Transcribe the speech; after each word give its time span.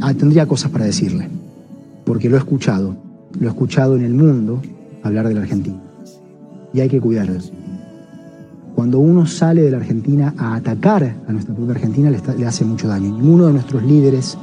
Ah, 0.00 0.14
tendría 0.14 0.46
cosas 0.46 0.70
para 0.70 0.84
decirle, 0.84 1.28
porque 2.04 2.28
lo 2.28 2.36
he 2.36 2.38
escuchado, 2.38 2.96
lo 3.38 3.46
he 3.46 3.50
escuchado 3.50 3.96
en 3.96 4.04
el 4.04 4.14
mundo 4.14 4.62
hablar 5.02 5.28
de 5.28 5.34
la 5.34 5.40
Argentina. 5.40 5.80
Y 6.72 6.80
hay 6.80 6.88
que 6.88 7.00
cuidarlo. 7.00 7.40
Cuando 8.74 9.00
uno 9.00 9.26
sale 9.26 9.62
de 9.62 9.70
la 9.70 9.78
Argentina 9.78 10.32
a 10.38 10.54
atacar 10.54 11.16
a 11.26 11.32
nuestra 11.32 11.54
propia 11.54 11.74
Argentina, 11.74 12.10
le 12.10 12.46
hace 12.46 12.64
mucho 12.64 12.88
daño. 12.88 13.12
Ninguno 13.12 13.48
de 13.48 13.52
nuestros 13.54 13.82
líderes 13.82 14.38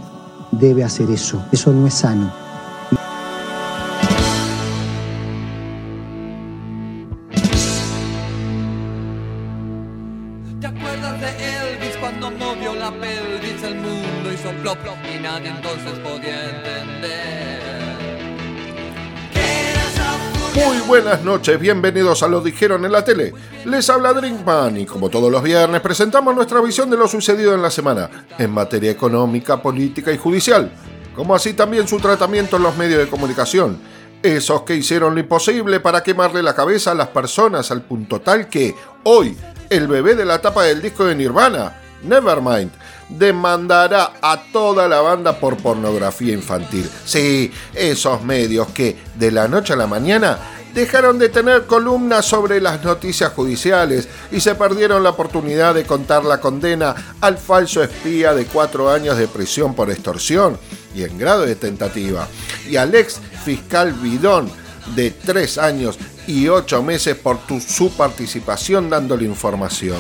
debe 0.52 0.84
hacer 0.84 1.10
eso. 1.10 1.42
Eso 1.52 1.74
no 1.74 1.88
es 1.88 1.94
sano. 1.94 2.47
Bienvenidos 21.56 22.24
a 22.24 22.28
Lo 22.28 22.42
Dijeron 22.42 22.84
en 22.84 22.92
la 22.92 23.06
Tele. 23.06 23.34
Les 23.64 23.90
habla 23.90 24.12
Drinkman 24.12 24.78
y 24.78 24.86
como 24.86 25.10
todos 25.10 25.32
los 25.32 25.42
viernes 25.42 25.80
presentamos 25.80 26.36
nuestra 26.36 26.60
visión 26.60 26.90
de 26.90 26.98
lo 26.98 27.08
sucedido 27.08 27.54
en 27.54 27.62
la 27.62 27.72
semana 27.72 28.10
en 28.38 28.52
materia 28.52 28.92
económica, 28.92 29.62
política 29.62 30.12
y 30.12 30.18
judicial, 30.18 30.70
como 31.16 31.34
así 31.34 31.54
también 31.54 31.88
su 31.88 32.00
tratamiento 32.00 32.58
en 32.58 32.64
los 32.64 32.76
medios 32.76 33.00
de 33.00 33.08
comunicación. 33.08 33.80
Esos 34.22 34.64
que 34.64 34.76
hicieron 34.76 35.14
lo 35.14 35.22
imposible 35.22 35.80
para 35.80 36.04
quemarle 36.04 36.44
la 36.44 36.54
cabeza 36.54 36.92
a 36.92 36.96
las 36.96 37.08
personas 37.08 37.72
al 37.72 37.84
punto 37.84 38.20
tal 38.20 38.50
que 38.50 38.76
hoy 39.04 39.38
el 39.70 39.88
bebé 39.88 40.16
de 40.16 40.26
la 40.26 40.42
tapa 40.42 40.64
del 40.64 40.82
disco 40.82 41.06
de 41.06 41.16
Nirvana, 41.16 41.80
Nevermind, 42.04 42.72
demandará 43.10 44.14
a 44.22 44.44
toda 44.52 44.88
la 44.88 45.00
banda 45.00 45.40
por 45.40 45.56
pornografía 45.58 46.34
infantil. 46.34 46.90
Sí, 47.06 47.52
esos 47.74 48.22
medios 48.24 48.68
que 48.70 48.98
de 49.16 49.32
la 49.32 49.48
noche 49.48 49.74
a 49.74 49.78
la 49.78 49.88
mañana 49.88 50.57
dejaron 50.74 51.18
de 51.20 51.30
tener 51.30 51.66
columnas 51.66 52.26
sobre 52.26 52.62
las 52.62 52.84
noticias 52.84 53.34
judiciales 53.34 54.08
y 54.32 54.40
se 54.40 54.56
perdieron 54.56 55.04
la 55.04 55.12
oportunidad 55.12 55.76
de 55.76 55.86
contar 55.86 56.24
la 56.24 56.40
condena 56.40 57.16
al 57.22 57.38
falso 57.38 57.84
espía 57.84 58.34
de 58.34 58.46
cuatro 58.46 58.90
años 58.90 59.18
de 59.18 59.28
prisión 59.28 59.74
por 59.74 59.90
extorsión 59.90 60.58
y 60.94 61.04
en 61.04 61.18
grado 61.18 61.46
de 61.46 61.56
tentativa, 61.56 62.28
y 62.68 62.76
al 62.76 62.96
ex 62.96 63.20
fiscal 63.46 63.94
Bidón 63.94 64.50
de 64.96 65.12
tres 65.12 65.58
años 65.58 65.98
y 66.26 66.48
ocho 66.48 66.82
meses 66.84 67.16
por 67.16 67.40
su 67.66 67.92
participación 67.92 68.90
dándole 68.90 69.26
información. 69.26 69.98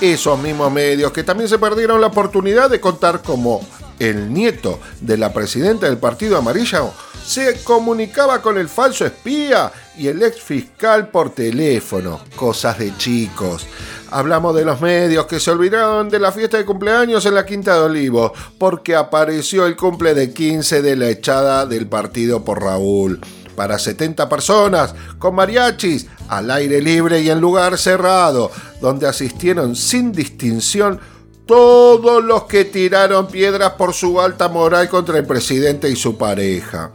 Esos 0.00 0.38
mismos 0.38 0.70
medios 0.72 1.12
que 1.12 1.24
también 1.24 1.48
se 1.48 1.58
perdieron 1.58 2.00
la 2.00 2.06
oportunidad 2.06 2.70
de 2.70 2.80
contar 2.80 3.20
cómo 3.22 3.66
el 3.98 4.32
nieto 4.32 4.78
de 5.00 5.16
la 5.16 5.32
presidenta 5.32 5.86
del 5.86 5.98
Partido 5.98 6.38
Amarillo 6.38 6.92
se 7.26 7.62
comunicaba 7.62 8.40
con 8.40 8.56
el 8.58 8.68
falso 8.68 9.04
espía 9.04 9.72
y 9.98 10.08
el 10.08 10.22
ex 10.22 10.40
fiscal 10.40 11.08
por 11.08 11.30
teléfono. 11.30 12.20
Cosas 12.36 12.78
de 12.78 12.96
chicos. 12.96 13.66
Hablamos 14.10 14.54
de 14.54 14.64
los 14.64 14.80
medios 14.80 15.26
que 15.26 15.40
se 15.40 15.50
olvidaron 15.50 16.08
de 16.08 16.18
la 16.18 16.32
fiesta 16.32 16.56
de 16.56 16.64
cumpleaños 16.64 17.26
en 17.26 17.34
la 17.34 17.44
Quinta 17.44 17.74
de 17.74 17.80
Olivos 17.80 18.32
porque 18.58 18.94
apareció 18.94 19.66
el 19.66 19.76
cumple 19.76 20.14
de 20.14 20.32
15 20.32 20.80
de 20.80 20.96
la 20.96 21.08
echada 21.08 21.66
del 21.66 21.86
partido 21.86 22.44
por 22.44 22.62
Raúl 22.62 23.20
para 23.54 23.76
70 23.76 24.28
personas, 24.28 24.94
con 25.18 25.34
mariachis, 25.34 26.06
al 26.28 26.48
aire 26.52 26.80
libre 26.80 27.20
y 27.20 27.28
en 27.28 27.40
lugar 27.40 27.76
cerrado, 27.76 28.52
donde 28.80 29.08
asistieron 29.08 29.74
sin 29.74 30.12
distinción 30.12 31.00
todos 31.44 32.22
los 32.22 32.44
que 32.44 32.66
tiraron 32.66 33.26
piedras 33.26 33.72
por 33.72 33.94
su 33.94 34.20
alta 34.20 34.48
moral 34.48 34.88
contra 34.88 35.18
el 35.18 35.26
presidente 35.26 35.90
y 35.90 35.96
su 35.96 36.16
pareja. 36.16 36.92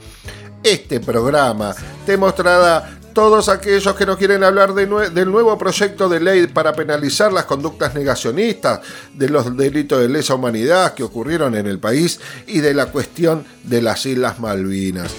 Este 0.64 1.02
programa 1.02 1.75
te 2.06 2.16
mostrará 2.16 2.97
todos 3.13 3.50
aquellos 3.50 3.96
que 3.96 4.06
no 4.06 4.18
quieren 4.18 4.44
hablar 4.44 4.74
del 4.74 5.31
nuevo 5.31 5.57
proyecto 5.57 6.09
de 6.09 6.19
ley 6.19 6.47
para 6.47 6.74
penalizar 6.74 7.31
las 7.31 7.46
conductas 7.46 7.94
negacionistas, 7.94 8.79
de 9.13 9.29
los 9.29 9.56
delitos 9.56 10.00
de 10.01 10.09
lesa 10.09 10.35
humanidad 10.35 10.94
que 10.94 11.03
ocurrieron 11.03 11.56
en 11.56 11.68
el 11.68 11.79
país 11.79 12.19
y 12.47 12.59
de 12.59 12.74
la 12.74 12.88
cuestión 12.88 13.46
de 13.63 13.81
las 13.81 14.06
Islas 14.06 14.40
Malvinas. 14.40 15.12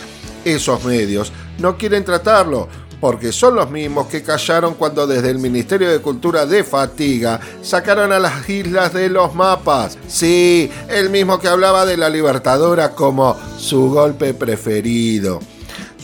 Esos 0.45 0.85
medios 0.85 1.31
no 1.59 1.79
quieren 1.79 2.05
tratarlo 2.05 2.69
porque 3.05 3.33
son 3.33 3.57
los 3.57 3.71
mismos 3.71 4.07
que 4.07 4.23
callaron 4.23 4.77
cuando 4.77 5.07
desde 5.07 5.29
el 5.29 5.39
Ministerio 5.39 5.91
de 5.91 5.99
Cultura 5.99 6.47
de 6.47 6.65
Fatiga 6.65 7.39
sacaron 7.61 8.13
a 8.13 8.19
las 8.19 8.49
islas 8.49 8.95
de 8.95 9.11
los 9.11 9.35
mapas. 9.35 9.99
Sí, 10.09 10.71
el 10.89 11.11
mismo 11.11 11.39
que 11.39 11.49
hablaba 11.49 11.85
de 11.85 11.99
la 11.99 12.09
Libertadora 12.09 12.93
como 12.93 13.37
su 13.59 13.91
golpe 13.91 14.33
preferido 14.33 15.39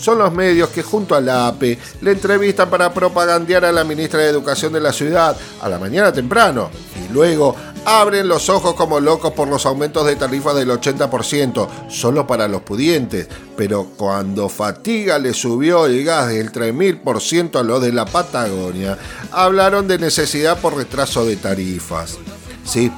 son 0.00 0.19
los 0.19 0.33
medios 0.33 0.71
que 0.71 0.83
junto 0.83 1.15
a 1.15 1.21
la 1.21 1.49
APE 1.49 1.78
le 2.00 2.12
entrevistan 2.12 2.71
para 2.71 2.93
propagandear 2.93 3.65
a 3.65 3.72
la 3.72 3.84
ministra 3.84 4.21
de 4.21 4.31
Educación 4.31 4.72
de 4.72 4.81
la 4.81 4.93
ciudad 4.93 5.37
a 5.61 5.69
la 5.69 5.78
mañana 5.78 6.12
temprano 6.12 6.71
y 6.97 7.12
luego 7.12 7.55
abren 7.84 8.28
los 8.28 8.49
ojos 8.49 8.75
como 8.75 9.00
locos 9.00 9.33
por 9.33 9.49
los 9.49 9.66
aumentos 9.66 10.06
de 10.06 10.16
tarifas 10.16 10.55
del 10.55 10.71
80%, 10.71 11.69
solo 11.89 12.27
para 12.27 12.49
los 12.49 12.62
pudientes, 12.62 13.28
pero 13.56 13.89
cuando 13.97 14.49
Fatiga 14.49 15.19
le 15.19 15.34
subió 15.34 15.87
el 15.87 16.05
gas 16.05 16.28
del 16.28 16.53
3000% 16.53 17.59
a 17.59 17.62
los 17.62 17.83
de 17.83 17.93
la 17.93 18.05
Patagonia, 18.06 18.99
hablaron 19.33 19.89
de 19.89 19.99
necesidad 19.99 20.59
por 20.60 20.77
retraso 20.77 21.25
de 21.25 21.37
tarifas. 21.37 22.19
Sí, 22.65 22.93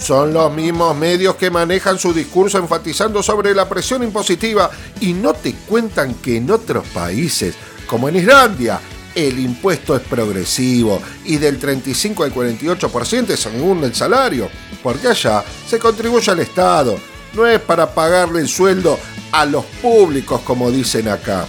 son 0.00 0.32
los 0.32 0.52
mismos 0.52 0.96
medios 0.96 1.36
que 1.36 1.50
manejan 1.50 1.98
su 1.98 2.12
discurso 2.12 2.58
enfatizando 2.58 3.22
sobre 3.22 3.54
la 3.54 3.68
presión 3.68 4.02
impositiva 4.02 4.70
y 5.00 5.12
no 5.12 5.34
te 5.34 5.54
cuentan 5.54 6.14
que 6.14 6.36
en 6.36 6.50
otros 6.50 6.86
países, 6.88 7.54
como 7.86 8.08
en 8.08 8.16
Islandia, 8.16 8.80
el 9.14 9.38
impuesto 9.38 9.96
es 9.96 10.02
progresivo 10.02 11.02
y 11.24 11.36
del 11.36 11.58
35 11.58 12.24
al 12.24 12.32
48% 12.32 13.36
según 13.36 13.82
el 13.84 13.94
salario, 13.94 14.48
porque 14.82 15.08
allá 15.08 15.44
se 15.66 15.78
contribuye 15.78 16.30
al 16.30 16.38
Estado, 16.38 16.98
no 17.34 17.46
es 17.46 17.60
para 17.60 17.92
pagarle 17.92 18.40
el 18.40 18.48
sueldo 18.48 18.98
a 19.32 19.44
los 19.44 19.64
públicos 19.64 20.40
como 20.42 20.70
dicen 20.70 21.08
acá 21.08 21.46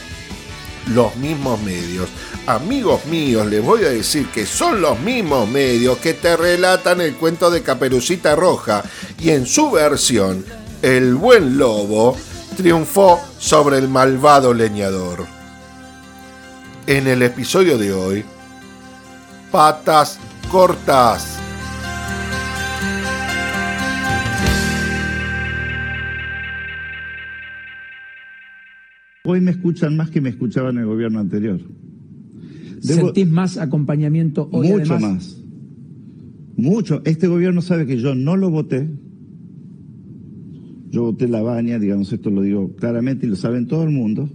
los 0.93 1.15
mismos 1.17 1.61
medios. 1.61 2.09
Amigos 2.47 3.05
míos, 3.05 3.45
les 3.45 3.63
voy 3.63 3.83
a 3.83 3.89
decir 3.89 4.27
que 4.27 4.45
son 4.45 4.81
los 4.81 4.99
mismos 4.99 5.47
medios 5.47 5.97
que 5.99 6.13
te 6.15 6.35
relatan 6.35 6.99
el 6.99 7.15
cuento 7.15 7.51
de 7.51 7.61
Caperucita 7.61 8.35
Roja 8.35 8.83
y 9.19 9.29
en 9.29 9.45
su 9.45 9.69
versión, 9.69 10.43
el 10.81 11.13
buen 11.15 11.57
lobo 11.57 12.17
triunfó 12.57 13.19
sobre 13.37 13.77
el 13.77 13.87
malvado 13.87 14.53
leñador. 14.53 15.25
En 16.87 17.07
el 17.07 17.21
episodio 17.21 17.77
de 17.77 17.93
hoy, 17.93 18.25
patas 19.51 20.19
cortas. 20.49 21.37
Hoy 29.23 29.39
me 29.41 29.51
escuchan 29.51 29.95
más 29.95 30.09
que 30.09 30.19
me 30.19 30.29
escuchaban 30.29 30.77
en 30.77 30.81
el 30.81 30.87
gobierno 30.87 31.19
anterior. 31.19 31.59
Debo- 32.81 33.05
¿Sentís 33.05 33.27
más 33.29 33.57
acompañamiento 33.57 34.49
hoy 34.51 34.67
mucho 34.69 34.93
además? 34.93 35.01
más. 35.01 35.43
Mucho. 36.57 37.01
Este 37.05 37.27
gobierno 37.27 37.61
sabe 37.61 37.85
que 37.85 37.97
yo 37.97 38.15
no 38.15 38.35
lo 38.35 38.49
voté. 38.49 38.87
Yo 40.91 41.03
voté 41.03 41.27
la 41.27 41.41
baña, 41.41 41.77
digamos, 41.79 42.11
esto 42.11 42.29
lo 42.31 42.41
digo 42.41 42.75
claramente 42.75 43.25
y 43.27 43.29
lo 43.29 43.35
saben 43.35 43.67
todo 43.67 43.83
el 43.83 43.91
mundo. 43.91 44.29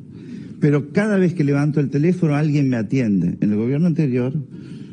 Pero 0.60 0.92
cada 0.92 1.16
vez 1.18 1.34
que 1.34 1.44
levanto 1.44 1.80
el 1.80 1.90
teléfono 1.90 2.34
alguien 2.36 2.68
me 2.68 2.76
atiende. 2.76 3.36
En 3.40 3.50
el 3.50 3.56
gobierno 3.56 3.86
anterior 3.88 4.32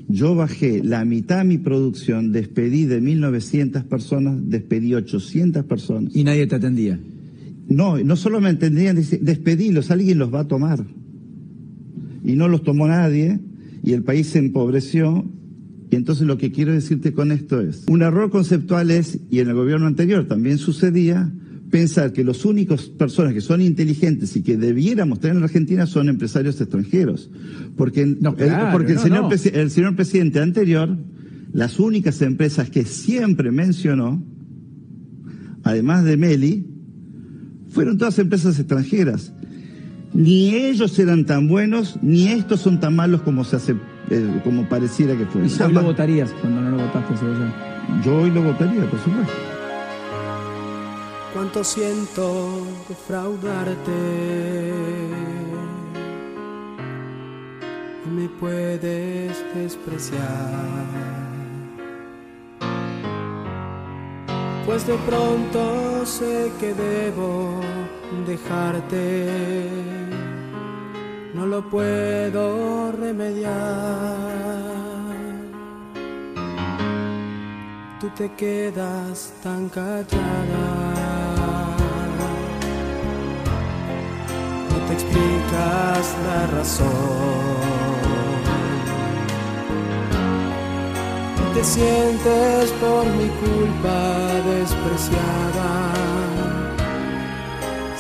yo 0.10 0.36
bajé 0.36 0.84
la 0.84 1.06
mitad 1.06 1.38
de 1.38 1.44
mi 1.46 1.58
producción, 1.58 2.32
despedí 2.34 2.86
de 2.86 3.02
1.900 3.02 3.84
personas, 3.86 4.42
despedí 4.50 4.94
800 4.94 5.64
personas. 5.66 6.14
Y 6.16 6.24
nadie 6.24 6.48
te 6.48 6.56
atendía. 6.56 7.00
No, 7.70 7.98
no 8.04 8.16
solo 8.18 8.42
me 8.42 8.50
entendían, 8.50 8.98
dice, 8.98 9.20
despedilos, 9.22 9.92
alguien 9.92 10.18
los 10.18 10.34
va 10.34 10.42
a 10.42 10.48
tomar. 10.48 10.86
Y 12.24 12.34
no 12.34 12.48
los 12.48 12.64
tomó 12.64 12.88
nadie, 12.88 13.40
y 13.84 13.94
el 13.94 14.04
país 14.04 14.28
se 14.28 14.40
empobreció. 14.40 15.26
Y 15.90 15.96
entonces 15.96 16.26
lo 16.28 16.38
que 16.38 16.52
quiero 16.52 16.72
decirte 16.72 17.12
con 17.14 17.32
esto 17.32 17.60
es, 17.60 17.84
un 17.90 18.02
error 18.02 18.30
conceptual 18.30 18.92
es, 18.92 19.20
y 19.30 19.40
en 19.40 19.50
el 19.50 19.56
gobierno 19.56 19.88
anterior 19.88 20.26
también 20.28 20.58
sucedía, 20.58 21.32
pensar 21.70 22.12
que 22.14 22.24
los 22.24 22.46
únicos 22.46 22.90
personas 22.90 23.34
que 23.34 23.42
son 23.42 23.62
inteligentes 23.62 24.36
y 24.36 24.42
que 24.42 24.58
debiéramos 24.58 25.20
tener 25.20 25.36
en 25.36 25.42
la 25.42 25.46
Argentina 25.46 25.86
son 25.88 26.10
empresarios 26.10 26.60
extranjeros. 26.62 27.30
Porque, 27.78 28.06
No, 28.06 28.32
el- 28.32 28.36
claro, 28.36 28.72
porque 28.72 28.94
el, 28.94 29.00
señor 29.00 29.24
no. 29.24 29.32
el 29.32 29.72
señor 29.72 29.96
presidente 29.96 30.40
anterior, 30.40 30.98
las 31.54 31.80
únicas 31.80 32.22
empresas 32.22 32.70
que 32.70 32.84
siempre 32.86 33.52
mencionó, 33.52 34.24
además 35.64 36.04
de 36.04 36.18
Meli, 36.18 36.66
fueron 37.70 37.98
todas 37.98 38.20
empresas 38.20 38.60
extranjeras. 38.60 39.34
Ni 40.14 40.54
ellos 40.56 40.98
eran 41.00 41.26
tan 41.26 41.48
buenos, 41.48 41.98
ni 42.02 42.28
estos 42.28 42.60
son 42.60 42.80
tan 42.80 42.96
malos 42.96 43.22
como 43.22 43.44
se 43.46 43.56
hace, 43.56 43.76
eh, 44.10 44.42
como 44.44 44.68
pareciera 44.68 45.16
que 45.16 45.24
¿Y 45.24 45.26
fueron. 45.26 45.50
por 45.50 45.68
qué 45.68 45.74
lo 45.74 45.84
votarías 45.84 46.32
cuando 46.42 46.62
no 46.62 46.72
lo 46.72 46.84
votaste, 46.84 47.16
Cebollón? 47.18 47.54
yo 48.04 48.18
hoy 48.18 48.30
lo 48.32 48.42
votaría, 48.44 48.82
por 48.90 49.00
supuesto. 49.00 49.34
Cuánto 51.34 51.64
siento 51.64 52.68
defraudarte. 52.90 53.92
Y 58.06 58.10
me 58.10 58.28
puedes 58.28 59.38
despreciar. 59.56 60.20
Pues 64.66 64.86
de 64.88 64.96
pronto 65.08 66.06
sé 66.06 66.52
que 66.60 66.74
debo 66.74 67.62
dejarte. 68.26 69.70
No 71.34 71.46
lo 71.46 71.70
puedo 71.70 72.92
remediar. 72.92 74.42
tú 78.02 78.10
te 78.18 78.32
quedas 78.34 79.32
tan 79.44 79.70
callada. 79.70 80.66
No 84.70 84.78
te 84.88 84.94
explicas 84.94 86.16
la 86.26 86.48
razón. 86.48 86.90
Te 91.54 91.64
sientes 91.64 92.72
por 92.82 93.06
mi 93.06 93.28
culpa 93.44 94.00
despreciada. 94.50 96.31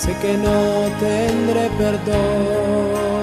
Sé 0.01 0.15
que 0.18 0.36
no 0.36 0.89
tendré 1.00 1.69
perdón. 1.77 3.20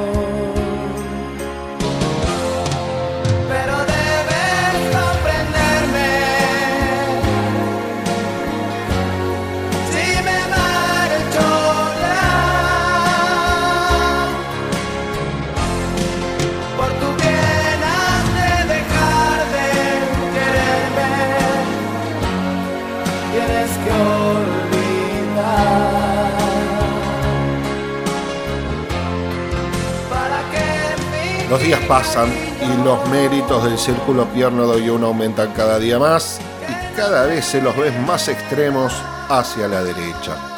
Los 31.51 31.63
días 31.63 31.81
pasan 31.89 32.29
y 32.61 32.85
los 32.85 33.09
méritos 33.09 33.65
del 33.65 33.79
círculo 33.79 34.27
pierno 34.27 34.67
de 34.67 34.83
hoy 34.83 34.91
uno 34.91 35.07
aumentan 35.07 35.51
cada 35.55 35.79
día 35.79 35.99
más 35.99 36.41
y 36.69 36.95
cada 36.97 37.25
vez 37.25 37.47
se 37.47 37.63
los 37.63 37.75
ves 37.75 37.99
más 38.01 38.29
extremos 38.29 38.93
hacia 39.31 39.67
la 39.67 39.83
derecha. 39.83 40.58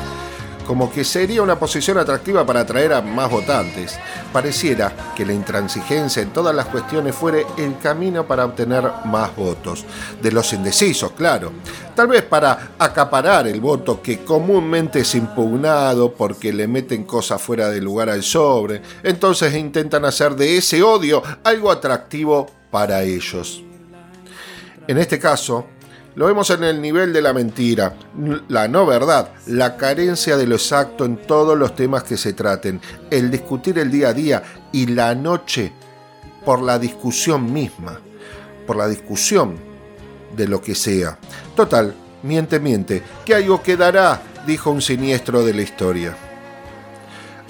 Como 0.70 0.88
que 0.88 1.02
sería 1.02 1.42
una 1.42 1.58
posición 1.58 1.98
atractiva 1.98 2.46
para 2.46 2.60
atraer 2.60 2.92
a 2.92 3.02
más 3.02 3.28
votantes. 3.28 3.98
Pareciera 4.32 5.12
que 5.16 5.26
la 5.26 5.32
intransigencia 5.32 6.22
en 6.22 6.32
todas 6.32 6.54
las 6.54 6.66
cuestiones 6.66 7.12
fuere 7.12 7.44
el 7.58 7.76
camino 7.78 8.24
para 8.24 8.44
obtener 8.44 8.88
más 9.06 9.34
votos. 9.34 9.84
De 10.22 10.30
los 10.30 10.52
indecisos, 10.52 11.10
claro. 11.10 11.50
Tal 11.96 12.06
vez 12.06 12.22
para 12.22 12.74
acaparar 12.78 13.48
el 13.48 13.60
voto 13.60 14.00
que 14.00 14.24
comúnmente 14.24 15.00
es 15.00 15.12
impugnado 15.16 16.12
porque 16.12 16.52
le 16.52 16.68
meten 16.68 17.02
cosas 17.02 17.42
fuera 17.42 17.68
de 17.68 17.80
lugar 17.80 18.08
al 18.08 18.22
sobre. 18.22 18.80
Entonces 19.02 19.52
intentan 19.56 20.04
hacer 20.04 20.36
de 20.36 20.56
ese 20.56 20.84
odio 20.84 21.20
algo 21.42 21.72
atractivo 21.72 22.48
para 22.70 23.02
ellos. 23.02 23.64
En 24.86 24.98
este 24.98 25.18
caso, 25.18 25.66
lo 26.16 26.26
vemos 26.26 26.50
en 26.50 26.64
el 26.64 26.80
nivel 26.80 27.12
de 27.12 27.22
la 27.22 27.32
mentira, 27.32 27.94
la 28.48 28.68
no 28.68 28.84
verdad, 28.84 29.30
la 29.46 29.76
carencia 29.76 30.36
de 30.36 30.46
lo 30.46 30.56
exacto 30.56 31.04
en 31.04 31.16
todos 31.16 31.56
los 31.56 31.74
temas 31.76 32.02
que 32.02 32.16
se 32.16 32.32
traten, 32.32 32.80
el 33.10 33.30
discutir 33.30 33.78
el 33.78 33.90
día 33.90 34.08
a 34.08 34.12
día 34.12 34.42
y 34.72 34.86
la 34.86 35.14
noche 35.14 35.72
por 36.44 36.62
la 36.62 36.78
discusión 36.78 37.52
misma, 37.52 38.00
por 38.66 38.76
la 38.76 38.88
discusión 38.88 39.56
de 40.36 40.48
lo 40.48 40.60
que 40.60 40.74
sea. 40.74 41.18
Total, 41.54 41.94
miente, 42.22 42.58
miente, 42.58 43.02
que 43.24 43.34
algo 43.34 43.62
quedará, 43.62 44.20
dijo 44.46 44.70
un 44.70 44.82
siniestro 44.82 45.44
de 45.44 45.54
la 45.54 45.62
historia. 45.62 46.16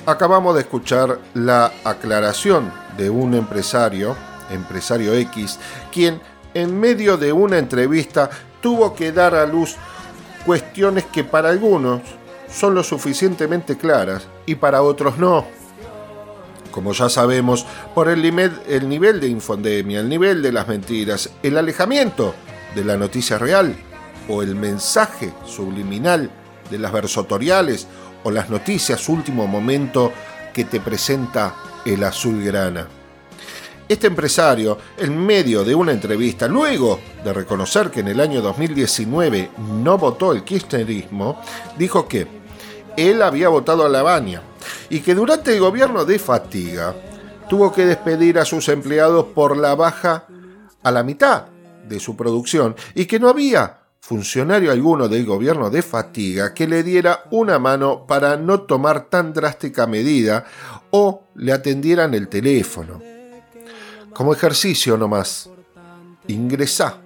Acabamos 0.06 0.54
de 0.54 0.62
escuchar 0.62 1.18
la 1.34 1.72
aclaración 1.84 2.72
de 2.96 3.10
un 3.10 3.34
empresario, 3.34 4.16
empresario 4.50 5.14
X, 5.14 5.58
quien 5.92 6.20
en 6.54 6.78
medio 6.78 7.16
de 7.16 7.32
una 7.32 7.58
entrevista 7.58 8.30
tuvo 8.60 8.94
que 8.94 9.12
dar 9.12 9.34
a 9.34 9.46
luz 9.46 9.76
cuestiones 10.44 11.04
que 11.04 11.24
para 11.24 11.50
algunos 11.50 12.02
son 12.52 12.74
lo 12.74 12.82
suficientemente 12.82 13.76
claras 13.76 14.26
y 14.46 14.56
para 14.56 14.82
otros 14.82 15.18
no. 15.18 15.44
Como 16.70 16.92
ya 16.92 17.08
sabemos, 17.08 17.66
por 17.94 18.08
el, 18.08 18.24
el 18.24 18.88
nivel 18.88 19.20
de 19.20 19.28
infodemia, 19.28 20.00
el 20.00 20.08
nivel 20.08 20.42
de 20.42 20.52
las 20.52 20.68
mentiras, 20.68 21.30
el 21.42 21.56
alejamiento 21.56 22.34
de 22.74 22.84
la 22.84 22.96
noticia 22.96 23.38
real 23.38 23.74
o 24.28 24.42
el 24.42 24.54
mensaje 24.54 25.32
subliminal 25.44 26.30
de 26.70 26.78
las 26.78 26.92
versotoriales 26.92 27.88
o 28.22 28.30
las 28.30 28.50
noticias 28.50 29.08
último 29.08 29.46
momento 29.46 30.12
que 30.52 30.64
te 30.64 30.80
presenta 30.80 31.54
el 31.84 32.04
azul 32.04 32.42
grana. 32.44 33.00
Este 33.90 34.06
empresario, 34.06 34.78
en 34.98 35.19
medio 35.19 35.64
de 35.64 35.75
una 35.75 35.90
entrevista, 35.90 36.46
luego 36.46 37.00
de 37.25 37.32
reconocer 37.32 37.90
que 37.90 37.98
en 37.98 38.06
el 38.06 38.20
año 38.20 38.40
2019 38.40 39.50
no 39.82 39.98
votó 39.98 40.31
el 40.31 40.44
kirchnerismo, 40.44 41.40
dijo 41.76 42.06
que 42.06 42.28
él 42.96 43.20
había 43.20 43.48
votado 43.48 43.84
a 43.84 43.88
Lavagna 43.88 44.42
y 44.90 45.00
que 45.00 45.12
durante 45.12 45.52
el 45.52 45.58
gobierno 45.58 46.04
de 46.04 46.20
Fatiga 46.20 46.94
tuvo 47.48 47.72
que 47.72 47.84
despedir 47.84 48.38
a 48.38 48.44
sus 48.44 48.69
empleados 48.69 49.26
por 49.34 49.56
la 49.56 49.75
baja 49.75 50.25
a 50.84 50.90
la 50.92 51.02
mitad 51.02 51.46
de 51.88 51.98
su 51.98 52.16
producción 52.16 52.76
y 52.94 53.06
que 53.06 53.19
no 53.19 53.28
había 53.28 53.81
funcionario 53.98 54.70
alguno 54.70 55.08
del 55.08 55.26
gobierno 55.26 55.69
de 55.69 55.82
Fatiga 55.82 56.54
que 56.54 56.69
le 56.69 56.84
diera 56.84 57.25
una 57.32 57.58
mano 57.58 58.06
para 58.06 58.37
no 58.37 58.60
tomar 58.60 59.10
tan 59.10 59.32
drástica 59.32 59.88
medida 59.88 60.44
o 60.92 61.25
le 61.34 61.52
atendieran 61.52 62.14
el 62.14 62.28
teléfono. 62.28 63.09
Como 64.14 64.32
ejercicio 64.32 64.96
nomás, 64.96 65.48
ingresá 66.26 66.98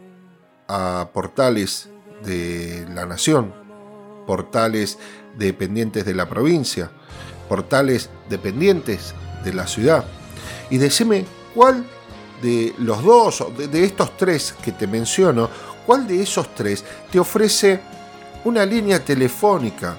a 0.68 1.08
portales 1.12 1.88
de 2.24 2.86
la 2.94 3.04
nación, 3.06 3.52
portales 4.26 4.98
dependientes 5.36 6.04
de 6.04 6.14
la 6.14 6.28
provincia, 6.28 6.90
portales 7.48 8.08
dependientes 8.28 9.14
de 9.44 9.52
la 9.52 9.66
ciudad, 9.66 10.04
y 10.70 10.78
decime 10.78 11.26
cuál 11.54 11.84
de 12.42 12.74
los 12.78 13.02
dos, 13.02 13.44
de, 13.56 13.68
de 13.68 13.84
estos 13.84 14.16
tres 14.16 14.54
que 14.62 14.72
te 14.72 14.86
menciono, 14.86 15.50
cuál 15.86 16.06
de 16.06 16.22
esos 16.22 16.54
tres 16.54 16.84
te 17.10 17.18
ofrece 17.18 17.80
una 18.44 18.64
línea 18.64 19.04
telefónica 19.04 19.96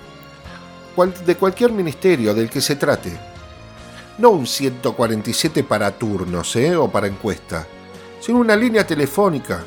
de 1.25 1.36
cualquier 1.36 1.72
ministerio 1.72 2.34
del 2.34 2.50
que 2.50 2.62
se 2.62 2.75
trate 2.75 3.35
no 4.17 4.29
un 4.31 4.48
147 4.48 5.63
para 5.63 5.91
turnos 5.91 6.55
¿eh? 6.55 6.75
o 6.75 6.89
para 6.89 7.07
encuesta, 7.07 7.67
sino 8.19 8.39
una 8.39 8.55
línea 8.55 8.86
telefónica 8.86 9.63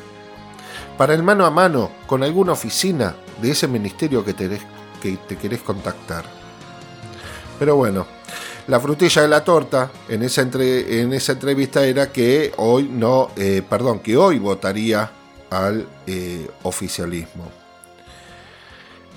para 0.97 1.13
el 1.13 1.23
mano 1.23 1.45
a 1.45 1.51
mano 1.51 1.91
con 2.07 2.23
alguna 2.23 2.53
oficina 2.53 3.15
de 3.41 3.51
ese 3.51 3.67
ministerio 3.67 4.23
que 4.25 4.33
te, 4.33 4.59
que 5.01 5.37
querés 5.37 5.61
contactar. 5.61 6.25
Pero 7.57 7.75
bueno, 7.75 8.05
la 8.69 8.79
frutilla 8.79 9.23
de 9.23 9.27
la 9.27 9.43
torta 9.43 9.91
en 10.07 10.21
esa, 10.21 10.41
entre, 10.41 11.01
en 11.01 11.11
esa 11.11 11.31
entrevista 11.31 11.83
era 11.85 12.11
que 12.11 12.53
hoy 12.57 12.83
no, 12.83 13.31
eh, 13.35 13.63
perdón, 13.67 13.99
que 13.99 14.15
hoy 14.15 14.37
votaría 14.37 15.11
al 15.49 15.87
eh, 16.05 16.47
oficialismo. 16.61 17.51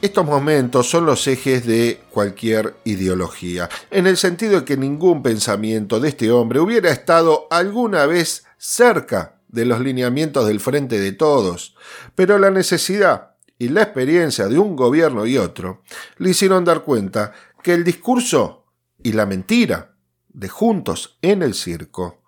Estos 0.03 0.27
momentos 0.27 0.91
son 0.91 1.07
los 1.07 1.29
ejes 1.29 1.65
de 1.65 2.01
cualquier 2.11 2.75
ideología, 2.83 3.69
en 3.89 4.09
el 4.09 4.17
sentido 4.17 4.59
de 4.59 4.65
que 4.65 4.77
ningún 4.77 5.23
pensamiento 5.23 6.01
de 6.01 6.09
este 6.09 6.33
hombre 6.33 6.59
hubiera 6.59 6.91
estado 6.91 7.47
alguna 7.51 8.05
vez 8.07 8.45
cerca 8.59 9.37
de 9.47 9.65
los 9.65 9.79
lineamientos 9.79 10.49
del 10.49 10.59
frente 10.59 10.99
de 10.99 11.13
todos, 11.13 11.77
pero 12.17 12.41
la 12.41 12.51
necesidad 12.51 13.37
y 13.61 13.69
la 13.69 13.83
experiencia 13.83 14.49
de 14.49 14.59
un 14.59 14.75
gobierno 14.75 15.25
y 15.25 15.39
otro 15.39 15.85
le 16.17 16.31
hicieron 16.31 16.65
dar 16.65 16.83
cuenta 16.83 17.33
que 17.63 17.73
el 17.73 17.85
discurso 17.85 18.67
y 19.05 19.13
la 19.13 19.25
mentira 19.25 19.95
de 20.31 20.49
juntos 20.49 21.17
en 21.23 21.45
el 21.45 21.55
circo 21.55 22.25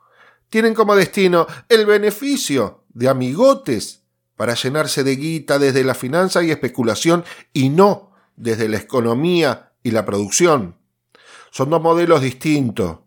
tienen 0.49 0.75
como 0.75 0.95
destino 0.95 1.49
el 1.69 1.87
beneficio 1.87 2.85
de 2.91 3.09
amigotes 3.09 4.04
para 4.37 4.55
llenarse 4.55 5.05
de 5.05 5.17
guita 5.17 5.59
desde 5.59 5.85
la 5.85 5.95
finanza 5.95 6.43
y 6.43 6.51
especulación 6.51 7.25
y 7.53 7.69
no 7.69 8.13
desde 8.37 8.69
la 8.69 8.79
economía 8.79 9.73
y 9.83 9.91
la 9.93 10.05
producción. 10.05 10.77
Son 11.51 11.71
dos 11.71 11.81
modelos 11.81 12.21
distintos, 12.21 12.99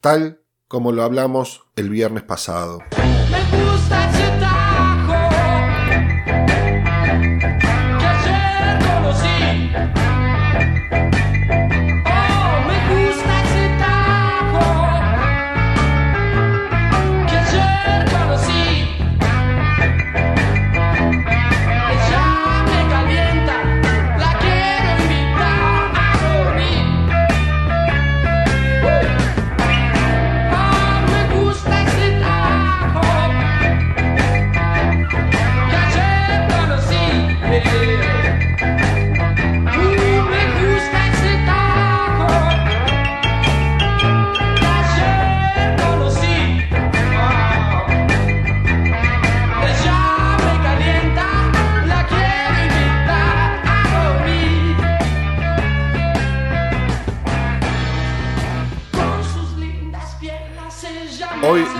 tal 0.00 0.40
como 0.68 0.92
lo 0.92 1.02
hablamos 1.02 1.62
el 1.76 1.90
viernes 1.90 2.22
pasado. 2.22 2.78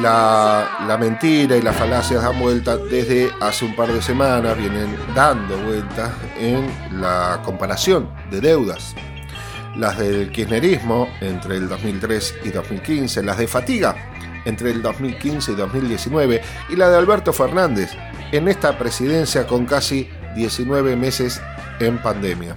La, 0.00 0.84
la, 0.86 0.96
mentira 0.96 1.56
y 1.56 1.62
las 1.62 1.76
falacias 1.76 2.22
dan 2.22 2.38
vuelta 2.38 2.76
desde 2.76 3.30
hace 3.40 3.64
un 3.64 3.76
par 3.76 3.92
de 3.92 4.00
semanas, 4.00 4.56
vienen 4.56 4.96
dando 5.14 5.56
vueltas 5.58 6.10
en 6.38 6.66
la 7.00 7.40
comparación 7.44 8.08
de 8.30 8.40
deudas. 8.40 8.94
Las 9.76 9.98
del 9.98 10.30
kirchnerismo 10.30 11.08
entre 11.20 11.56
el 11.56 11.68
2003 11.68 12.34
y 12.44 12.50
2015, 12.50 13.22
las 13.22 13.38
de 13.38 13.46
fatiga 13.46 13.94
entre 14.44 14.70
el 14.70 14.82
2015 14.82 15.52
y 15.52 15.54
2019 15.54 16.42
y 16.70 16.76
la 16.76 16.88
de 16.88 16.96
Alberto 16.96 17.32
Fernández 17.32 17.90
en 18.32 18.48
esta 18.48 18.78
presidencia 18.78 19.46
con 19.46 19.66
casi 19.66 20.08
19 20.34 20.96
meses 20.96 21.40
en 21.78 21.98
pandemia. 21.98 22.56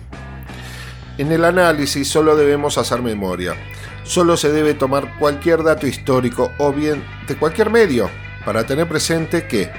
En 1.18 1.32
el 1.32 1.46
análisis 1.46 2.10
solo 2.10 2.36
debemos 2.36 2.78
hacer 2.78 3.02
memoria. 3.02 3.56
Solo 4.04 4.38
se 4.38 4.52
debe 4.52 4.74
tomar 4.74 5.18
cualquier 5.18 5.64
dato 5.64 5.88
histórico 5.88 6.52
o 6.58 6.72
bien 6.72 7.04
de 7.28 7.36
cualquier 7.36 7.70
medio 7.70 8.10
para 8.46 8.66
tener 8.66 8.88
presente 8.88 9.48
que 9.48 9.72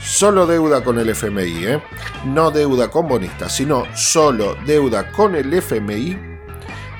solo 0.00 0.46
deuda 0.46 0.82
con 0.84 0.98
el 0.98 1.10
FMI, 1.10 1.64
¿eh? 1.64 1.82
no 2.24 2.50
deuda 2.50 2.88
con 2.88 3.08
bonistas, 3.08 3.54
sino 3.54 3.84
solo 3.96 4.56
deuda 4.64 5.10
con 5.10 5.34
el 5.34 5.52
FMI, 5.52 6.16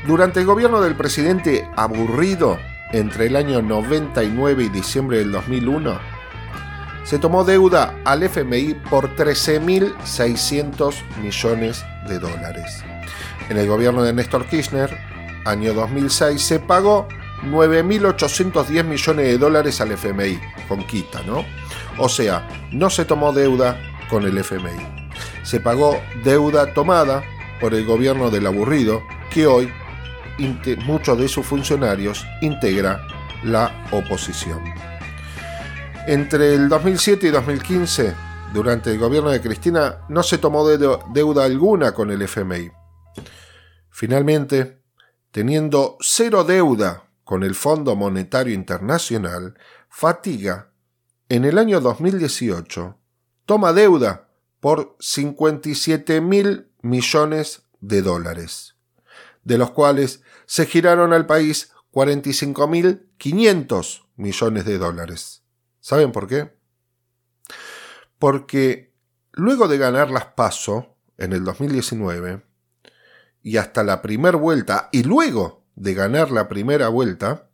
durante 0.06 0.40
el 0.40 0.46
gobierno 0.46 0.80
del 0.80 0.96
presidente 0.96 1.68
aburrido 1.76 2.58
entre 2.92 3.26
el 3.26 3.36
año 3.36 3.60
99 3.62 4.64
y 4.64 4.68
diciembre 4.68 5.18
del 5.18 5.32
2001, 5.32 5.98
se 7.04 7.18
tomó 7.18 7.44
deuda 7.44 7.94
al 8.04 8.22
FMI 8.22 8.74
por 8.88 9.14
13.600 9.16 10.94
millones 11.22 11.84
de 12.08 12.18
dólares. 12.18 12.84
En 13.48 13.58
el 13.58 13.66
gobierno 13.66 14.02
de 14.02 14.12
Néstor 14.12 14.46
Kirchner, 14.46 14.98
año 15.48 15.72
2006, 15.74 16.40
se 16.40 16.60
pagó 16.60 17.08
9.810 17.44 18.84
millones 18.84 19.26
de 19.26 19.38
dólares 19.38 19.80
al 19.80 19.92
FMI, 19.92 20.38
con 20.68 20.84
quita, 20.86 21.22
¿no? 21.22 21.44
O 21.98 22.08
sea, 22.08 22.48
no 22.72 22.90
se 22.90 23.04
tomó 23.04 23.32
deuda 23.32 23.80
con 24.08 24.24
el 24.24 24.38
FMI. 24.38 25.08
Se 25.42 25.60
pagó 25.60 26.00
deuda 26.22 26.74
tomada 26.74 27.22
por 27.60 27.74
el 27.74 27.84
gobierno 27.86 28.30
del 28.30 28.46
aburrido, 28.46 29.02
que 29.30 29.46
hoy 29.46 29.72
muchos 30.84 31.18
de 31.18 31.28
sus 31.28 31.44
funcionarios 31.44 32.24
integra 32.40 33.04
la 33.42 33.86
oposición. 33.90 34.62
Entre 36.06 36.54
el 36.54 36.68
2007 36.68 37.26
y 37.26 37.30
2015, 37.30 38.14
durante 38.52 38.92
el 38.92 38.98
gobierno 38.98 39.30
de 39.30 39.40
Cristina, 39.40 40.06
no 40.08 40.22
se 40.22 40.38
tomó 40.38 40.66
deuda 40.66 41.44
alguna 41.44 41.92
con 41.92 42.10
el 42.10 42.22
FMI. 42.22 42.70
Finalmente, 43.90 44.77
teniendo 45.38 45.96
cero 46.00 46.42
deuda 46.42 47.04
con 47.22 47.44
el 47.44 47.54
Fondo 47.54 47.94
Monetario 47.94 48.52
Internacional, 48.52 49.56
Fatiga, 49.88 50.72
en 51.28 51.44
el 51.44 51.58
año 51.58 51.80
2018, 51.80 52.98
toma 53.46 53.72
deuda 53.72 54.30
por 54.58 54.96
57 54.98 56.20
mil 56.20 56.66
millones 56.82 57.62
de 57.78 58.02
dólares, 58.02 58.74
de 59.44 59.58
los 59.58 59.70
cuales 59.70 60.24
se 60.44 60.66
giraron 60.66 61.12
al 61.12 61.26
país 61.26 61.70
45.500 61.92 64.06
millones 64.16 64.64
de 64.64 64.78
dólares. 64.78 65.44
¿Saben 65.78 66.10
por 66.10 66.26
qué? 66.26 66.52
Porque 68.18 68.92
luego 69.30 69.68
de 69.68 69.78
ganar 69.78 70.10
las 70.10 70.24
PASO 70.24 70.96
en 71.16 71.32
el 71.32 71.44
2019 71.44 72.47
y 73.42 73.56
hasta 73.56 73.82
la 73.82 74.02
primera 74.02 74.36
vuelta 74.36 74.88
y 74.92 75.02
luego 75.02 75.62
de 75.74 75.94
ganar 75.94 76.30
la 76.30 76.48
primera 76.48 76.88
vuelta, 76.88 77.48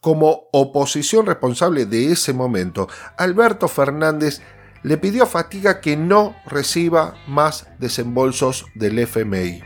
como 0.00 0.48
oposición 0.52 1.26
responsable 1.26 1.86
de 1.86 2.12
ese 2.12 2.32
momento, 2.32 2.88
Alberto 3.18 3.68
Fernández 3.68 4.40
le 4.82 4.96
pidió 4.98 5.24
a 5.24 5.26
Fatiga 5.26 5.80
que 5.80 5.96
no 5.96 6.36
reciba 6.46 7.14
más 7.26 7.66
desembolsos 7.78 8.66
del 8.74 8.98
FMI. 9.00 9.62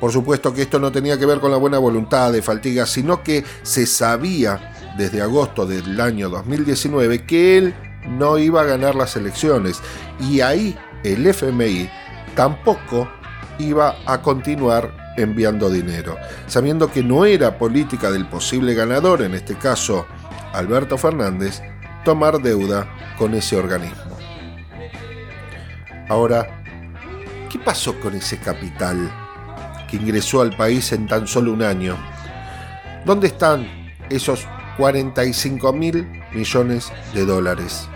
Por 0.00 0.12
supuesto 0.12 0.52
que 0.52 0.62
esto 0.62 0.78
no 0.80 0.90
tenía 0.92 1.18
que 1.18 1.26
ver 1.26 1.40
con 1.40 1.50
la 1.50 1.56
buena 1.56 1.78
voluntad 1.78 2.32
de 2.32 2.42
Faltiga, 2.42 2.86
sino 2.86 3.22
que 3.22 3.44
se 3.62 3.86
sabía 3.86 4.94
desde 4.96 5.22
agosto 5.22 5.66
del 5.66 6.00
año 6.00 6.28
2019 6.28 7.26
que 7.26 7.58
él 7.58 7.74
no 8.08 8.38
iba 8.38 8.62
a 8.62 8.64
ganar 8.64 8.94
las 8.94 9.16
elecciones 9.16 9.80
y 10.20 10.40
ahí 10.40 10.76
el 11.04 11.26
FMI 11.26 11.88
tampoco 12.34 13.08
iba 13.58 13.96
a 14.06 14.20
continuar 14.22 15.14
enviando 15.16 15.70
dinero, 15.70 16.16
sabiendo 16.46 16.90
que 16.90 17.02
no 17.02 17.24
era 17.24 17.58
política 17.58 18.10
del 18.10 18.26
posible 18.26 18.74
ganador, 18.74 19.22
en 19.22 19.34
este 19.34 19.56
caso 19.56 20.06
Alberto 20.52 20.98
Fernández, 20.98 21.62
tomar 22.04 22.40
deuda 22.40 22.88
con 23.16 23.34
ese 23.34 23.56
organismo. 23.56 24.16
Ahora, 26.08 26.62
¿qué 27.50 27.58
pasó 27.58 27.98
con 28.00 28.14
ese 28.14 28.38
capital 28.38 29.10
ingresó 29.94 30.42
al 30.42 30.56
país 30.56 30.92
en 30.92 31.06
tan 31.06 31.26
solo 31.26 31.52
un 31.52 31.62
año. 31.62 31.96
¿Dónde 33.04 33.28
están 33.28 33.66
esos 34.10 34.46
45 34.76 35.72
mil 35.72 36.08
millones 36.32 36.92
de 37.12 37.24
dólares? 37.24 37.88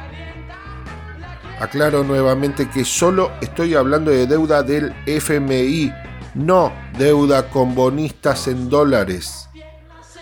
Aclaro 1.60 2.04
nuevamente 2.04 2.70
que 2.70 2.84
solo 2.84 3.32
estoy 3.40 3.74
hablando 3.74 4.10
de 4.10 4.26
deuda 4.26 4.62
del 4.62 4.94
FMI, 5.06 5.92
no 6.34 6.72
deuda 6.96 7.50
con 7.50 7.74
bonistas 7.74 8.46
en 8.46 8.68
dólares, 8.68 9.48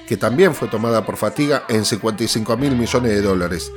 que 0.08 0.16
también 0.16 0.54
fue 0.54 0.68
tomada 0.68 1.04
por 1.04 1.16
Fatiga 1.16 1.64
en 1.68 1.84
55 1.84 2.56
mil 2.56 2.74
millones 2.76 3.12
de 3.12 3.20
dólares. 3.20 3.70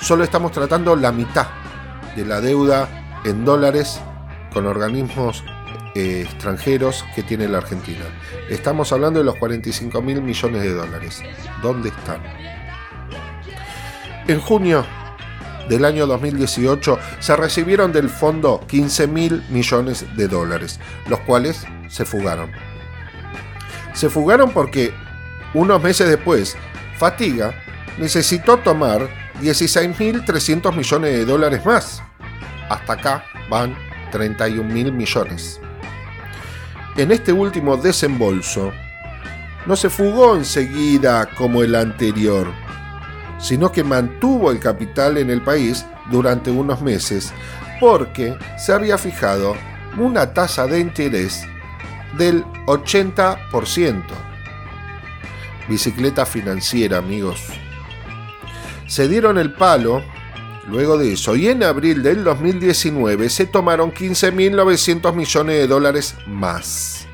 Solo 0.00 0.24
estamos 0.24 0.50
tratando 0.50 0.96
la 0.96 1.12
mitad 1.12 1.46
de 2.16 2.24
la 2.24 2.40
deuda 2.40 2.88
en 3.24 3.44
dólares 3.44 4.00
con 4.52 4.66
organismos 4.66 5.44
eh, 5.94 6.22
extranjeros 6.24 7.04
que 7.14 7.22
tiene 7.22 7.46
la 7.46 7.58
Argentina. 7.58 8.04
Estamos 8.48 8.92
hablando 8.92 9.20
de 9.20 9.24
los 9.24 9.36
45 9.36 10.02
mil 10.02 10.22
millones 10.22 10.62
de 10.62 10.72
dólares. 10.72 11.22
¿Dónde 11.62 11.90
están? 11.90 12.20
En 14.26 14.40
junio 14.40 14.84
del 15.68 15.84
año 15.84 16.06
2018 16.06 16.98
se 17.18 17.36
recibieron 17.36 17.92
del 17.92 18.08
fondo 18.08 18.60
15 18.66 19.06
mil 19.06 19.44
millones 19.50 20.04
de 20.16 20.28
dólares, 20.28 20.80
los 21.08 21.20
cuales 21.20 21.64
se 21.88 22.04
fugaron. 22.04 22.50
Se 23.94 24.08
fugaron 24.08 24.52
porque 24.52 24.92
unos 25.54 25.82
meses 25.82 26.08
después, 26.08 26.56
Fatiga 26.98 27.54
necesitó 27.98 28.58
tomar 28.58 29.08
16.300 29.40 30.74
millones 30.74 31.12
de 31.12 31.24
dólares 31.24 31.64
más. 31.64 32.02
Hasta 32.68 32.92
acá 32.92 33.24
van 33.48 33.76
31 34.10 34.62
mil 34.72 34.92
millones. 34.92 35.60
En 36.96 37.12
este 37.12 37.32
último 37.32 37.76
desembolso, 37.76 38.72
no 39.66 39.76
se 39.76 39.90
fugó 39.90 40.34
enseguida 40.34 41.26
como 41.36 41.62
el 41.62 41.74
anterior, 41.74 42.52
sino 43.38 43.72
que 43.72 43.84
mantuvo 43.84 44.50
el 44.50 44.60
capital 44.60 45.18
en 45.18 45.30
el 45.30 45.42
país 45.42 45.86
durante 46.10 46.50
unos 46.50 46.82
meses 46.82 47.32
porque 47.80 48.36
se 48.58 48.72
había 48.72 48.98
fijado 48.98 49.54
una 49.96 50.32
tasa 50.34 50.66
de 50.66 50.80
interés 50.80 51.42
del 52.16 52.44
80%. 52.66 54.02
Bicicleta 55.68 56.24
financiera, 56.24 56.98
amigos. 56.98 57.40
Se 58.86 59.06
dieron 59.06 59.38
el 59.38 59.52
palo 59.52 60.02
luego 60.66 60.98
de 60.98 61.12
eso 61.12 61.36
y 61.36 61.48
en 61.48 61.62
abril 61.62 62.02
del 62.02 62.24
2019 62.24 63.28
se 63.28 63.46
tomaron 63.46 63.92
15.900 63.92 65.14
millones 65.14 65.56
de 65.56 65.66
dólares 65.66 66.14
más. 66.26 67.06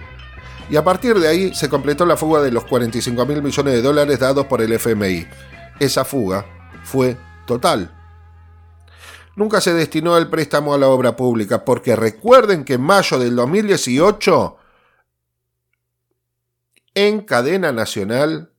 Y 0.70 0.76
a 0.76 0.84
partir 0.84 1.18
de 1.18 1.28
ahí 1.28 1.54
se 1.54 1.68
completó 1.68 2.06
la 2.06 2.16
fuga 2.16 2.40
de 2.40 2.50
los 2.50 2.64
45.000 2.64 3.42
millones 3.42 3.74
de 3.74 3.82
dólares 3.82 4.18
dados 4.18 4.46
por 4.46 4.62
el 4.62 4.72
FMI. 4.72 5.26
Esa 5.80 6.04
fuga 6.04 6.46
fue 6.84 7.16
total. 7.46 7.90
Nunca 9.36 9.60
se 9.60 9.74
destinó 9.74 10.16
el 10.16 10.28
préstamo 10.28 10.74
a 10.74 10.78
la 10.78 10.88
obra 10.88 11.16
pública 11.16 11.64
porque 11.64 11.96
recuerden 11.96 12.64
que 12.64 12.74
en 12.74 12.82
mayo 12.82 13.18
del 13.18 13.34
2018 13.34 14.56
en 16.94 17.20
cadena 17.22 17.72
nacional 17.72 18.52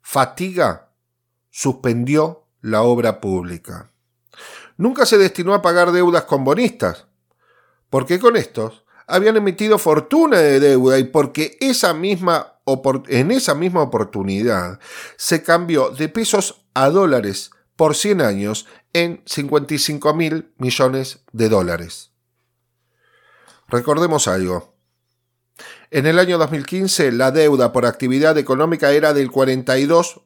Fatiga 0.00 0.90
suspendió 1.50 2.46
la 2.60 2.82
obra 2.82 3.20
pública 3.20 3.92
nunca 4.76 5.06
se 5.06 5.18
destinó 5.18 5.54
a 5.54 5.62
pagar 5.62 5.92
deudas 5.92 6.24
con 6.24 6.44
bonistas, 6.44 7.06
porque 7.90 8.18
con 8.18 8.36
estos 8.36 8.84
habían 9.06 9.36
emitido 9.36 9.78
fortuna 9.78 10.38
de 10.38 10.60
deuda 10.60 10.98
y 10.98 11.04
porque 11.04 11.56
esa 11.60 11.94
misma 11.94 12.51
en 13.08 13.30
esa 13.30 13.54
misma 13.54 13.82
oportunidad 13.82 14.78
se 15.16 15.42
cambió 15.42 15.90
de 15.90 16.08
pesos 16.08 16.64
a 16.74 16.90
dólares 16.90 17.50
por 17.76 17.96
100 17.96 18.20
años 18.20 18.66
en 18.92 19.22
55 19.26 20.14
mil 20.14 20.52
millones 20.58 21.24
de 21.32 21.48
dólares. 21.48 22.12
Recordemos 23.68 24.28
algo. 24.28 24.76
En 25.90 26.06
el 26.06 26.18
año 26.18 26.38
2015 26.38 27.12
la 27.12 27.30
deuda 27.30 27.72
por 27.72 27.86
actividad 27.86 28.38
económica 28.38 28.92
era 28.92 29.12
del 29.12 29.30
42 29.30 30.22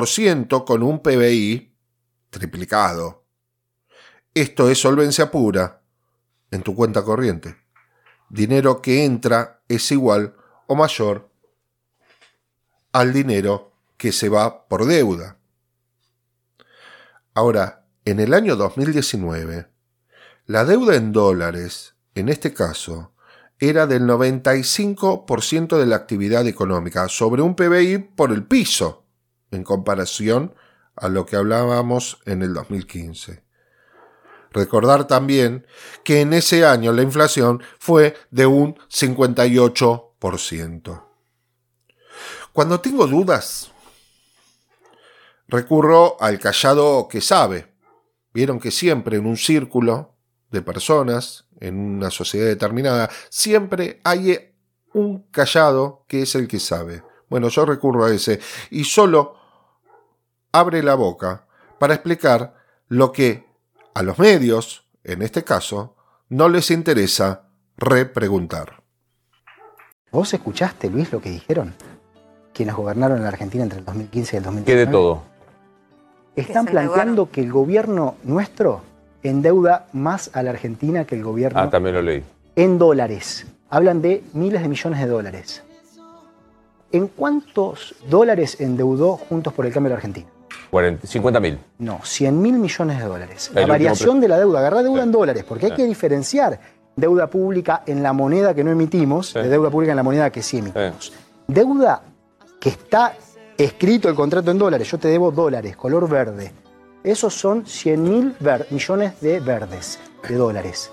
6% 0.00 0.64
con 0.64 0.82
un 0.82 1.00
PBI 1.00 1.76
triplicado. 2.30 3.24
Esto 4.34 4.68
es 4.68 4.80
solvencia 4.80 5.30
pura 5.30 5.82
en 6.50 6.62
tu 6.62 6.74
cuenta 6.74 7.02
corriente. 7.02 7.56
Dinero 8.28 8.82
que 8.82 9.04
entra 9.04 9.62
es 9.68 9.90
igual 9.92 10.34
o 10.66 10.74
mayor 10.74 11.30
al 12.94 13.12
dinero 13.12 13.72
que 13.96 14.12
se 14.12 14.28
va 14.28 14.68
por 14.68 14.86
deuda. 14.86 15.36
Ahora, 17.34 17.86
en 18.04 18.20
el 18.20 18.32
año 18.32 18.54
2019, 18.54 19.66
la 20.46 20.64
deuda 20.64 20.94
en 20.94 21.10
dólares, 21.10 21.96
en 22.14 22.28
este 22.28 22.54
caso, 22.54 23.10
era 23.58 23.88
del 23.88 24.04
95% 24.04 25.76
de 25.76 25.86
la 25.86 25.96
actividad 25.96 26.46
económica, 26.46 27.08
sobre 27.08 27.42
un 27.42 27.56
PBI 27.56 27.98
por 27.98 28.30
el 28.30 28.44
piso, 28.44 29.02
en 29.50 29.64
comparación 29.64 30.54
a 30.94 31.08
lo 31.08 31.26
que 31.26 31.34
hablábamos 31.34 32.20
en 32.26 32.42
el 32.42 32.54
2015. 32.54 33.42
Recordar 34.52 35.08
también 35.08 35.66
que 36.04 36.20
en 36.20 36.32
ese 36.32 36.64
año 36.64 36.92
la 36.92 37.02
inflación 37.02 37.60
fue 37.80 38.14
de 38.30 38.46
un 38.46 38.76
58%. 38.88 41.13
Cuando 42.54 42.80
tengo 42.80 43.08
dudas, 43.08 43.72
recurro 45.48 46.16
al 46.22 46.38
callado 46.38 47.08
que 47.08 47.20
sabe. 47.20 47.74
Vieron 48.32 48.60
que 48.60 48.70
siempre 48.70 49.16
en 49.16 49.26
un 49.26 49.36
círculo 49.36 50.14
de 50.52 50.62
personas, 50.62 51.48
en 51.58 51.76
una 51.76 52.12
sociedad 52.12 52.46
determinada, 52.46 53.10
siempre 53.28 54.00
hay 54.04 54.54
un 54.92 55.24
callado 55.32 56.04
que 56.06 56.22
es 56.22 56.36
el 56.36 56.46
que 56.46 56.60
sabe. 56.60 57.02
Bueno, 57.28 57.48
yo 57.48 57.66
recurro 57.66 58.04
a 58.04 58.14
ese 58.14 58.38
y 58.70 58.84
solo 58.84 59.34
abre 60.52 60.84
la 60.84 60.94
boca 60.94 61.48
para 61.80 61.94
explicar 61.94 62.54
lo 62.86 63.10
que 63.10 63.48
a 63.94 64.04
los 64.04 64.16
medios, 64.20 64.88
en 65.02 65.22
este 65.22 65.42
caso, 65.42 65.96
no 66.28 66.48
les 66.48 66.70
interesa 66.70 67.48
repreguntar. 67.76 68.84
¿Vos 70.12 70.32
escuchaste, 70.32 70.88
Luis, 70.88 71.10
lo 71.10 71.20
que 71.20 71.30
dijeron? 71.30 71.74
Quienes 72.54 72.74
gobernaron 72.74 73.16
en 73.18 73.24
la 73.24 73.28
Argentina 73.30 73.64
entre 73.64 73.80
el 73.80 73.84
2015 73.84 74.36
y 74.36 74.38
el 74.38 74.44
2019. 74.44 74.64
¿Qué 74.80 74.86
de 74.86 74.90
todo? 74.92 75.22
Están 76.36 76.66
planteando 76.66 77.30
que 77.30 77.40
el 77.42 77.52
gobierno 77.52 78.14
nuestro 78.22 78.80
endeuda 79.22 79.86
más 79.92 80.30
a 80.34 80.42
la 80.42 80.50
Argentina 80.50 81.04
que 81.04 81.14
el 81.16 81.22
gobierno 81.24 81.60
Ah, 81.60 81.68
también 81.70 81.94
lo 81.96 82.02
leí. 82.02 82.22
en 82.56 82.78
dólares. 82.78 83.46
Hablan 83.70 84.00
de 84.02 84.22
miles 84.34 84.62
de 84.62 84.68
millones 84.68 85.00
de 85.00 85.06
dólares. 85.06 85.62
¿En 86.92 87.08
cuántos 87.08 87.94
dólares 88.08 88.60
endeudó 88.60 89.16
Juntos 89.16 89.52
por 89.52 89.66
el 89.66 89.72
Cambio 89.72 89.90
la 89.90 89.96
Argentina? 89.96 90.28
40, 90.70 91.06
50 91.08 91.40
mil. 91.40 91.58
No, 91.78 92.00
100 92.04 92.40
mil 92.40 92.54
millones 92.58 92.98
de 93.00 93.04
dólares. 93.04 93.50
La 93.54 93.66
variación 93.66 94.20
de 94.20 94.28
la 94.28 94.38
deuda, 94.38 94.60
agarrar 94.60 94.82
deuda 94.84 95.02
Sí. 95.02 95.06
en 95.06 95.12
dólares, 95.12 95.44
porque 95.44 95.66
hay 95.66 95.72
Sí. 95.72 95.76
que 95.78 95.84
diferenciar 95.86 96.60
deuda 96.94 97.26
pública 97.28 97.82
en 97.86 98.02
la 98.02 98.12
moneda 98.12 98.54
que 98.54 98.62
no 98.62 98.70
emitimos 98.70 99.28
Sí. 99.30 99.38
de 99.40 99.48
deuda 99.48 99.70
pública 99.70 99.92
en 99.92 99.96
la 99.96 100.02
moneda 100.04 100.30
que 100.30 100.42
sí 100.42 100.58
emitimos. 100.58 101.12
Deuda 101.48 102.02
que 102.64 102.70
está 102.70 103.14
escrito 103.58 104.08
el 104.08 104.14
contrato 104.14 104.50
en 104.50 104.56
dólares, 104.58 104.90
yo 104.90 104.98
te 104.98 105.08
debo 105.08 105.30
dólares, 105.30 105.76
color 105.76 106.08
verde. 106.08 106.50
Esos 107.04 107.34
son 107.34 107.66
100 107.66 108.02
mil 108.02 108.34
millones 108.70 109.20
de 109.20 109.38
verdes, 109.40 109.98
de 110.26 110.34
dólares. 110.34 110.90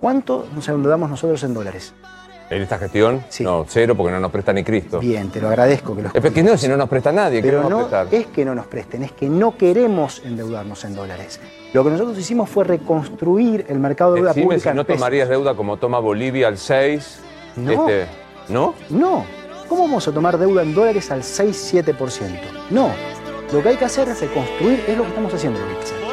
¿Cuánto 0.00 0.46
nos 0.54 0.68
endeudamos 0.68 1.08
nosotros 1.08 1.42
en 1.44 1.54
dólares? 1.54 1.94
En 2.50 2.60
esta 2.60 2.76
gestión, 2.76 3.24
Sí. 3.28 3.44
no, 3.44 3.64
cero 3.68 3.94
porque 3.96 4.12
no 4.12 4.18
nos 4.20 4.30
presta 4.32 4.52
ni 4.52 4.62
Cristo. 4.64 4.98
Bien, 4.98 5.30
te 5.30 5.40
lo 5.40 5.48
agradezco 5.48 5.94
que 5.94 6.02
lo 6.02 6.10
Es 6.12 6.32
que 6.32 6.42
no, 6.42 6.56
si 6.58 6.66
no 6.68 6.76
nos 6.76 6.88
presta 6.88 7.12
nadie, 7.12 7.40
¿qué 7.40 7.48
Pero 7.48 7.70
no 7.70 7.78
prestar? 7.78 8.08
es 8.10 8.26
que 8.26 8.44
no 8.44 8.54
nos 8.54 8.66
presten, 8.66 9.04
es 9.04 9.12
que 9.12 9.28
no 9.28 9.56
queremos 9.56 10.20
endeudarnos 10.24 10.84
en 10.84 10.94
dólares. 10.96 11.40
Lo 11.72 11.82
que 11.84 11.90
nosotros 11.90 12.18
hicimos 12.18 12.50
fue 12.50 12.64
reconstruir 12.64 13.64
el 13.68 13.78
mercado 13.78 14.12
de 14.14 14.16
deuda 14.20 14.30
Decime 14.32 14.46
pública 14.46 14.70
si 14.70 14.74
no 14.74 14.80
en 14.82 14.86
pesos. 14.88 14.98
tomarías 15.00 15.28
deuda 15.28 15.54
como 15.54 15.76
toma 15.78 16.00
Bolivia 16.00 16.48
al 16.48 16.58
6. 16.58 17.20
No. 17.56 17.70
Este, 17.88 18.06
¿No? 18.48 18.74
No. 18.90 19.24
¿Cómo 19.72 19.84
vamos 19.84 20.06
a 20.06 20.12
tomar 20.12 20.36
deuda 20.36 20.62
en 20.62 20.74
dólares 20.74 21.10
al 21.10 21.22
6-7%? 21.22 22.38
No. 22.68 22.90
Lo 23.50 23.62
que 23.62 23.70
hay 23.70 23.76
que 23.78 23.86
hacer 23.86 24.06
es 24.06 24.20
reconstruir, 24.20 24.84
es 24.86 24.98
lo 24.98 25.04
que 25.04 25.08
estamos 25.08 25.32
haciendo. 25.32 25.60
lo 25.60 26.11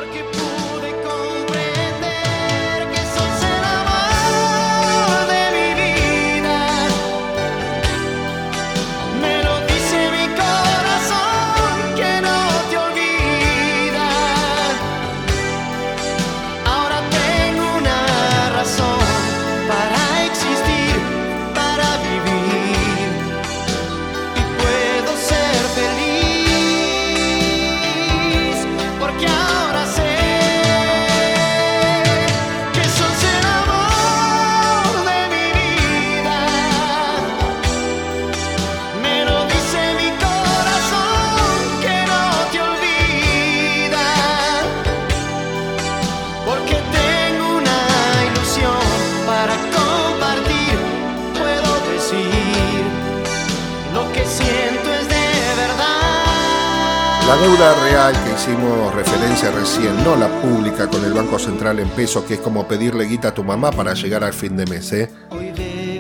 La 57.29 57.37
deuda 57.37 57.75
real 57.83 58.13
que 58.23 58.33
hicimos 58.33 58.91
referencia 58.95 59.51
recién, 59.51 60.03
no 60.03 60.15
la 60.15 60.41
pública 60.41 60.87
con 60.87 61.05
el 61.05 61.13
Banco 61.13 61.37
Central 61.37 61.77
en 61.77 61.87
pesos, 61.89 62.23
que 62.23 62.33
es 62.33 62.39
como 62.39 62.67
pedirle 62.67 63.05
guita 63.05 63.27
a 63.27 63.33
tu 63.35 63.43
mamá 63.43 63.69
para 63.69 63.93
llegar 63.93 64.23
al 64.23 64.33
fin 64.33 64.57
de 64.57 64.65
mes. 64.65 64.91
¿eh? 64.93 65.11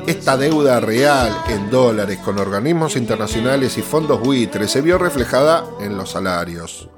Esta 0.07 0.37
deuda 0.37 0.79
real 0.79 1.31
en 1.49 1.69
dólares 1.69 2.17
con 2.25 2.39
organismos 2.39 2.95
internacionales 2.95 3.77
y 3.77 3.83
fondos 3.83 4.19
buitres 4.19 4.71
se 4.71 4.81
vio 4.81 4.97
reflejada 4.97 5.65
en 5.79 5.97
los 5.97 6.09
salarios. 6.09 6.89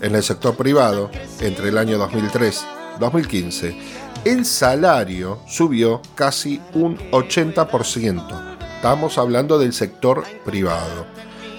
En 0.00 0.16
el 0.16 0.24
sector 0.24 0.56
privado, 0.56 1.08
entre 1.38 1.68
el 1.68 1.78
año 1.78 1.98
2003 1.98 2.66
2015, 2.98 3.78
el 4.24 4.44
salario 4.44 5.38
subió 5.46 6.02
casi 6.16 6.60
un 6.74 6.98
80%. 7.12 8.58
Estamos 8.74 9.18
hablando 9.18 9.56
del 9.56 9.72
sector 9.72 10.24
privado. 10.44 11.06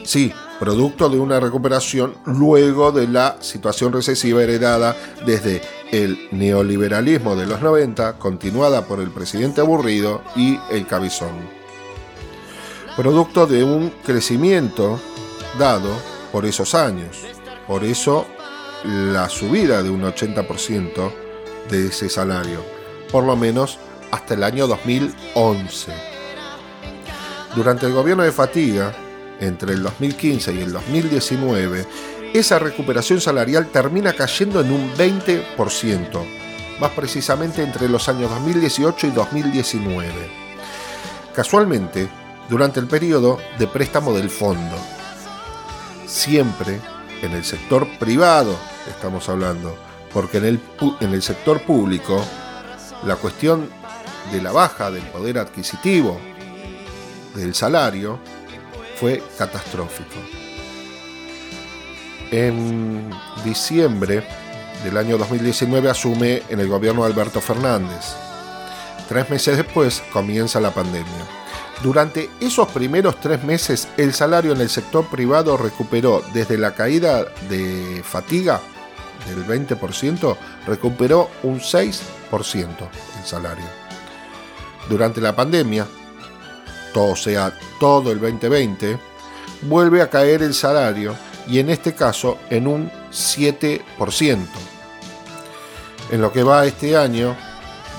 Sí, 0.03 0.33
producto 0.59 1.09
de 1.09 1.19
una 1.19 1.39
recuperación 1.39 2.15
luego 2.25 2.91
de 2.91 3.07
la 3.07 3.37
situación 3.39 3.93
recesiva 3.93 4.43
heredada 4.43 4.95
desde 5.25 5.61
el 5.91 6.27
neoliberalismo 6.31 7.35
de 7.35 7.47
los 7.47 7.61
90, 7.61 8.19
continuada 8.19 8.85
por 8.85 8.99
el 8.99 9.09
presidente 9.09 9.61
aburrido 9.61 10.21
y 10.35 10.59
el 10.69 10.85
cabezón. 10.85 11.49
Producto 12.95 13.47
de 13.47 13.63
un 13.63 13.91
crecimiento 14.05 14.99
dado 15.57 15.89
por 16.31 16.45
esos 16.45 16.75
años. 16.75 17.17
Por 17.65 17.83
eso 17.83 18.25
la 18.83 19.29
subida 19.29 19.81
de 19.81 19.89
un 19.89 20.01
80% 20.01 21.11
de 21.69 21.87
ese 21.87 22.09
salario, 22.09 22.59
por 23.11 23.23
lo 23.23 23.35
menos 23.35 23.79
hasta 24.11 24.33
el 24.33 24.43
año 24.43 24.67
2011. 24.67 25.93
Durante 27.55 27.85
el 27.85 27.93
gobierno 27.93 28.23
de 28.23 28.31
Fatiga, 28.31 28.93
entre 29.39 29.73
el 29.73 29.83
2015 29.83 30.53
y 30.53 30.61
el 30.61 30.71
2019, 30.71 31.85
esa 32.33 32.59
recuperación 32.59 33.21
salarial 33.21 33.67
termina 33.67 34.13
cayendo 34.13 34.61
en 34.61 34.71
un 34.71 34.93
20%, 34.95 36.25
más 36.79 36.91
precisamente 36.91 37.63
entre 37.63 37.89
los 37.89 38.07
años 38.07 38.29
2018 38.29 39.07
y 39.07 39.11
2019. 39.11 40.13
Casualmente, 41.33 42.09
durante 42.49 42.79
el 42.79 42.87
periodo 42.87 43.37
de 43.57 43.67
préstamo 43.67 44.13
del 44.13 44.29
fondo. 44.29 44.75
Siempre 46.05 46.79
en 47.21 47.33
el 47.33 47.45
sector 47.45 47.87
privado 47.99 48.57
estamos 48.87 49.29
hablando, 49.29 49.77
porque 50.11 50.39
en 50.39 50.45
el, 50.45 50.59
en 50.99 51.13
el 51.13 51.21
sector 51.21 51.61
público 51.61 52.23
la 53.03 53.15
cuestión 53.15 53.69
de 54.31 54.41
la 54.41 54.51
baja 54.51 54.91
del 54.91 55.03
poder 55.03 55.37
adquisitivo 55.37 56.19
del 57.35 57.53
salario 57.53 58.19
fue 58.99 59.23
catastrófico. 59.37 60.15
En 62.31 63.09
diciembre 63.45 64.23
del 64.83 64.97
año 64.97 65.17
2019 65.17 65.89
asume 65.89 66.43
en 66.49 66.59
el 66.59 66.67
gobierno 66.67 67.05
Alberto 67.05 67.39
Fernández. 67.39 68.13
Tres 69.07 69.29
meses 69.29 69.57
después 69.57 70.03
comienza 70.11 70.59
la 70.59 70.71
pandemia. 70.71 71.25
Durante 71.81 72.29
esos 72.41 72.67
primeros 72.67 73.19
tres 73.21 73.43
meses, 73.43 73.87
el 73.95 74.13
salario 74.13 74.51
en 74.51 74.59
el 74.59 74.69
sector 74.69 75.07
privado 75.07 75.55
recuperó 75.55 76.21
desde 76.33 76.57
la 76.57 76.75
caída 76.75 77.25
de 77.49 78.03
fatiga 78.03 78.59
del 79.27 79.45
20%, 79.47 80.35
recuperó 80.67 81.29
un 81.43 81.59
6% 81.59 82.01
el 83.17 83.25
salario. 83.25 83.65
Durante 84.89 85.21
la 85.21 85.35
pandemia, 85.35 85.87
todo 86.93 87.15
sea 87.15 87.53
todo 87.79 88.11
el 88.11 88.19
2020, 88.19 88.99
vuelve 89.63 90.01
a 90.01 90.09
caer 90.09 90.41
el 90.43 90.53
salario 90.53 91.15
y 91.47 91.59
en 91.59 91.69
este 91.69 91.93
caso 91.93 92.37
en 92.49 92.67
un 92.67 92.91
7%. 93.11 93.81
En 96.11 96.21
lo 96.21 96.31
que 96.31 96.43
va 96.43 96.65
este 96.65 96.97
año, 96.97 97.35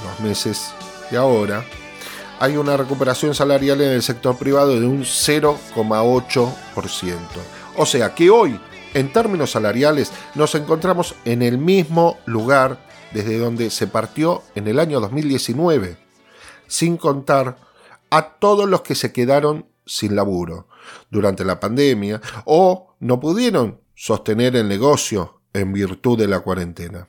los 0.04 0.20
meses 0.20 0.72
de 1.10 1.16
ahora, 1.16 1.64
hay 2.38 2.56
una 2.56 2.76
recuperación 2.76 3.34
salarial 3.34 3.80
en 3.82 3.90
el 3.90 4.02
sector 4.02 4.36
privado 4.36 4.78
de 4.80 4.86
un 4.86 5.02
0,8%. 5.02 6.54
O 7.76 7.86
sea 7.86 8.14
que 8.14 8.30
hoy, 8.30 8.58
en 8.94 9.12
términos 9.12 9.50
salariales, 9.50 10.10
nos 10.34 10.54
encontramos 10.54 11.14
en 11.24 11.42
el 11.42 11.58
mismo 11.58 12.18
lugar 12.26 12.78
desde 13.12 13.38
donde 13.38 13.70
se 13.70 13.86
partió 13.86 14.42
en 14.54 14.68
el 14.68 14.78
año 14.78 15.00
2019, 15.00 15.96
sin 16.66 16.96
contar 16.96 17.56
a 18.10 18.38
todos 18.38 18.68
los 18.68 18.82
que 18.82 18.94
se 18.94 19.12
quedaron 19.12 19.66
sin 19.86 20.14
laburo 20.14 20.68
durante 21.10 21.44
la 21.44 21.60
pandemia 21.60 22.20
o 22.44 22.96
no 23.00 23.20
pudieron 23.20 23.80
sostener 23.94 24.56
el 24.56 24.68
negocio 24.68 25.42
en 25.52 25.72
virtud 25.72 26.18
de 26.18 26.28
la 26.28 26.40
cuarentena. 26.40 27.08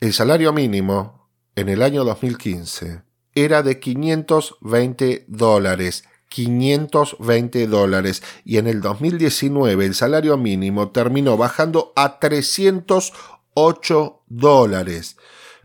El 0.00 0.12
salario 0.12 0.52
mínimo 0.52 1.28
en 1.54 1.68
el 1.68 1.82
año 1.82 2.04
2015 2.04 3.02
era 3.34 3.62
de 3.62 3.80
520 3.80 5.24
dólares. 5.28 6.04
520 6.28 7.66
dólares 7.66 8.22
y 8.44 8.58
en 8.58 8.66
el 8.66 8.80
2019 8.80 9.86
el 9.86 9.94
salario 9.94 10.36
mínimo 10.36 10.90
terminó 10.90 11.38
bajando 11.38 11.92
a 11.96 12.18
308 12.18 14.22
dólares, 14.26 15.16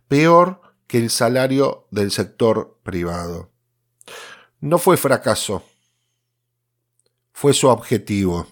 peor 0.08 0.62
que 0.88 1.00
el 1.00 1.10
salario 1.10 1.88
del 1.92 2.12
sector 2.12 2.80
privado. 2.84 3.53
No 4.64 4.78
fue 4.78 4.96
fracaso, 4.96 5.62
fue 7.34 7.52
su 7.52 7.68
objetivo. 7.68 8.48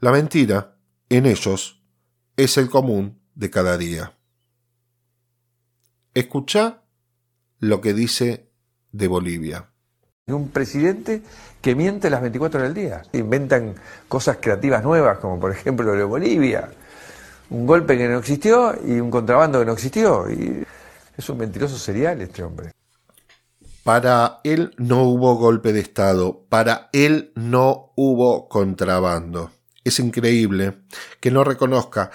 La 0.00 0.10
mentira, 0.10 0.78
en 1.10 1.26
ellos, 1.26 1.84
es 2.38 2.56
el 2.56 2.70
común 2.70 3.20
de 3.34 3.50
cada 3.50 3.76
día. 3.76 4.16
Escucha 6.14 6.80
lo 7.58 7.82
que 7.82 7.92
dice 7.92 8.48
de 8.90 9.06
Bolivia. 9.08 9.68
Un 10.28 10.48
presidente 10.48 11.22
que 11.60 11.74
miente 11.74 12.08
las 12.08 12.22
24 12.22 12.58
horas 12.58 12.72
del 12.74 12.84
día. 12.86 13.02
Inventan 13.12 13.74
cosas 14.08 14.38
creativas 14.40 14.82
nuevas, 14.82 15.18
como 15.18 15.38
por 15.38 15.52
ejemplo 15.52 15.84
lo 15.84 15.92
de 15.92 16.04
Bolivia. 16.04 16.70
Un 17.50 17.66
golpe 17.66 17.98
que 17.98 18.08
no 18.08 18.18
existió 18.18 18.74
y 18.82 18.98
un 18.98 19.10
contrabando 19.10 19.58
que 19.58 19.66
no 19.66 19.72
existió. 19.74 20.30
Y 20.30 20.64
es 21.14 21.28
un 21.28 21.36
mentiroso 21.36 21.76
serial 21.76 22.22
este 22.22 22.42
hombre. 22.42 22.72
Para 23.84 24.40
él 24.44 24.74
no 24.78 25.02
hubo 25.02 25.34
golpe 25.34 25.72
de 25.72 25.80
Estado, 25.80 26.46
para 26.48 26.88
él 26.92 27.32
no 27.34 27.92
hubo 27.96 28.48
contrabando. 28.48 29.50
Es 29.82 29.98
increíble 29.98 30.74
que 31.18 31.32
no 31.32 31.42
reconozca. 31.42 32.12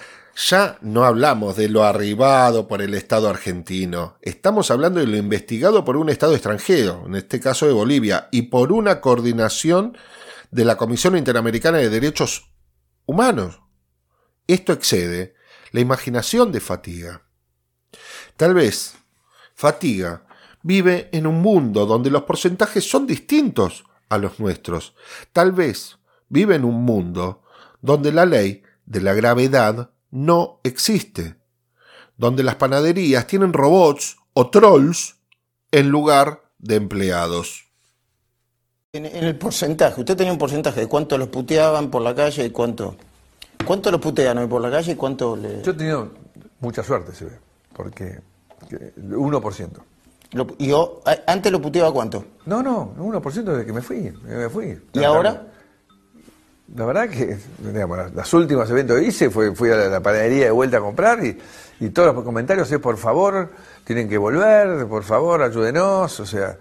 Ya 0.48 0.78
no 0.80 1.04
hablamos 1.04 1.56
de 1.56 1.68
lo 1.68 1.84
arribado 1.84 2.68
por 2.68 2.80
el 2.80 2.94
Estado 2.94 3.28
argentino, 3.28 4.16
estamos 4.22 4.70
hablando 4.70 5.00
de 5.00 5.06
lo 5.08 5.16
investigado 5.16 5.84
por 5.84 5.96
un 5.96 6.08
Estado 6.10 6.32
extranjero, 6.34 7.02
en 7.06 7.16
este 7.16 7.40
caso 7.40 7.66
de 7.66 7.72
Bolivia, 7.72 8.28
y 8.30 8.42
por 8.42 8.72
una 8.72 9.00
coordinación 9.00 9.98
de 10.52 10.64
la 10.64 10.76
Comisión 10.76 11.18
Interamericana 11.18 11.78
de 11.78 11.90
Derechos 11.90 12.52
Humanos. 13.04 13.60
Esto 14.46 14.72
excede 14.72 15.34
la 15.72 15.80
imaginación 15.80 16.52
de 16.52 16.60
Fatiga. 16.60 17.22
Tal 18.36 18.54
vez 18.54 18.94
Fatiga 19.54 20.27
vive 20.72 21.08
en 21.12 21.26
un 21.26 21.40
mundo 21.40 21.86
donde 21.86 22.10
los 22.10 22.24
porcentajes 22.24 22.86
son 22.86 23.06
distintos 23.06 23.84
a 24.10 24.18
los 24.18 24.38
nuestros. 24.38 24.94
Tal 25.32 25.52
vez 25.52 25.98
vive 26.28 26.56
en 26.56 26.64
un 26.66 26.82
mundo 26.84 27.42
donde 27.80 28.12
la 28.12 28.26
ley 28.26 28.62
de 28.84 29.00
la 29.00 29.14
gravedad 29.14 29.88
no 30.10 30.60
existe, 30.64 31.36
donde 32.18 32.42
las 32.42 32.56
panaderías 32.56 33.26
tienen 33.26 33.54
robots 33.54 34.18
o 34.34 34.50
trolls 34.50 35.16
en 35.72 35.88
lugar 35.88 36.42
de 36.58 36.74
empleados. 36.74 37.64
En, 38.92 39.06
en 39.06 39.24
el 39.24 39.38
porcentaje, 39.38 40.00
usted 40.02 40.18
tenía 40.18 40.32
un 40.32 40.38
porcentaje 40.38 40.80
de 40.80 40.86
cuánto 40.86 41.16
los 41.16 41.28
puteaban 41.28 41.90
por 41.90 42.02
la 42.02 42.14
calle 42.14 42.44
y 42.44 42.50
cuánto. 42.50 42.94
¿Cuánto 43.64 43.90
los 43.90 44.02
putean 44.02 44.36
hoy 44.36 44.46
por 44.46 44.60
la 44.60 44.70
calle 44.70 44.92
y 44.92 44.96
cuánto 44.96 45.34
le.? 45.34 45.62
Yo 45.62 45.70
he 45.70 45.74
tenido 45.74 46.10
mucha 46.60 46.82
suerte, 46.82 47.14
se 47.14 47.24
ve, 47.24 47.38
porque 47.74 48.20
que- 48.68 48.92
1%. 48.96 49.70
Lo- 50.32 50.46
y 50.58 50.68
yo, 50.68 51.00
a- 51.06 51.18
antes 51.32 51.50
lo 51.52 51.60
puteaba 51.60 51.92
cuánto? 51.92 52.24
No, 52.46 52.62
no, 52.62 52.94
1% 52.98 53.52
desde 53.52 53.66
que 53.66 53.72
me 53.72 53.82
fui. 53.82 54.12
Me 54.24 54.48
fui. 54.48 54.78
¿Y 54.92 55.04
ahora? 55.04 55.46
La 56.74 56.84
verdad 56.84 57.08
que, 57.08 57.38
digamos, 57.60 57.96
las, 57.96 58.14
las 58.14 58.34
últimas 58.34 58.68
eventos 58.70 58.98
que 58.98 59.06
hice 59.06 59.30
fue, 59.30 59.54
fui 59.54 59.70
a 59.70 59.76
la, 59.76 59.88
la 59.88 60.00
panadería 60.00 60.44
de 60.46 60.50
vuelta 60.50 60.76
a 60.76 60.80
comprar 60.80 61.24
y, 61.24 61.38
y 61.80 61.88
todos 61.90 62.14
los 62.14 62.24
comentarios 62.24 62.70
es 62.70 62.78
por 62.78 62.98
favor, 62.98 63.50
tienen 63.84 64.06
que 64.06 64.18
volver, 64.18 64.86
por 64.86 65.02
favor, 65.02 65.42
ayúdenos, 65.42 66.20
o 66.20 66.26
sea, 66.26 66.58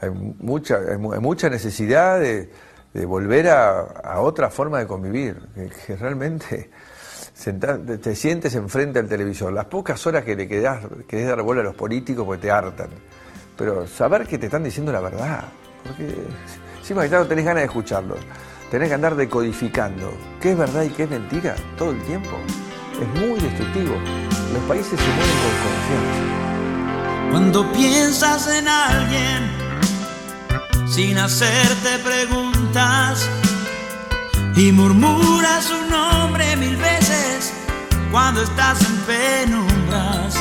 hay 0.00 0.10
mucha, 0.10 0.76
hay, 0.76 0.92
hay 0.92 1.20
mucha 1.20 1.50
necesidad 1.50 2.20
de, 2.20 2.52
de 2.94 3.04
volver 3.04 3.48
a, 3.48 3.80
a 3.80 4.20
otra 4.20 4.48
forma 4.48 4.78
de 4.78 4.86
convivir, 4.86 5.36
que, 5.56 5.68
que 5.86 5.96
realmente 5.96 6.70
te, 7.44 7.98
te 7.98 8.16
sientes 8.16 8.54
enfrente 8.54 8.98
al 8.98 9.08
televisor, 9.08 9.52
las 9.52 9.66
pocas 9.66 10.04
horas 10.06 10.24
que 10.24 10.34
le 10.34 10.48
quedas, 10.48 10.84
querés 11.06 11.28
dar 11.28 11.42
bola 11.42 11.60
a 11.60 11.64
los 11.64 11.74
políticos 11.74 12.24
porque 12.26 12.42
te 12.42 12.50
hartan, 12.50 12.90
pero 13.56 13.86
saber 13.86 14.26
que 14.26 14.38
te 14.38 14.46
están 14.46 14.64
diciendo 14.64 14.92
la 14.92 15.00
verdad, 15.00 15.44
porque 15.84 16.14
encima 16.78 17.02
que 17.02 17.08
claro, 17.08 17.26
tenés 17.26 17.44
ganas 17.44 17.62
de 17.62 17.66
escucharlo, 17.66 18.16
tenés 18.70 18.88
que 18.88 18.94
andar 18.94 19.14
decodificando 19.14 20.12
qué 20.40 20.52
es 20.52 20.58
verdad 20.58 20.82
y 20.82 20.90
qué 20.90 21.04
es 21.04 21.10
mentira 21.10 21.54
todo 21.76 21.92
el 21.92 22.02
tiempo. 22.02 22.36
Es 23.00 23.20
muy 23.20 23.38
destructivo. 23.38 23.94
Los 24.52 24.62
países 24.64 24.98
se 24.98 25.06
mueven 25.06 25.36
con 25.38 25.52
confianza. 25.62 27.30
Cuando 27.30 27.72
piensas 27.72 28.48
en 28.48 28.66
alguien 28.66 29.68
sin 30.88 31.16
hacerte 31.18 31.98
preguntas 32.02 33.28
y 34.58 34.72
murmuras 34.72 35.66
su 35.66 35.86
nombre 35.88 36.56
mil 36.56 36.76
veces 36.76 37.52
cuando 38.10 38.42
estás 38.42 38.80
en 38.82 38.96
penumbras 39.06 40.34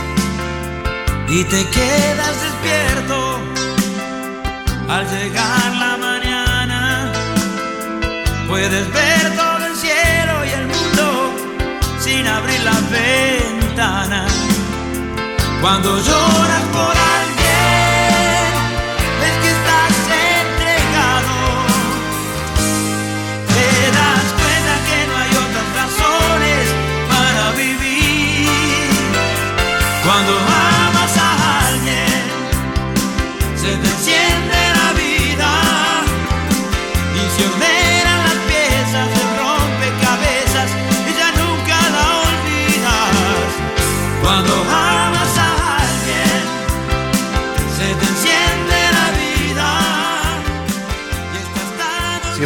y 1.27 1.43
te 1.43 1.63
quedas 1.69 2.35
despierto 2.41 3.39
al 4.89 5.07
llegar 5.07 5.75
la 5.75 5.97
mañana. 5.97 7.11
Puedes 8.47 8.91
ver 8.91 9.35
todo 9.35 9.67
el 9.67 9.75
cielo 9.75 10.45
y 10.45 10.49
el 10.49 10.67
mundo 10.67 11.33
sin 11.99 12.25
abrir 12.25 12.61
la 12.63 12.79
ventana. 12.89 14.25
Cuando 15.61 15.95
lloras 15.99 16.63
por 16.73 16.95
alguien, 16.97 17.16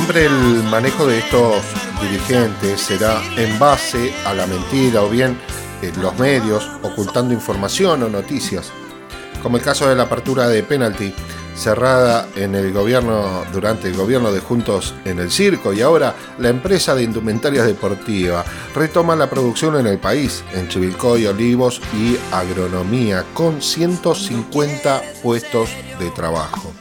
Siempre 0.01 0.25
el 0.25 0.63
manejo 0.63 1.05
de 1.05 1.19
estos 1.19 1.61
dirigentes 2.01 2.81
será 2.81 3.21
en 3.37 3.59
base 3.59 4.11
a 4.25 4.33
la 4.33 4.47
mentira 4.47 5.03
o 5.03 5.09
bien 5.09 5.37
eh, 5.83 5.91
los 6.01 6.17
medios 6.17 6.67
ocultando 6.81 7.35
información 7.35 8.01
o 8.01 8.09
noticias. 8.09 8.71
Como 9.43 9.57
el 9.57 9.63
caso 9.63 9.87
de 9.87 9.95
la 9.95 10.03
apertura 10.03 10.47
de 10.47 10.63
penalti 10.63 11.13
cerrada 11.55 12.27
en 12.35 12.55
el 12.55 12.73
gobierno 12.73 13.43
durante 13.53 13.89
el 13.89 13.95
gobierno 13.95 14.31
de 14.31 14.39
Juntos 14.39 14.95
en 15.05 15.19
el 15.19 15.29
Circo 15.29 15.71
y 15.71 15.81
ahora 15.81 16.15
la 16.39 16.49
empresa 16.49 16.95
de 16.95 17.03
indumentarias 17.03 17.67
deportiva 17.67 18.43
retoma 18.73 19.15
la 19.15 19.29
producción 19.29 19.79
en 19.79 19.85
el 19.85 19.99
país, 19.99 20.43
en 20.53 20.67
Chivilcoy, 20.67 21.27
Olivos 21.27 21.79
y 21.93 22.17
Agronomía, 22.33 23.23
con 23.35 23.61
150 23.61 24.99
puestos 25.21 25.69
de 25.99 26.09
trabajo. 26.09 26.73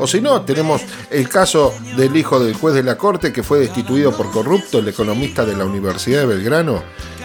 O 0.00 0.06
si 0.06 0.22
no, 0.22 0.40
tenemos 0.40 0.80
el 1.10 1.28
caso 1.28 1.74
del 1.94 2.16
hijo 2.16 2.40
del 2.40 2.54
juez 2.54 2.74
de 2.74 2.82
la 2.82 2.96
corte 2.96 3.34
que 3.34 3.42
fue 3.42 3.58
destituido 3.58 4.16
por 4.16 4.30
corrupto, 4.30 4.78
el 4.78 4.88
economista 4.88 5.44
de 5.44 5.54
la 5.54 5.66
Universidad 5.66 6.20
de 6.20 6.26
Belgrano, 6.26 6.82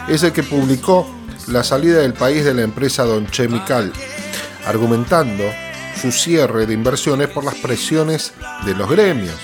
es 0.09 0.23
el 0.23 0.33
que 0.33 0.43
publicó 0.43 1.07
la 1.47 1.63
salida 1.63 1.99
del 1.99 2.13
país 2.13 2.43
de 2.43 2.53
la 2.53 2.63
empresa 2.63 3.05
Don 3.05 3.27
Chemical, 3.27 3.93
argumentando 4.65 5.45
su 6.01 6.11
cierre 6.11 6.65
de 6.65 6.73
inversiones 6.73 7.29
por 7.29 7.45
las 7.45 7.55
presiones 7.55 8.33
de 8.65 8.75
los 8.75 8.89
gremios. 8.89 9.37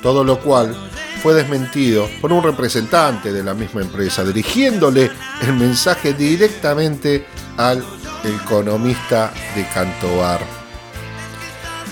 Todo 0.00 0.22
lo 0.22 0.38
cual 0.38 0.72
fue 1.20 1.34
desmentido 1.34 2.08
por 2.20 2.32
un 2.32 2.44
representante 2.44 3.32
de 3.32 3.42
la 3.42 3.54
misma 3.54 3.80
empresa, 3.80 4.22
dirigiéndole 4.22 5.10
el 5.42 5.52
mensaje 5.54 6.14
directamente 6.14 7.26
al 7.56 7.84
economista 8.22 9.32
de 9.56 9.66
Cantobar. 9.74 10.61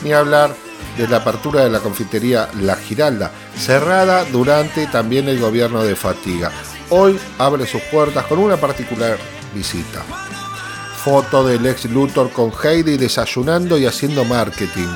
Ni 0.03 0.13
hablar 0.13 0.55
de 0.97 1.09
la 1.09 1.19
apertura 1.19 1.63
de 1.63 1.71
la 1.71 1.81
confitería 1.81 2.49
La 2.61 2.77
Giralda, 2.77 3.31
cerrada 3.57 4.25
durante 4.25 4.87
también 4.87 5.29
el 5.29 5.39
gobierno 5.39 5.83
de 5.83 5.97
Fatiga. 5.97 6.51
Hoy 6.91 7.19
abre 7.39 7.67
sus 7.67 7.83
puertas 7.83 8.27
con 8.27 8.39
una 8.39 8.57
particular 8.57 9.19
visita. 9.55 10.03
Foto 11.05 11.47
del 11.47 11.65
ex 11.67 11.85
Luthor 11.87 12.31
con 12.31 12.53
Heidi 12.63 12.97
desayunando 12.97 13.79
y 13.79 13.87
haciendo 13.87 14.25
marketing. 14.25 14.89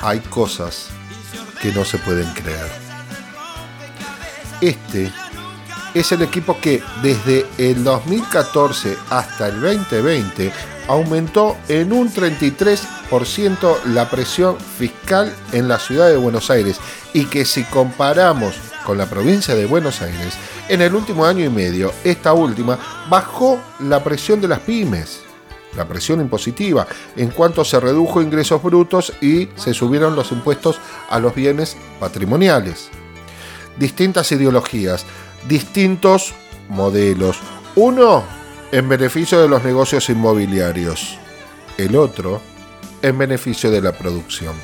Hay 0.00 0.20
cosas 0.20 0.88
que 1.60 1.72
no 1.72 1.84
se 1.84 1.98
pueden 1.98 2.32
creer. 2.32 2.70
Este 4.60 5.12
es 5.94 6.12
el 6.12 6.22
equipo 6.22 6.58
que 6.60 6.82
desde 7.02 7.46
el 7.58 7.84
2014 7.84 8.96
hasta 9.10 9.48
el 9.48 9.60
2020 9.60 10.52
aumentó 10.88 11.56
en 11.68 11.92
un 11.92 12.12
33% 12.12 12.99
la 13.86 14.08
presión 14.08 14.56
fiscal 14.78 15.34
en 15.52 15.66
la 15.66 15.80
ciudad 15.80 16.08
de 16.08 16.16
Buenos 16.16 16.48
Aires 16.48 16.78
y 17.12 17.24
que 17.24 17.44
si 17.44 17.64
comparamos 17.64 18.54
con 18.86 18.98
la 18.98 19.06
provincia 19.06 19.54
de 19.54 19.66
Buenos 19.66 20.00
Aires, 20.00 20.34
en 20.68 20.80
el 20.80 20.94
último 20.94 21.26
año 21.26 21.44
y 21.44 21.48
medio, 21.48 21.92
esta 22.04 22.32
última 22.32 22.78
bajó 23.08 23.58
la 23.80 24.02
presión 24.04 24.40
de 24.40 24.46
las 24.46 24.60
pymes, 24.60 25.22
la 25.76 25.88
presión 25.88 26.20
impositiva, 26.20 26.86
en 27.16 27.30
cuanto 27.30 27.64
se 27.64 27.80
redujo 27.80 28.22
ingresos 28.22 28.62
brutos 28.62 29.12
y 29.20 29.48
se 29.56 29.74
subieron 29.74 30.14
los 30.14 30.30
impuestos 30.30 30.78
a 31.08 31.18
los 31.18 31.34
bienes 31.34 31.76
patrimoniales. 31.98 32.90
Distintas 33.76 34.30
ideologías, 34.30 35.04
distintos 35.48 36.32
modelos. 36.68 37.38
Uno 37.74 38.22
en 38.70 38.88
beneficio 38.88 39.40
de 39.40 39.48
los 39.48 39.64
negocios 39.64 40.08
inmobiliarios, 40.10 41.18
el 41.76 41.96
otro 41.96 42.49
en 43.02 43.18
beneficio 43.18 43.70
de 43.70 43.80
la 43.80 43.92
producción. 43.92 44.54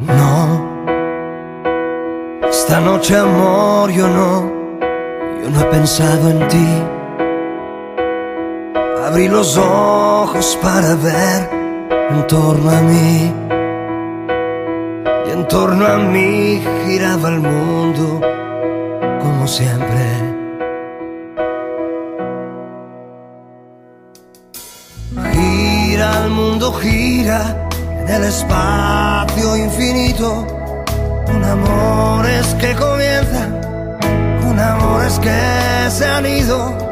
No, 0.00 1.08
esta 2.48 2.80
noche 2.80 3.16
amor 3.16 3.90
yo 3.90 4.08
no, 4.08 4.50
yo 5.42 5.50
no 5.50 5.60
he 5.60 5.64
pensado 5.64 6.30
en 6.30 6.48
ti. 6.48 7.05
Abrí 9.06 9.28
los 9.28 9.56
ojos 9.56 10.58
para 10.60 10.96
ver 10.96 11.48
en 12.10 12.26
torno 12.26 12.68
a 12.68 12.80
mí. 12.82 13.32
Y 15.26 15.30
en 15.30 15.46
torno 15.46 15.86
a 15.86 15.96
mí 15.98 16.60
giraba 16.84 17.28
el 17.28 17.38
mundo 17.38 18.20
como 19.20 19.46
siempre. 19.46 20.02
Gira 25.34 26.24
el 26.24 26.30
mundo, 26.30 26.72
gira 26.72 27.68
en 28.00 28.08
el 28.08 28.24
espacio 28.24 29.56
infinito. 29.56 30.44
Un 31.32 31.44
amor 31.44 32.26
es 32.26 32.54
que 32.54 32.74
comienza, 32.74 33.46
un 34.50 34.58
amor 34.58 35.04
es 35.04 35.16
que 35.20 35.90
se 35.90 36.06
han 36.06 36.26
ido 36.26 36.85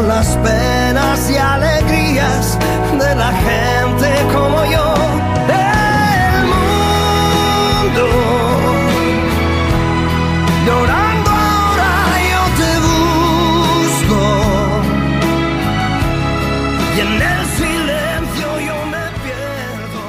las 0.00 0.36
penas 0.38 1.30
y 1.30 1.36
alegrías 1.36 2.58
de 2.98 3.14
la 3.14 3.32
gente 3.32 4.08
como 4.32 4.64
yo. 4.64 4.94
El 5.48 6.44
mundo 6.46 8.06
llorando 10.66 11.30
ahora 11.30 11.92
yo 12.32 12.42
te 12.60 12.70
busco 12.88 14.20
y 16.96 17.00
en 17.00 17.12
el 17.22 17.46
silencio 17.56 18.48
yo 18.60 18.78
me 18.86 19.04
pierdo. 19.22 20.02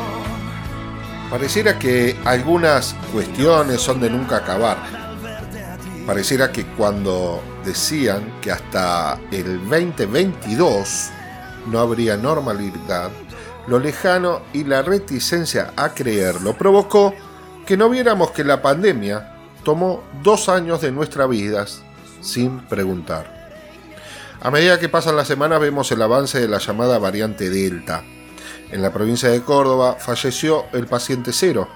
Pareciera 1.30 1.78
que 1.78 2.18
algunas 2.24 2.96
cuestiones 3.12 3.82
son 3.82 4.00
de 4.00 4.10
nunca 4.10 4.38
acabar. 4.38 5.03
Pareciera 6.06 6.52
que 6.52 6.66
cuando 6.66 7.42
decían 7.64 8.40
que 8.42 8.52
hasta 8.52 9.18
el 9.32 9.60
2022 9.70 11.10
no 11.72 11.80
habría 11.80 12.18
normalidad, 12.18 13.10
lo 13.68 13.80
lejano 13.80 14.42
y 14.52 14.66
la 14.66 14.82
reticencia 14.82 15.72
a 15.78 15.94
creerlo 15.94 16.58
provocó 16.58 17.14
que 17.66 17.78
no 17.78 17.90
viéramos 17.90 18.32
que 18.32 18.44
la 18.44 18.62
pandemia 18.62 19.34
tomó 19.64 20.04
dos 20.22 20.50
años 20.50 20.82
de 20.82 20.92
nuestras 20.92 21.30
vidas 21.30 21.82
sin 22.20 22.60
preguntar. 22.68 23.44
A 24.42 24.52
medida 24.52 24.78
que 24.78 24.90
pasan 24.90 25.16
las 25.16 25.30
semanas 25.30 25.62
vemos 25.62 25.90
el 25.94 26.02
avance 26.02 26.38
de 26.38 26.50
la 26.50 26.58
llamada 26.58 26.98
variante 26.98 27.50
Delta. 27.50 28.04
En 28.72 28.82
la 28.82 28.92
provincia 28.92 29.30
de 29.30 29.42
Córdoba 29.42 29.96
falleció 29.98 30.66
el 30.74 30.86
paciente 30.86 31.32
cero, 31.32 31.70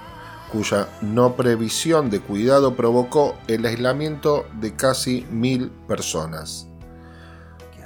cuya 0.50 0.88
no 1.00 1.36
previsión 1.36 2.10
de 2.10 2.20
cuidado 2.20 2.74
provocó 2.74 3.36
el 3.46 3.64
aislamiento 3.66 4.46
de 4.60 4.74
casi 4.74 5.26
mil 5.30 5.70
personas. 5.86 6.66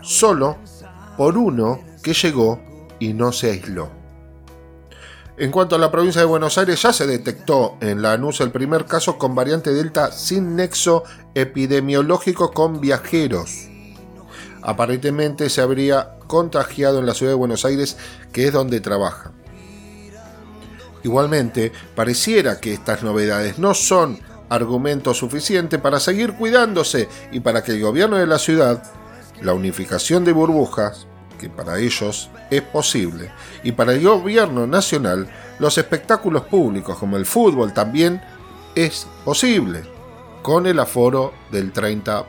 Solo 0.02 0.56
por 1.16 1.36
uno 1.36 1.80
que 2.02 2.14
llegó 2.14 2.60
y 2.98 3.12
no 3.12 3.32
se 3.32 3.50
aisló. 3.50 3.90
En 5.36 5.50
cuanto 5.50 5.76
a 5.76 5.78
la 5.78 5.90
provincia 5.90 6.20
de 6.20 6.26
Buenos 6.26 6.58
Aires, 6.58 6.82
ya 6.82 6.92
se 6.92 7.06
detectó 7.06 7.76
en 7.80 8.02
Lanús 8.02 8.40
el 8.40 8.50
primer 8.50 8.84
caso 8.84 9.18
con 9.18 9.34
variante 9.34 9.72
Delta 9.72 10.12
sin 10.12 10.56
nexo 10.56 11.04
epidemiológico 11.34 12.52
con 12.52 12.80
viajeros. 12.80 13.68
Aparentemente 14.62 15.50
se 15.50 15.60
habría 15.60 16.18
contagiado 16.26 16.98
en 16.98 17.06
la 17.06 17.14
ciudad 17.14 17.32
de 17.32 17.36
Buenos 17.36 17.64
Aires, 17.64 17.96
que 18.32 18.46
es 18.46 18.52
donde 18.52 18.80
trabaja. 18.80 19.32
Igualmente, 21.02 21.72
pareciera 21.94 22.60
que 22.60 22.72
estas 22.72 23.02
novedades 23.02 23.58
no 23.58 23.74
son 23.74 24.18
argumento 24.48 25.14
suficiente 25.14 25.78
para 25.78 25.98
seguir 25.98 26.34
cuidándose 26.34 27.08
y 27.32 27.40
para 27.40 27.64
que 27.64 27.72
el 27.72 27.80
gobierno 27.80 28.16
de 28.16 28.26
la 28.26 28.38
ciudad, 28.38 28.82
la 29.40 29.54
unificación 29.54 30.24
de 30.24 30.32
burbujas, 30.32 31.06
que 31.40 31.48
para 31.48 31.78
ellos 31.78 32.30
es 32.50 32.62
posible, 32.62 33.32
y 33.64 33.72
para 33.72 33.94
el 33.94 34.02
gobierno 34.02 34.66
nacional, 34.66 35.28
los 35.58 35.78
espectáculos 35.78 36.42
públicos 36.44 36.98
como 36.98 37.16
el 37.16 37.26
fútbol 37.26 37.72
también 37.72 38.22
es 38.74 39.06
posible, 39.24 39.82
con 40.42 40.66
el 40.66 40.78
aforo 40.78 41.32
del 41.50 41.72
30%. 41.72 42.24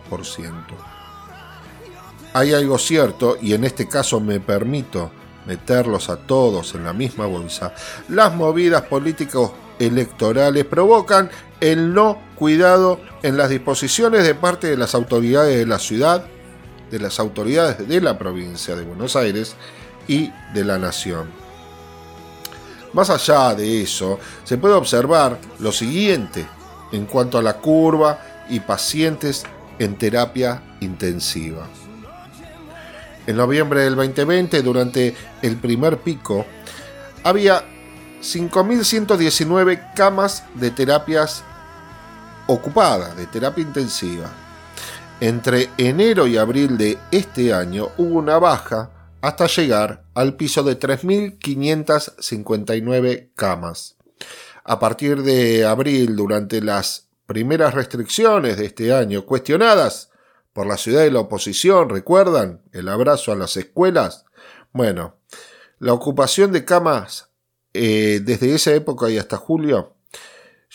Hay 2.33 2.53
algo 2.53 2.77
cierto, 2.77 3.37
y 3.39 3.53
en 3.53 3.65
este 3.65 3.87
caso 3.87 4.19
me 4.19 4.39
permito 4.39 5.11
meterlos 5.45 6.09
a 6.09 6.17
todos 6.17 6.75
en 6.75 6.83
la 6.83 6.93
misma 6.93 7.25
bolsa, 7.25 7.73
las 8.09 8.33
movidas 8.35 8.83
políticos 8.83 9.51
electorales 9.79 10.65
provocan 10.65 11.29
el 11.59 11.93
no 11.93 12.19
cuidado 12.35 12.99
en 13.21 13.37
las 13.37 13.49
disposiciones 13.49 14.23
de 14.23 14.35
parte 14.35 14.67
de 14.67 14.77
las 14.77 14.95
autoridades 14.95 15.57
de 15.57 15.65
la 15.65 15.79
ciudad, 15.79 16.25
de 16.91 16.99
las 16.99 17.19
autoridades 17.19 17.87
de 17.87 18.01
la 18.01 18.17
provincia 18.17 18.75
de 18.75 18.83
Buenos 18.83 19.15
Aires 19.15 19.55
y 20.07 20.31
de 20.53 20.63
la 20.63 20.77
nación. 20.77 21.31
Más 22.93 23.09
allá 23.09 23.55
de 23.55 23.81
eso, 23.81 24.19
se 24.43 24.57
puede 24.57 24.75
observar 24.75 25.39
lo 25.59 25.71
siguiente 25.71 26.45
en 26.91 27.05
cuanto 27.05 27.39
a 27.39 27.41
la 27.41 27.57
curva 27.57 28.19
y 28.49 28.59
pacientes 28.59 29.43
en 29.79 29.97
terapia 29.97 30.61
intensiva. 30.79 31.67
En 33.25 33.37
noviembre 33.37 33.79
del 33.81 33.95
2020, 33.95 34.61
durante 34.61 35.15
el 35.41 35.55
primer 35.57 35.99
pico, 35.99 36.45
había 37.23 37.63
5.119 38.21 39.93
camas 39.95 40.43
de 40.55 40.71
terapias 40.71 41.45
ocupadas, 42.47 43.15
de 43.15 43.27
terapia 43.27 43.61
intensiva. 43.61 44.29
Entre 45.21 45.69
enero 45.77 46.27
y 46.27 46.35
abril 46.37 46.77
de 46.77 46.97
este 47.11 47.53
año 47.53 47.91
hubo 47.97 48.19
una 48.19 48.39
baja 48.39 48.89
hasta 49.21 49.47
llegar 49.47 50.03
al 50.15 50.35
piso 50.35 50.63
de 50.63 50.77
3.559 50.77 53.29
camas. 53.35 53.95
A 54.65 54.79
partir 54.79 55.23
de 55.23 55.65
abril, 55.65 56.17
durante 56.17 56.61
las 56.61 57.07
primeras 57.25 57.73
restricciones 57.73 58.57
de 58.57 58.65
este 58.65 58.93
año, 58.93 59.25
cuestionadas 59.25 60.09
por 60.53 60.67
la 60.67 60.77
ciudad 60.77 61.01
de 61.01 61.11
la 61.11 61.19
oposición, 61.19 61.89
¿recuerdan? 61.89 62.61
El 62.71 62.87
abrazo 62.87 63.31
a 63.31 63.35
las 63.35 63.57
escuelas. 63.57 64.25
Bueno, 64.71 65.15
la 65.79 65.93
ocupación 65.93 66.51
de 66.51 66.63
camas 66.63 67.29
eh, 67.73 68.21
desde 68.23 68.53
esa 68.53 68.71
época 68.73 69.09
y 69.09 69.17
hasta 69.17 69.37
julio 69.37 69.95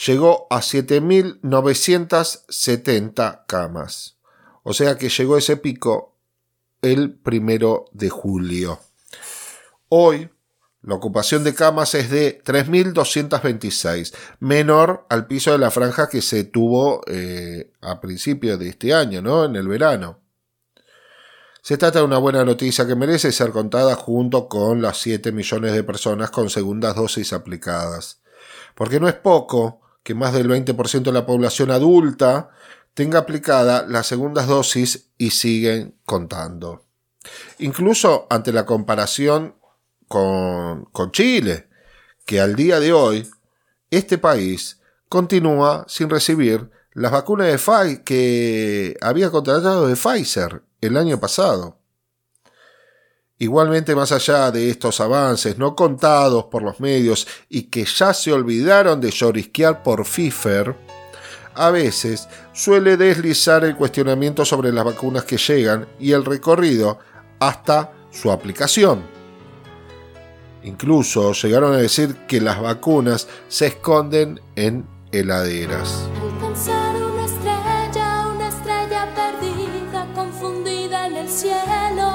llegó 0.07 0.49
a 0.51 0.59
7.970 0.59 3.45
camas. 3.47 4.17
O 4.63 4.75
sea 4.75 4.97
que 4.97 5.09
llegó 5.09 5.39
ese 5.39 5.57
pico 5.57 6.17
el 6.83 7.15
primero 7.15 7.87
de 7.93 8.11
julio. 8.11 8.81
Hoy, 9.89 10.29
la 10.89 10.95
ocupación 10.95 11.45
de 11.45 11.55
camas 11.55 11.95
es 11.95 12.09
de 12.09 12.43
3.226, 12.43 14.15
menor 14.41 15.05
al 15.11 15.27
piso 15.27 15.53
de 15.53 15.59
la 15.59 15.71
franja 15.71 16.09
que 16.09 16.23
se 16.23 16.45
tuvo 16.45 17.03
eh, 17.07 17.73
a 17.83 18.01
principios 18.01 18.59
de 18.59 18.71
este 18.71 18.95
año, 18.95 19.21
¿no? 19.21 19.45
En 19.45 19.55
el 19.57 19.69
verano. 19.69 20.21
Se 21.61 21.77
trata 21.77 21.99
de 21.99 22.07
una 22.07 22.17
buena 22.17 22.43
noticia 22.43 22.87
que 22.87 22.95
merece 22.95 23.33
ser 23.33 23.51
contada 23.51 23.97
junto 23.97 24.49
con 24.49 24.81
las 24.81 24.97
7 24.97 25.31
millones 25.31 25.75
de 25.75 25.85
personas 25.85 26.31
con 26.31 26.49
segundas 26.49 26.97
dosis 26.97 27.35
aplicadas. 27.35 28.23
Porque 28.75 28.99
no 28.99 29.09
es 29.09 29.15
poco 29.15 29.83
que 30.03 30.15
más 30.15 30.33
del 30.33 30.49
20% 30.49 31.03
de 31.03 31.13
la 31.13 31.27
población 31.27 31.71
adulta 31.71 32.49
tenga 32.95 33.19
aplicada 33.19 33.85
las 33.87 34.07
segundas 34.07 34.47
dosis 34.47 35.11
y 35.19 35.33
siguen 35.33 35.99
contando. 36.07 36.87
Incluso 37.59 38.27
ante 38.31 38.55
la 38.55 38.65
comparación 38.65 39.58
con, 40.09 41.13
Chile, 41.13 41.69
que 42.27 42.41
al 42.41 42.57
día 42.57 42.81
de 42.81 42.93
hoy 42.93 43.29
este 43.91 44.19
país 44.19 44.81
continúa 45.09 45.85
sin 45.89 46.11
recibir 46.11 46.71
las 46.93 47.13
vacunas 47.13 47.47
de 47.47 47.59
Pfizer 47.59 48.05
que 48.05 48.97
había 49.01 49.31
contratado 49.31 49.87
de 49.87 49.95
Pfizer 49.95 50.63
el 50.81 50.97
año 50.97 51.21
pasado. 51.21 51.79
Igualmente, 53.41 53.95
más 53.95 54.11
allá 54.11 54.51
de 54.51 54.69
estos 54.69 55.01
avances 55.01 55.59
no 55.59 55.77
contados 55.77 56.47
por 56.47 56.63
los 56.63 56.81
medios 56.81 57.29
y 57.49 57.65
que 57.65 57.85
ya 57.85 58.13
se 58.13 58.33
olvidaron 58.33 59.01
de 59.01 59.13
llorisquear 59.13 59.85
por 59.85 60.05
FIFER, 60.05 60.75
a 61.55 61.71
veces 61.71 62.29
suele 62.53 62.97
deslizar 62.97 63.65
el 63.65 63.77
cuestionamiento 63.77 64.45
sobre 64.45 64.73
las 64.73 64.85
vacunas 64.85 65.25
que 65.25 65.37
llegan 65.37 65.87
y 66.01 66.13
el 66.13 66.25
recorrido 66.25 66.99
hasta 67.39 67.93
su 68.11 68.33
aplicación. 68.33 69.18
Incluso 70.69 71.33
llegaron 71.33 71.73
a 71.73 71.79
decir 71.79 72.15
que 72.29 72.43
las 72.43 72.61
vacunas 72.61 73.27
se 73.49 73.69
esconden 73.69 74.39
en 74.55 74.85
heladeras. 75.13 76.05
Alcanzar 76.21 76.95
una 76.95 77.25
estrella, 77.25 78.29
una 78.35 78.49
estrella 78.49 79.09
perdida, 79.15 80.07
confundida 80.15 81.07
en 81.07 81.17
el 81.17 81.29
cielo. 81.29 82.09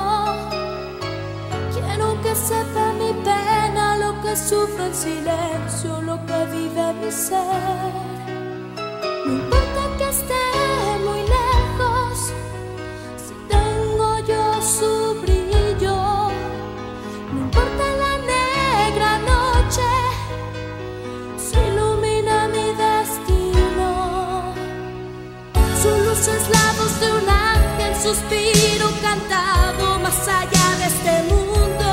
Quiero 1.73 2.21
que 2.21 2.35
sepa 2.35 2.93
mi 2.93 3.11
pena, 3.23 3.97
lo 3.97 4.21
que 4.21 4.37
sufre 4.37 4.85
en 4.85 4.93
silencio, 4.93 6.01
lo 6.03 6.23
que 6.27 6.45
vive 6.51 6.93
mi 7.01 7.11
ser. 7.11 7.91
No 9.25 9.33
importa 9.33 9.83
que 9.97 10.09
esté 10.09 10.42
suspiro 28.03 28.89
cantado 29.01 29.97
más 29.99 30.27
allá 30.27 30.67
de 30.77 30.85
este 30.93 31.23
mundo. 31.31 31.89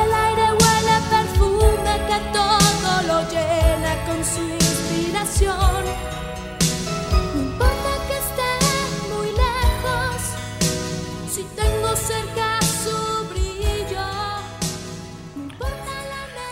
El 0.00 0.10
aire 0.26 0.46
huele 0.58 0.96
perfume 1.10 1.94
que 2.08 2.18
todo 2.32 2.90
lo 3.06 3.18
llena 3.30 3.92
con 4.06 4.24
su 4.24 4.42
inspiración. 4.48 5.77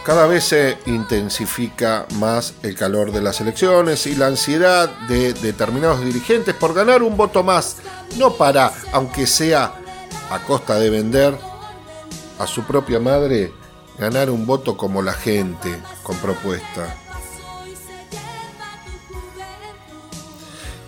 Cada 0.07 0.29
vez 0.29 0.45
se 0.45 0.79
intensifica 0.87 2.07
más 2.15 2.55
el 2.63 2.77
calor 2.77 3.11
de 3.11 3.21
las 3.21 3.41
elecciones 3.41 4.07
y 4.07 4.15
la 4.15 4.29
ansiedad 4.29 4.89
de 5.09 5.33
determinados 5.33 6.01
dirigentes 6.01 6.55
por 6.55 6.75
ganar 6.75 7.03
un 7.03 7.17
voto 7.17 7.43
más, 7.43 7.79
no 8.17 8.35
para, 8.35 8.73
aunque 8.93 9.27
sea 9.27 9.75
a 10.31 10.39
costa 10.45 10.79
de 10.79 10.91
vender 10.91 11.37
a 12.39 12.47
su 12.47 12.63
propia 12.63 13.01
madre, 13.01 13.53
ganar 13.99 14.31
un 14.31 14.47
voto 14.47 14.77
como 14.77 15.03
la 15.03 15.13
gente, 15.13 15.77
con 16.05 16.17
propuesta. 16.19 16.95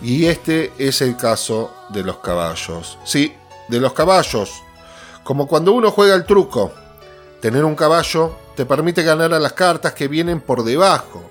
Y 0.01 0.27
este 0.27 0.73
es 0.79 1.03
el 1.03 1.17
caso 1.17 1.75
de 1.89 2.05
los 2.05 2.19
caballos. 2.19 3.01
Sí, 3.03 3.35
de 3.67 3.81
los 3.81 3.95
caballos. 3.95 4.63
Como 5.25 5.49
cuando 5.49 5.73
uno 5.73 5.91
juega 5.91 6.15
el 6.15 6.25
truco. 6.25 6.71
Tener 7.41 7.65
un 7.65 7.75
caballo 7.75 8.37
te 8.59 8.67
permite 8.67 9.05
ganar 9.05 9.33
a 9.33 9.39
las 9.39 9.53
cartas 9.53 9.93
que 9.93 10.09
vienen 10.09 10.41
por 10.41 10.65
debajo. 10.65 11.23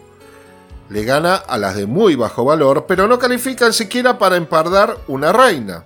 Le 0.87 1.03
gana 1.03 1.35
a 1.35 1.57
las 1.57 1.75
de 1.75 1.85
muy 1.85 2.15
bajo 2.15 2.45
valor, 2.45 2.85
pero 2.87 3.05
no 3.05 3.19
califican 3.19 3.73
siquiera 3.73 4.17
para 4.17 4.37
empardar 4.37 4.97
una 5.09 5.33
reina. 5.33 5.83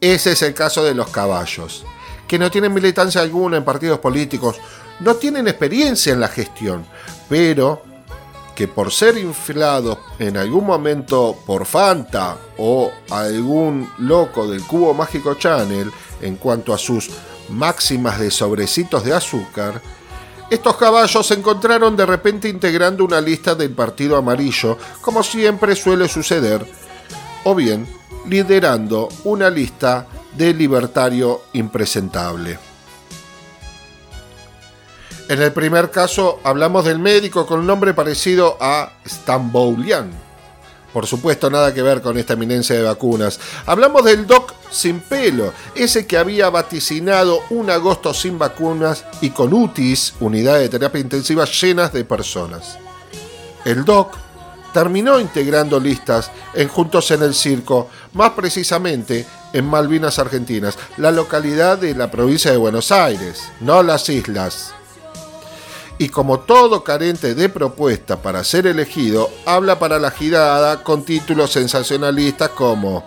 Ese 0.00 0.30
es 0.30 0.42
el 0.42 0.54
caso 0.54 0.84
de 0.84 0.94
los 0.94 1.08
caballos, 1.08 1.84
que 2.28 2.38
no 2.38 2.52
tienen 2.52 2.72
militancia 2.72 3.20
alguna 3.20 3.56
en 3.56 3.64
partidos 3.64 3.98
políticos, 3.98 4.60
no 5.00 5.16
tienen 5.16 5.48
experiencia 5.48 6.12
en 6.12 6.20
la 6.20 6.28
gestión, 6.28 6.86
pero 7.28 7.82
que 8.54 8.68
por 8.68 8.92
ser 8.92 9.18
inflados 9.18 9.98
en 10.20 10.36
algún 10.36 10.64
momento 10.64 11.36
por 11.46 11.66
Fanta 11.66 12.36
o 12.58 12.92
algún 13.10 13.90
loco 13.98 14.46
del 14.46 14.62
Cubo 14.62 14.94
Mágico 14.94 15.34
Channel 15.34 15.90
en 16.22 16.36
cuanto 16.36 16.72
a 16.72 16.78
sus 16.78 17.10
máximas 17.48 18.20
de 18.20 18.30
sobrecitos 18.30 19.02
de 19.02 19.14
azúcar, 19.14 19.82
estos 20.50 20.76
caballos 20.76 21.26
se 21.26 21.34
encontraron 21.34 21.96
de 21.96 22.06
repente 22.06 22.48
integrando 22.48 23.04
una 23.04 23.20
lista 23.20 23.54
del 23.54 23.70
Partido 23.70 24.16
Amarillo, 24.16 24.78
como 25.00 25.22
siempre 25.22 25.76
suele 25.76 26.08
suceder, 26.08 26.66
o 27.44 27.54
bien 27.54 27.86
liderando 28.26 29.08
una 29.24 29.50
lista 29.50 30.06
de 30.36 30.54
libertario 30.54 31.42
impresentable. 31.52 32.58
En 35.28 35.42
el 35.42 35.52
primer 35.52 35.90
caso 35.90 36.40
hablamos 36.42 36.86
del 36.86 36.98
médico 36.98 37.44
con 37.46 37.66
nombre 37.66 37.92
parecido 37.92 38.56
a 38.60 38.92
Stamboulian. 39.06 40.10
Por 40.92 41.06
supuesto, 41.06 41.50
nada 41.50 41.74
que 41.74 41.82
ver 41.82 42.00
con 42.00 42.16
esta 42.16 42.32
eminencia 42.32 42.74
de 42.74 42.82
vacunas. 42.82 43.38
Hablamos 43.66 44.04
del 44.04 44.26
Doc 44.26 44.54
sin 44.70 45.00
pelo, 45.00 45.52
ese 45.74 46.06
que 46.06 46.18
había 46.18 46.50
vaticinado 46.50 47.40
un 47.50 47.70
agosto 47.70 48.12
sin 48.14 48.38
vacunas 48.38 49.04
y 49.20 49.30
con 49.30 49.52
UTIs, 49.52 50.14
unidades 50.20 50.62
de 50.62 50.78
terapia 50.78 51.00
intensiva 51.00 51.44
llenas 51.44 51.92
de 51.92 52.04
personas. 52.04 52.78
El 53.64 53.84
Doc 53.84 54.16
terminó 54.72 55.18
integrando 55.18 55.80
listas 55.80 56.30
en 56.54 56.68
Juntos 56.68 57.10
en 57.10 57.22
el 57.22 57.34
Circo, 57.34 57.88
más 58.12 58.30
precisamente 58.30 59.26
en 59.52 59.64
Malvinas 59.64 60.18
Argentinas, 60.18 60.78
la 60.96 61.10
localidad 61.10 61.78
de 61.78 61.94
la 61.94 62.10
provincia 62.10 62.50
de 62.50 62.56
Buenos 62.56 62.92
Aires, 62.92 63.42
no 63.60 63.82
las 63.82 64.08
islas 64.08 64.74
y 65.98 66.08
como 66.08 66.40
todo 66.40 66.84
carente 66.84 67.34
de 67.34 67.48
propuesta 67.48 68.22
para 68.22 68.44
ser 68.44 68.66
elegido, 68.66 69.30
habla 69.44 69.78
para 69.78 69.98
la 69.98 70.12
girada 70.12 70.84
con 70.84 71.04
títulos 71.04 71.50
sensacionalistas 71.50 72.50
como 72.50 73.04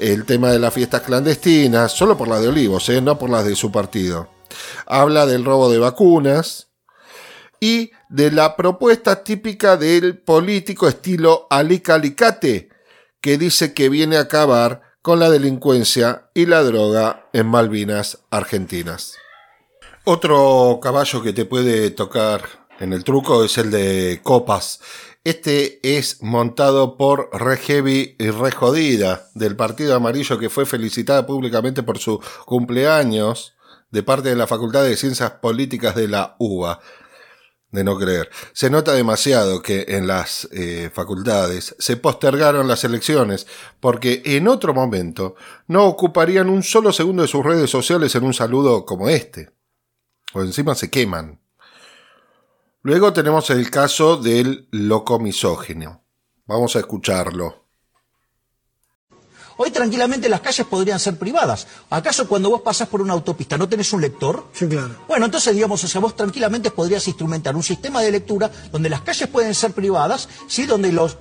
el 0.00 0.24
tema 0.24 0.50
de 0.50 0.58
las 0.58 0.72
fiestas 0.72 1.02
clandestinas, 1.02 1.92
solo 1.92 2.16
por 2.16 2.28
las 2.28 2.40
de 2.40 2.48
Olivos, 2.48 2.88
¿eh? 2.88 3.00
no 3.00 3.18
por 3.18 3.30
las 3.30 3.44
de 3.44 3.54
su 3.54 3.70
partido. 3.70 4.28
Habla 4.86 5.26
del 5.26 5.44
robo 5.44 5.70
de 5.70 5.78
vacunas 5.78 6.68
y 7.60 7.92
de 8.08 8.32
la 8.32 8.56
propuesta 8.56 9.22
típica 9.22 9.76
del 9.76 10.18
político 10.18 10.88
estilo 10.88 11.46
Alica 11.50 11.94
Alicate, 11.94 12.70
que 13.20 13.36
dice 13.36 13.74
que 13.74 13.88
viene 13.88 14.16
a 14.16 14.22
acabar 14.22 14.82
con 15.02 15.20
la 15.20 15.30
delincuencia 15.30 16.30
y 16.34 16.46
la 16.46 16.62
droga 16.62 17.28
en 17.32 17.46
Malvinas 17.46 18.18
Argentinas. 18.30 19.14
Otro 20.04 20.80
caballo 20.82 21.22
que 21.22 21.32
te 21.32 21.44
puede 21.44 21.90
tocar 21.90 22.42
en 22.80 22.94
el 22.94 23.04
truco 23.04 23.44
es 23.44 23.58
el 23.58 23.70
de 23.70 24.20
Copas. 24.22 24.80
Este 25.22 25.80
es 25.98 26.22
montado 26.22 26.96
por 26.96 27.28
Re 27.34 27.60
y 27.68 28.30
Re 28.30 28.52
Jodida 28.52 29.28
del 29.34 29.54
Partido 29.54 29.94
Amarillo 29.94 30.38
que 30.38 30.48
fue 30.48 30.64
felicitada 30.64 31.26
públicamente 31.26 31.82
por 31.82 31.98
su 31.98 32.22
cumpleaños 32.46 33.54
de 33.90 34.02
parte 34.02 34.30
de 34.30 34.36
la 34.36 34.46
Facultad 34.46 34.82
de 34.82 34.96
Ciencias 34.96 35.32
Políticas 35.32 35.94
de 35.94 36.08
la 36.08 36.36
UBA. 36.38 36.80
De 37.70 37.84
no 37.84 37.98
creer. 37.98 38.30
Se 38.54 38.70
nota 38.70 38.94
demasiado 38.94 39.60
que 39.60 39.84
en 39.88 40.06
las 40.06 40.48
eh, 40.52 40.90
facultades 40.92 41.76
se 41.78 41.98
postergaron 41.98 42.66
las 42.66 42.82
elecciones 42.84 43.46
porque 43.78 44.22
en 44.24 44.48
otro 44.48 44.72
momento 44.72 45.36
no 45.66 45.84
ocuparían 45.84 46.48
un 46.48 46.62
solo 46.62 46.94
segundo 46.94 47.20
de 47.22 47.28
sus 47.28 47.44
redes 47.44 47.68
sociales 47.68 48.14
en 48.14 48.24
un 48.24 48.32
saludo 48.32 48.86
como 48.86 49.10
este. 49.10 49.50
O 50.32 50.40
encima 50.40 50.74
se 50.74 50.88
queman. 50.88 51.39
Luego 52.82 53.12
tenemos 53.12 53.50
el 53.50 53.70
caso 53.70 54.16
del 54.16 54.66
loco 54.70 55.18
misógino. 55.18 56.02
Vamos 56.46 56.76
a 56.76 56.78
escucharlo. 56.78 57.66
Hoy 59.58 59.70
tranquilamente 59.70 60.30
las 60.30 60.40
calles 60.40 60.66
podrían 60.66 60.98
ser 60.98 61.18
privadas. 61.18 61.66
¿Acaso 61.90 62.26
cuando 62.26 62.48
vos 62.48 62.62
pasás 62.62 62.88
por 62.88 63.02
una 63.02 63.12
autopista 63.12 63.58
no 63.58 63.68
tenés 63.68 63.92
un 63.92 64.00
lector? 64.00 64.46
Sí, 64.54 64.66
claro. 64.66 64.96
Bueno, 65.06 65.26
entonces 65.26 65.54
digamos, 65.54 65.84
o 65.84 65.88
sea, 65.88 66.00
vos 66.00 66.16
tranquilamente 66.16 66.70
podrías 66.70 67.06
instrumentar 67.06 67.54
un 67.54 67.62
sistema 67.62 68.00
de 68.00 68.12
lectura 68.12 68.50
donde 68.72 68.88
las 68.88 69.02
calles 69.02 69.28
pueden 69.28 69.54
ser 69.54 69.72
privadas, 69.72 70.30
¿sí? 70.48 70.64
Donde 70.64 70.90
los 70.90 71.18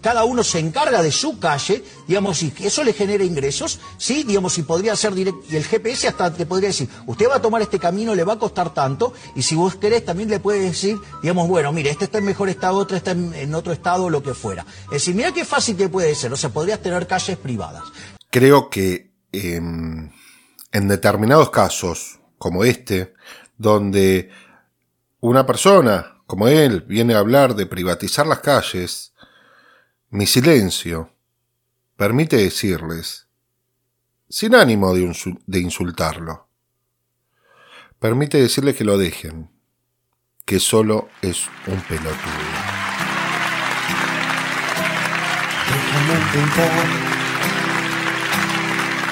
cada 0.00 0.24
uno 0.24 0.44
se 0.44 0.58
encarga 0.58 1.02
de 1.02 1.10
su 1.10 1.38
calle, 1.38 1.82
digamos, 2.06 2.42
y 2.42 2.52
eso 2.60 2.84
le 2.84 2.92
genera 2.92 3.24
ingresos, 3.24 3.80
¿sí? 3.96 4.22
Digamos, 4.22 4.58
y 4.58 4.62
podría 4.62 4.94
ser 4.96 5.14
directo, 5.14 5.42
y 5.50 5.56
el 5.56 5.64
GPS 5.64 6.08
hasta 6.08 6.32
te 6.32 6.46
podría 6.46 6.68
decir, 6.68 6.88
usted 7.06 7.28
va 7.28 7.36
a 7.36 7.42
tomar 7.42 7.62
este 7.62 7.78
camino, 7.78 8.14
le 8.14 8.24
va 8.24 8.34
a 8.34 8.38
costar 8.38 8.72
tanto, 8.74 9.12
y 9.34 9.42
si 9.42 9.54
vos 9.54 9.76
querés 9.76 10.04
también 10.04 10.28
le 10.28 10.40
puede 10.40 10.60
decir, 10.60 10.98
digamos, 11.22 11.48
bueno, 11.48 11.72
mire, 11.72 11.90
este 11.90 12.04
está 12.04 12.18
en 12.18 12.24
mejor 12.24 12.48
estado, 12.48 12.76
otro 12.76 12.96
está 12.96 13.12
en, 13.12 13.34
en 13.34 13.54
otro 13.54 13.72
estado, 13.72 14.10
lo 14.10 14.22
que 14.22 14.34
fuera. 14.34 14.64
Es 14.86 14.92
decir, 14.92 15.14
mira 15.14 15.32
qué 15.32 15.44
fácil 15.44 15.76
que 15.76 15.88
puede 15.88 16.14
ser, 16.14 16.32
o 16.32 16.36
sea, 16.36 16.50
podrías 16.50 16.80
tener 16.80 17.06
calles 17.06 17.36
privadas. 17.38 17.84
Creo 18.30 18.68
que 18.68 19.14
em, 19.32 20.10
en 20.72 20.88
determinados 20.88 21.50
casos, 21.50 22.20
como 22.38 22.64
este, 22.64 23.14
donde 23.56 24.30
una 25.20 25.46
persona 25.46 26.14
como 26.26 26.48
él 26.48 26.82
viene 26.82 27.14
a 27.14 27.18
hablar 27.18 27.54
de 27.54 27.66
privatizar 27.66 28.26
las 28.26 28.40
calles, 28.40 29.13
mi 30.14 30.26
silencio 30.26 31.10
permite 31.96 32.36
decirles, 32.36 33.26
sin 34.28 34.54
ánimo 34.54 34.94
de, 34.94 35.00
insu- 35.02 35.40
de 35.46 35.58
insultarlo, 35.58 36.48
permite 37.98 38.38
decirles 38.40 38.76
que 38.76 38.84
lo 38.84 38.96
dejen, 38.96 39.50
que 40.46 40.60
solo 40.60 41.08
es 41.20 41.48
un 41.66 41.80
pelotudo. 41.80 42.14
Déjame 45.68 46.14
intentar 46.20 46.86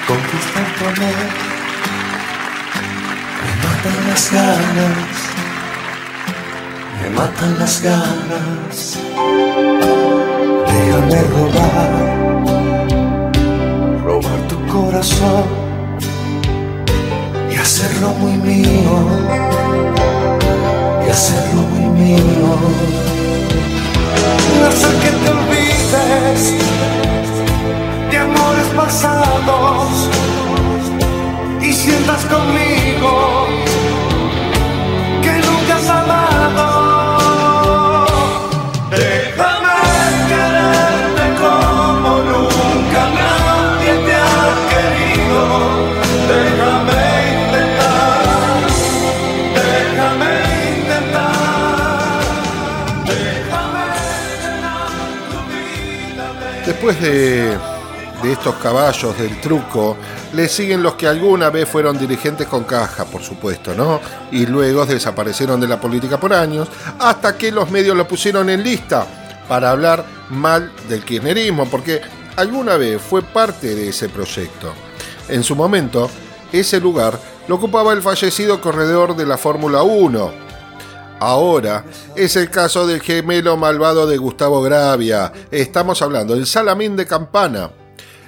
conquistar 0.07 0.75
tu 0.77 0.85
amor. 0.85 1.29
Me 3.43 3.51
matan 3.67 4.07
las 4.07 4.31
ganas, 4.31 5.17
me 7.01 7.09
matan 7.09 7.59
las 7.59 7.81
ganas. 7.81 8.99
Déjame 10.67 11.19
robar, 11.35 11.91
robar 14.05 14.39
tu 14.49 14.57
corazón 14.73 15.45
y 17.51 17.55
hacerlo 17.55 18.09
muy 18.19 18.33
mío, 18.33 18.95
y 21.05 21.09
hacerlo 21.09 21.61
muy 21.73 21.87
mío. 22.01 22.49
No 24.61 24.71
sé 24.71 24.89
que 25.01 25.11
te 25.21 25.29
olvides 25.37 26.41
de 28.11 28.17
amores 28.17 28.67
pasados 28.75 30.09
y 31.61 31.73
sientas 31.73 32.25
conmigo 32.25 33.47
Después 56.83 57.01
de, 57.01 57.57
estos 58.25 58.55
caballos 58.55 59.17
del 59.17 59.39
truco, 59.39 59.95
le 60.33 60.49
siguen 60.49 60.83
los 60.83 60.95
que 60.95 61.07
alguna 61.07 61.49
vez 61.49 61.69
fueron 61.69 61.97
dirigentes 61.97 62.45
con 62.45 62.65
caja, 62.65 63.05
por 63.05 63.23
supuesto, 63.23 63.73
¿no? 63.73 64.01
Y 64.33 64.45
luego 64.45 64.85
desaparecieron 64.85 65.61
de 65.61 65.69
la 65.69 65.79
política 65.79 66.19
por 66.19 66.33
años, 66.33 66.67
hasta 66.99 67.37
que 67.37 67.53
los 67.53 67.71
medios 67.71 67.95
lo 67.95 68.05
pusieron 68.05 68.49
en 68.49 68.63
lista 68.63 69.07
para 69.47 69.71
hablar 69.71 70.03
mal 70.29 70.73
del 70.89 71.05
kirchnerismo, 71.05 71.69
porque 71.69 72.01
alguna 72.35 72.75
vez 72.75 73.01
fue 73.01 73.21
parte 73.21 73.75
de 73.75 73.87
ese 73.87 74.09
proyecto. 74.09 74.73
En 75.29 75.41
su 75.41 75.55
momento, 75.55 76.09
ese 76.51 76.81
lugar 76.81 77.17
lo 77.47 77.55
ocupaba 77.55 77.93
el 77.93 78.01
fallecido 78.01 78.59
corredor 78.59 79.15
de 79.15 79.25
la 79.25 79.37
Fórmula 79.37 79.83
1, 79.83 80.33
Ahora 81.25 81.85
es 82.17 82.35
el 82.35 82.49
caso 82.49 82.85
del 82.85 82.99
gemelo 82.99 83.55
malvado 83.55 84.05
de 84.05 84.17
Gustavo 84.17 84.61
Gravia. 84.61 85.31
Estamos 85.51 86.01
hablando 86.01 86.35
del 86.35 86.45
Salamín 86.45 86.97
de 86.97 87.05
Campana. 87.05 87.71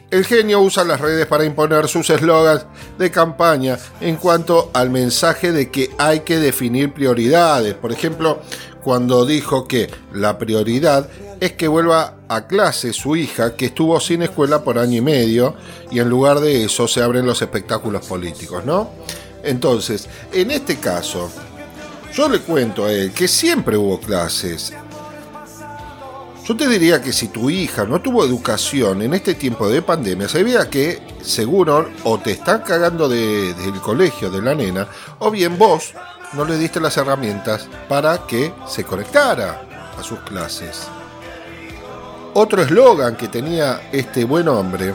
El 0.10 0.24
genio 0.24 0.62
usa 0.62 0.86
las 0.86 1.02
redes 1.02 1.26
para 1.26 1.44
imponer 1.44 1.90
sus 1.90 2.10
eslogans 2.10 2.66
de 2.98 3.12
campaña 3.12 3.78
en 4.00 4.16
cuanto 4.16 4.72
al 4.74 4.92
mensaje 4.92 5.52
de 5.52 5.70
que 5.70 5.92
hay 5.98 6.22
que 6.22 6.40
definir 6.40 6.94
prioridades. 6.94 7.74
Por 7.74 7.92
ejemplo, 7.92 8.40
cuando 8.82 9.26
dijo 9.26 9.68
que 9.68 9.90
la 10.14 10.38
prioridad 10.38 11.10
es 11.42 11.52
que 11.52 11.68
vuelva 11.68 12.16
a 12.30 12.48
clase 12.48 12.94
su 12.94 13.18
hija 13.18 13.58
que 13.58 13.66
estuvo 13.66 14.00
sin 14.00 14.22
escuela 14.22 14.64
por 14.64 14.80
año 14.80 15.00
y 15.00 15.02
medio 15.02 15.56
y 15.92 16.00
en 16.00 16.08
lugar 16.08 16.40
de 16.40 16.64
eso 16.64 16.88
se 16.88 17.04
abren 17.04 17.26
los 17.26 17.42
espectáculos 17.42 18.06
políticos, 18.06 18.64
¿no? 18.64 18.90
Entonces, 19.44 20.08
en 20.32 20.50
este 20.50 20.78
caso, 20.78 21.30
yo 22.16 22.30
le 22.30 22.40
cuento 22.40 22.86
a 22.86 22.92
él 22.92 23.12
que 23.12 23.28
siempre 23.28 23.78
hubo 23.78 24.00
clases. 24.00 24.74
Yo 26.46 26.56
te 26.56 26.68
diría 26.68 27.02
que 27.02 27.12
si 27.12 27.30
tu 27.30 27.50
hija 27.50 27.86
no 27.86 28.00
tuvo 28.02 28.24
educación 28.24 29.02
en 29.02 29.16
este 29.16 29.34
tiempo 29.34 29.68
de 29.68 29.82
pandemia, 29.82 30.30
se 30.30 30.44
vea 30.44 30.70
que 30.70 31.02
seguro 31.24 31.90
o 32.04 32.20
te 32.20 32.32
están 32.32 32.62
cagando 32.62 33.10
de- 33.10 33.54
del 33.56 33.82
colegio 33.82 34.30
de 34.30 34.42
la 34.44 34.54
nena, 34.54 34.88
o 35.20 35.32
bien 35.32 35.58
vos 35.58 35.94
no 36.34 36.46
le 36.46 36.58
diste 36.58 36.80
las 36.80 36.96
herramientas 36.98 37.68
para 37.90 38.28
que 38.28 38.54
se 38.68 38.84
conectara 38.84 39.64
a 39.98 40.04
sus 40.04 40.20
clases. 40.20 40.84
Otro 42.36 42.62
eslogan 42.62 43.16
que 43.16 43.28
tenía 43.28 43.90
este 43.92 44.24
buen 44.24 44.48
hombre 44.48 44.94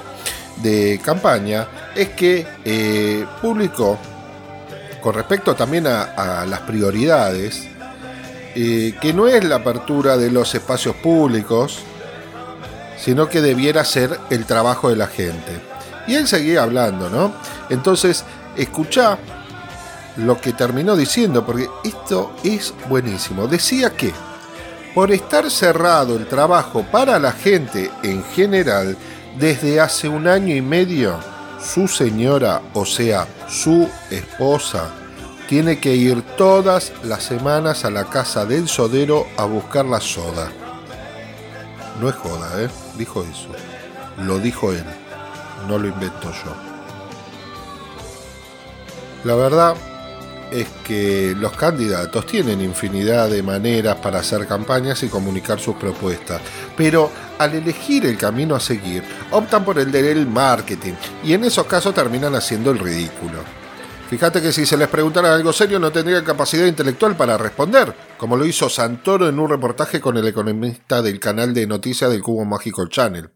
de 0.62 1.00
campaña 1.02 1.66
es 1.96 2.10
que 2.10 2.46
eh, 2.64 3.26
publicó 3.42 3.98
con 5.00 5.14
respecto 5.14 5.54
también 5.54 5.86
a, 5.86 6.44
las 6.46 6.60
prioridades, 6.60 7.66
eh, 8.54 8.94
que 9.00 9.12
no 9.12 9.28
es 9.28 9.44
la 9.44 9.56
apertura 9.56 10.16
de 10.16 10.30
los 10.30 10.54
espacios 10.54 10.94
públicos, 10.96 11.80
sino 12.98 13.28
que 13.28 13.40
debiera 13.40 13.84
ser 13.84 14.18
el 14.30 14.44
trabajo 14.44 14.90
de 14.90 14.96
la 14.96 15.06
gente. 15.06 15.60
Y 16.06 16.14
él 16.14 16.26
seguía 16.26 16.62
hablando, 16.62 17.08
¿no? 17.08 17.32
Entonces, 17.68 18.24
escuchá 18.56 19.18
lo 20.16 20.40
que 20.40 20.52
terminó 20.52 20.96
diciendo, 20.96 21.44
porque 21.44 21.68
esto 21.84 22.34
es 22.44 22.74
buenísimo. 22.88 23.46
Decía 23.46 23.90
que 23.90 24.12
por 24.94 25.12
estar 25.12 25.50
cerrado 25.50 26.16
el 26.16 26.26
trabajo 26.26 26.84
para 26.90 27.18
la 27.18 27.32
gente 27.32 27.90
en 28.02 28.24
general, 28.24 28.96
desde 29.38 29.80
hace 29.80 30.08
un 30.08 30.26
año 30.26 30.54
y 30.54 30.60
medio, 30.60 31.18
su 31.62 31.88
señora, 31.88 32.62
o 32.74 32.84
sea, 32.84 33.26
su 33.48 33.88
esposa, 34.10 34.90
tiene 35.48 35.80
que 35.80 35.94
ir 35.94 36.22
todas 36.36 36.92
las 37.02 37.24
semanas 37.24 37.84
a 37.84 37.90
la 37.90 38.04
casa 38.04 38.46
del 38.46 38.68
sodero 38.68 39.26
a 39.36 39.44
buscar 39.44 39.84
la 39.84 40.00
soda. 40.00 40.50
No 42.00 42.08
es 42.08 42.14
joda, 42.14 42.62
¿eh? 42.62 42.68
Dijo 42.96 43.22
eso. 43.24 43.48
Lo 44.18 44.38
dijo 44.38 44.72
él. 44.72 44.84
No 45.68 45.76
lo 45.76 45.88
invento 45.88 46.30
yo. 46.30 46.54
La 49.24 49.34
verdad 49.34 49.74
es 50.50 50.68
que 50.84 51.34
los 51.36 51.52
candidatos 51.52 52.26
tienen 52.26 52.60
infinidad 52.60 53.28
de 53.28 53.42
maneras 53.42 53.96
para 53.96 54.20
hacer 54.20 54.46
campañas 54.46 55.02
y 55.02 55.08
comunicar 55.08 55.60
sus 55.60 55.76
propuestas, 55.76 56.40
pero 56.76 57.10
al 57.38 57.54
elegir 57.54 58.06
el 58.06 58.16
camino 58.16 58.54
a 58.54 58.60
seguir, 58.60 59.02
optan 59.30 59.64
por 59.64 59.78
el 59.78 59.90
del 59.90 60.26
marketing 60.26 60.94
y 61.24 61.32
en 61.32 61.44
esos 61.44 61.66
casos 61.66 61.94
terminan 61.94 62.34
haciendo 62.34 62.70
el 62.70 62.78
ridículo. 62.78 63.40
Fíjate 64.10 64.42
que 64.42 64.52
si 64.52 64.66
se 64.66 64.76
les 64.76 64.88
preguntara 64.88 65.32
algo 65.32 65.52
serio 65.52 65.78
no 65.78 65.92
tendrían 65.92 66.24
capacidad 66.24 66.66
intelectual 66.66 67.16
para 67.16 67.38
responder, 67.38 67.94
como 68.18 68.36
lo 68.36 68.44
hizo 68.44 68.68
Santoro 68.68 69.28
en 69.28 69.38
un 69.38 69.48
reportaje 69.48 70.00
con 70.00 70.16
el 70.16 70.26
economista 70.26 71.00
del 71.00 71.20
canal 71.20 71.54
de 71.54 71.66
noticias 71.66 72.10
del 72.10 72.20
Cubo 72.20 72.44
Mágico 72.44 72.88
Channel. 72.88 73.30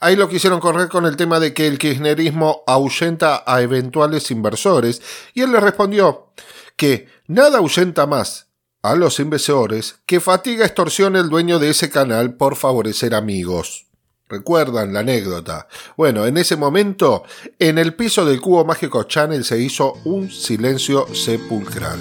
Ahí 0.00 0.16
lo 0.16 0.28
quisieron 0.28 0.60
correr 0.60 0.88
con 0.88 1.06
el 1.06 1.16
tema 1.16 1.40
de 1.40 1.54
que 1.54 1.66
el 1.66 1.78
kirchnerismo 1.78 2.62
ahuyenta 2.66 3.42
a 3.46 3.62
eventuales 3.62 4.30
inversores 4.30 5.02
y 5.34 5.42
él 5.42 5.52
le 5.52 5.60
respondió 5.60 6.32
que 6.76 7.08
nada 7.26 7.58
ahuyenta 7.58 8.06
más 8.06 8.48
a 8.82 8.94
los 8.94 9.18
inversores 9.18 9.96
que 10.04 10.20
fatiga 10.20 10.66
extorsión 10.66 11.16
el 11.16 11.30
dueño 11.30 11.58
de 11.58 11.70
ese 11.70 11.88
canal 11.88 12.34
por 12.34 12.56
favorecer 12.56 13.14
amigos. 13.14 13.86
¿Recuerdan 14.28 14.92
la 14.92 15.00
anécdota? 15.00 15.68
Bueno, 15.96 16.26
en 16.26 16.36
ese 16.38 16.56
momento, 16.56 17.24
en 17.58 17.78
el 17.78 17.94
piso 17.94 18.24
del 18.24 18.40
Cubo 18.40 18.64
Mágico 18.64 19.04
Channel 19.04 19.44
se 19.44 19.58
hizo 19.58 19.94
un 20.04 20.30
silencio 20.30 21.06
sepulcral. 21.14 21.98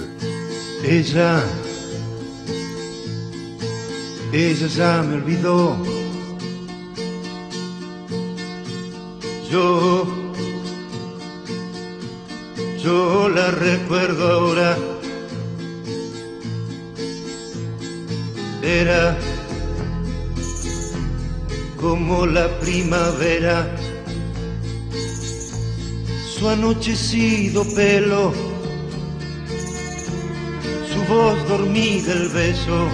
Ella, 0.84 1.44
ella 4.32 4.68
ya 4.68 5.04
me 5.04 5.16
olvidó. 5.16 6.03
Yo, 9.54 10.08
yo 12.84 13.30
la 13.30 13.52
recuerdo 13.52 14.28
ahora. 14.32 14.76
Era 18.64 19.16
como 21.80 22.26
la 22.26 22.48
primavera, 22.62 23.70
su 26.36 26.50
anochecido 26.50 27.64
pelo, 27.76 28.34
su 30.92 31.14
voz 31.14 31.48
dormida 31.48 32.12
el 32.12 32.30
beso, 32.30 32.88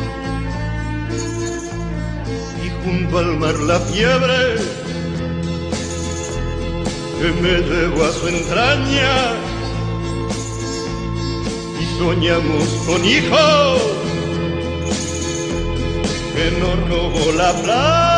y 2.66 2.70
junto 2.84 3.18
al 3.18 3.38
mar 3.38 3.56
la 3.60 3.80
fiebre 3.80 4.79
que 7.20 7.32
me 7.42 7.60
llevó 7.60 8.06
a 8.06 8.12
su 8.12 8.28
entraña, 8.30 9.34
y 11.82 11.98
soñamos 11.98 12.66
con 12.88 13.06
hijos 13.06 13.82
que 16.34 16.52
nos 16.60 16.90
robó 16.90 17.32
la 17.34 17.54
plata. 17.62 18.09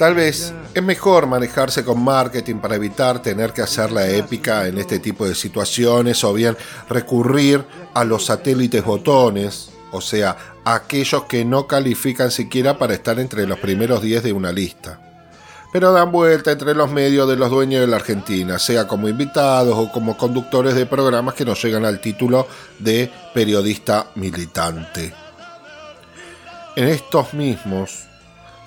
Tal 0.00 0.14
vez 0.14 0.54
es 0.72 0.82
mejor 0.82 1.26
manejarse 1.26 1.84
con 1.84 2.02
marketing 2.02 2.54
para 2.54 2.76
evitar 2.76 3.20
tener 3.20 3.52
que 3.52 3.60
hacer 3.60 3.92
la 3.92 4.08
épica 4.08 4.66
en 4.66 4.78
este 4.78 4.98
tipo 4.98 5.28
de 5.28 5.34
situaciones 5.34 6.24
o 6.24 6.32
bien 6.32 6.56
recurrir 6.88 7.66
a 7.92 8.02
los 8.04 8.24
satélites 8.24 8.82
botones, 8.82 9.68
o 9.92 10.00
sea, 10.00 10.38
aquellos 10.64 11.24
que 11.24 11.44
no 11.44 11.66
califican 11.66 12.30
siquiera 12.30 12.78
para 12.78 12.94
estar 12.94 13.20
entre 13.20 13.46
los 13.46 13.58
primeros 13.58 14.00
10 14.00 14.22
de 14.22 14.32
una 14.32 14.52
lista. 14.52 14.98
Pero 15.70 15.92
dan 15.92 16.10
vuelta 16.10 16.52
entre 16.52 16.74
los 16.74 16.90
medios 16.90 17.28
de 17.28 17.36
los 17.36 17.50
dueños 17.50 17.82
de 17.82 17.86
la 17.86 17.96
Argentina, 17.96 18.58
sea 18.58 18.88
como 18.88 19.06
invitados 19.06 19.76
o 19.76 19.92
como 19.92 20.16
conductores 20.16 20.76
de 20.76 20.86
programas 20.86 21.34
que 21.34 21.44
no 21.44 21.52
llegan 21.52 21.84
al 21.84 22.00
título 22.00 22.48
de 22.78 23.12
periodista 23.34 24.06
militante. 24.14 25.12
En 26.74 26.88
estos 26.88 27.34
mismos 27.34 28.09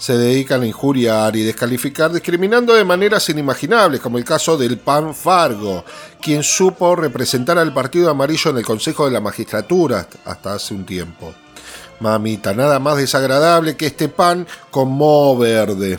se 0.04 0.18
dedican 0.18 0.62
a 0.62 0.68
injuriar 0.68 1.34
y 1.38 1.43
descalificar 1.43 2.12
discriminando 2.12 2.74
de 2.74 2.84
maneras 2.84 3.30
inimaginables, 3.30 4.01
como 4.01 4.18
el 4.18 4.26
caso 4.26 4.58
del 4.58 4.78
PAN 4.78 5.16
Fargo, 5.16 5.86
quien 6.22 6.43
supo 6.43 6.93
representar 6.93 7.58
al 7.58 7.74
Partido 7.74 8.10
Amarillo 8.10 8.51
en 8.51 8.58
el 8.58 8.66
Consejo 8.66 9.06
de 9.06 9.12
la 9.12 9.22
Magistratura 9.22 10.06
hasta 10.26 10.56
hace 10.56 10.74
un 10.74 10.86
tiempo. 10.86 11.34
Mamita, 12.01 12.54
nada 12.54 12.80
más 12.80 12.97
desagradable 12.97 13.78
que 13.78 13.86
este 13.86 14.10
pan 14.10 14.45
con 14.72 14.91
moho 14.91 15.38
verde. 15.38 15.97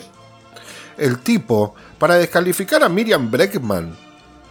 El 0.99 1.17
tipo, 1.21 1.73
para 1.97 2.13
descalificar 2.13 2.83
a 2.83 2.89
Miriam 2.89 3.31
Breckman, 3.31 3.97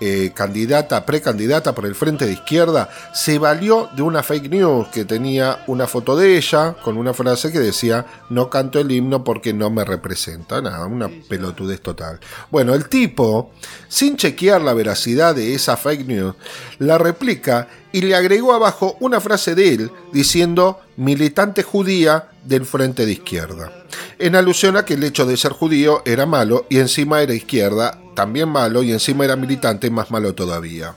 eh, 0.07 0.32
candidata, 0.34 1.07
precandidata 1.07 1.74
por 1.74 1.86
el 1.86 1.94
Frente 1.94 2.26
de 2.26 2.34
Izquierda, 2.34 2.90
se 3.14 3.38
valió 3.38 3.88
de 3.96 4.02
una 4.02 4.22
fake 4.22 4.50
news 4.50 4.88
que 4.88 5.07
tenía 5.07 5.64
una 5.66 5.86
foto 5.86 6.14
de 6.14 6.36
ella 6.36 6.76
con 6.84 6.98
una 6.98 7.14
frase 7.14 7.50
que 7.50 7.59
decía 7.59 8.05
no 8.28 8.50
canto 8.50 8.78
el 8.78 8.92
himno 8.92 9.24
porque 9.24 9.55
no 9.55 9.70
me 9.70 9.82
representa. 9.82 10.61
Nada, 10.61 10.84
una 10.84 11.09
pelotudez 11.09 11.80
total. 11.80 12.20
Bueno, 12.50 12.74
el 12.74 12.90
tipo, 12.90 13.52
sin 13.88 14.18
chequear 14.18 14.61
la 14.61 14.74
veracidad 14.74 15.34
de 15.34 15.55
esa 15.55 15.78
fake 15.78 16.07
news, 16.07 16.34
la 16.78 16.98
replica 16.98 17.68
y 17.90 18.02
le 18.02 18.14
agregó 18.14 18.52
abajo 18.52 18.98
una 19.00 19.22
frase 19.22 19.55
de 19.55 19.72
él 19.72 19.90
diciendo 20.12 20.80
militante 20.98 21.62
judía 21.62 22.28
del 22.44 22.66
Frente 22.66 23.07
de 23.07 23.12
Izquierda. 23.12 23.72
En 24.18 24.36
alusión 24.36 24.76
a 24.76 24.84
que 24.84 24.94
el 24.94 25.05
hecho 25.05 25.24
de 25.24 25.38
ser 25.38 25.52
judío 25.52 26.02
era 26.05 26.26
malo 26.26 26.66
y 26.68 26.78
encima 26.78 27.22
era 27.22 27.32
izquierda, 27.32 28.00
también 28.14 28.48
malo 28.48 28.82
y 28.82 28.92
encima 28.92 29.24
era 29.24 29.36
militante, 29.36 29.90
más 29.90 30.10
malo 30.10 30.34
todavía. 30.34 30.94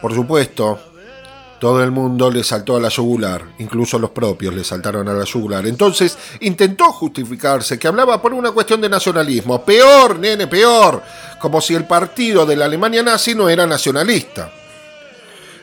Por 0.00 0.14
supuesto, 0.14 0.80
todo 1.60 1.80
el 1.84 1.92
mundo 1.92 2.28
le 2.28 2.42
saltó 2.42 2.74
a 2.76 2.80
la 2.80 2.88
yugular, 2.88 3.44
incluso 3.58 3.96
los 3.96 4.10
propios 4.10 4.52
le 4.52 4.64
saltaron 4.64 5.08
a 5.08 5.12
la 5.12 5.24
yugular. 5.24 5.64
Entonces 5.64 6.18
intentó 6.40 6.86
justificarse 6.86 7.78
que 7.78 7.86
hablaba 7.86 8.20
por 8.20 8.34
una 8.34 8.50
cuestión 8.50 8.80
de 8.80 8.88
nacionalismo. 8.88 9.64
Peor, 9.64 10.18
nene, 10.18 10.48
peor. 10.48 11.00
Como 11.40 11.60
si 11.60 11.76
el 11.76 11.84
partido 11.84 12.44
de 12.44 12.56
la 12.56 12.64
Alemania 12.64 13.04
nazi 13.04 13.36
no 13.36 13.48
era 13.48 13.64
nacionalista. 13.64 14.50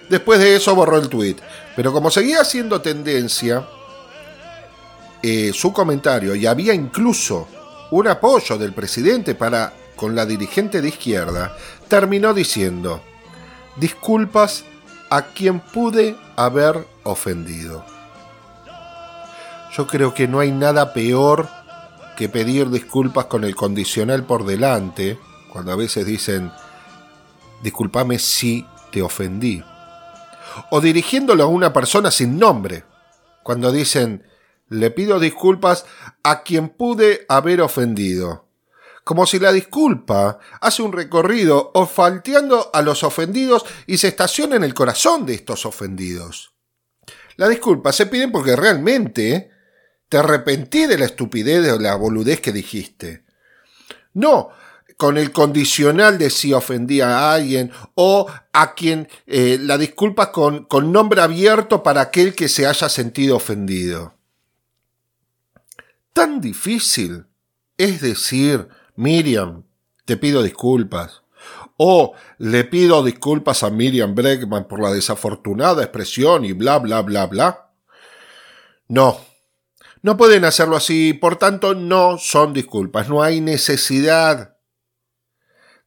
Después 0.08 0.40
de 0.40 0.56
eso 0.56 0.74
borró 0.74 0.98
el 0.98 1.10
tuit. 1.10 1.38
Pero 1.76 1.92
como 1.92 2.10
seguía 2.10 2.46
siendo 2.46 2.80
tendencia 2.80 3.68
eh, 5.22 5.52
su 5.54 5.74
comentario 5.74 6.34
y 6.34 6.46
había 6.46 6.74
incluso 6.74 7.46
un 7.92 8.08
apoyo 8.08 8.58
del 8.58 8.74
presidente 8.74 9.36
para 9.36 9.74
con 9.96 10.16
la 10.16 10.26
dirigente 10.26 10.82
de 10.82 10.88
izquierda, 10.88 11.58
terminó 11.90 12.34
diciendo, 12.34 13.02
disculpas 13.76 14.64
a 15.10 15.24
quien 15.24 15.60
pude 15.60 16.16
haber 16.38 16.88
ofendido. 17.04 17.84
Yo 19.76 19.88
creo 19.88 20.14
que 20.14 20.28
no 20.28 20.40
hay 20.40 20.52
nada 20.52 20.94
peor 20.94 21.50
que 22.16 22.30
pedir 22.30 22.70
disculpas 22.70 23.26
con 23.26 23.44
el 23.44 23.56
condicional 23.56 24.24
por 24.24 24.46
delante, 24.46 25.20
cuando 25.52 25.74
a 25.74 25.76
veces 25.76 26.06
dicen, 26.06 26.52
discúlpame 27.62 28.20
si 28.20 28.66
te 28.92 29.02
ofendí. 29.02 29.64
O 30.72 30.80
dirigiéndolo 30.80 31.44
a 31.44 31.48
una 31.48 31.74
persona 31.74 32.10
sin 32.10 32.40
nombre, 32.40 32.86
cuando 33.44 33.72
dicen, 33.72 34.24
le 34.70 34.92
pido 34.92 35.20
disculpas 35.20 35.86
a 36.24 36.44
quien 36.44 36.70
pude 36.70 37.26
haber 37.28 37.62
ofendido. 37.62 38.46
Como 39.04 39.26
si 39.26 39.40
la 39.40 39.52
disculpa 39.52 40.40
hace 40.62 40.84
un 40.84 40.92
recorrido 40.92 41.72
olfateando 41.74 42.70
a 42.74 42.82
los 42.82 43.04
ofendidos 43.04 43.66
y 43.88 43.98
se 43.98 44.10
estaciona 44.10 44.56
en 44.56 44.64
el 44.64 44.74
corazón 44.74 45.26
de 45.26 45.34
estos 45.34 45.66
ofendidos. 45.66 46.54
La 47.36 47.48
disculpa 47.48 47.92
se 47.92 48.06
piden 48.06 48.32
porque 48.32 48.56
realmente 48.56 49.50
te 50.08 50.18
arrepentí 50.18 50.86
de 50.86 50.98
la 50.98 51.06
estupidez 51.06 51.72
o 51.72 51.80
la 51.80 51.96
boludez 51.96 52.40
que 52.40 52.52
dijiste. 52.52 53.24
No 54.14 54.50
con 54.98 55.18
el 55.18 55.32
condicional 55.32 56.18
de 56.18 56.30
si 56.30 56.52
ofendía 56.52 57.20
a 57.20 57.34
alguien 57.34 57.72
o 57.96 58.28
a 58.52 58.76
quien 58.76 59.08
eh, 59.28 59.58
la 59.58 59.78
disculpa 59.78 60.30
con, 60.34 60.66
con 60.66 60.92
nombre 60.92 61.22
abierto 61.22 61.84
para 61.84 62.02
aquel 62.02 62.36
que 62.36 62.50
se 62.50 62.68
haya 62.68 62.90
sentido 62.90 63.38
ofendido 63.38 64.19
tan 66.14 66.42
difícil 66.42 67.26
es 67.80 68.02
decir, 68.02 68.68
Miriam, 68.96 69.64
te 70.04 70.18
pido 70.18 70.44
disculpas. 70.44 71.24
O 71.78 72.14
le 72.38 72.66
pido 72.66 73.04
disculpas 73.04 73.64
a 73.64 73.70
Miriam 73.70 74.14
Bregman 74.14 74.68
por 74.68 74.82
la 74.82 74.92
desafortunada 74.92 75.82
expresión 75.82 76.44
y 76.44 76.52
bla, 76.52 76.78
bla, 76.80 77.02
bla, 77.02 77.26
bla. 77.28 77.72
No, 78.90 79.22
No 80.02 80.18
pueden 80.18 80.46
hacerlo 80.46 80.76
así, 80.76 81.14
por 81.14 81.38
tanto 81.38 81.76
no 81.76 82.18
son 82.18 82.54
disculpas, 82.54 83.10
no 83.10 83.22
hay 83.22 83.42
necesidad 83.42 84.58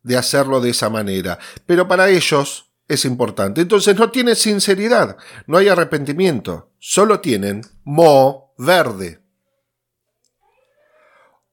de 0.02 0.16
hacerlo 0.16 0.60
de 0.60 0.70
esa 0.70 0.90
manera. 0.90 1.38
Pero 1.66 1.88
para 1.88 2.10
ellos 2.10 2.72
es 2.88 3.04
importante. 3.04 3.62
Entonces 3.62 3.96
no 3.96 4.10
tienen 4.10 4.36
sinceridad, 4.36 5.16
no 5.46 5.58
hay 5.58 5.68
arrepentimiento, 5.68 6.70
solo 6.78 7.20
tienen 7.20 7.62
mo 7.84 8.54
verde. 8.58 9.21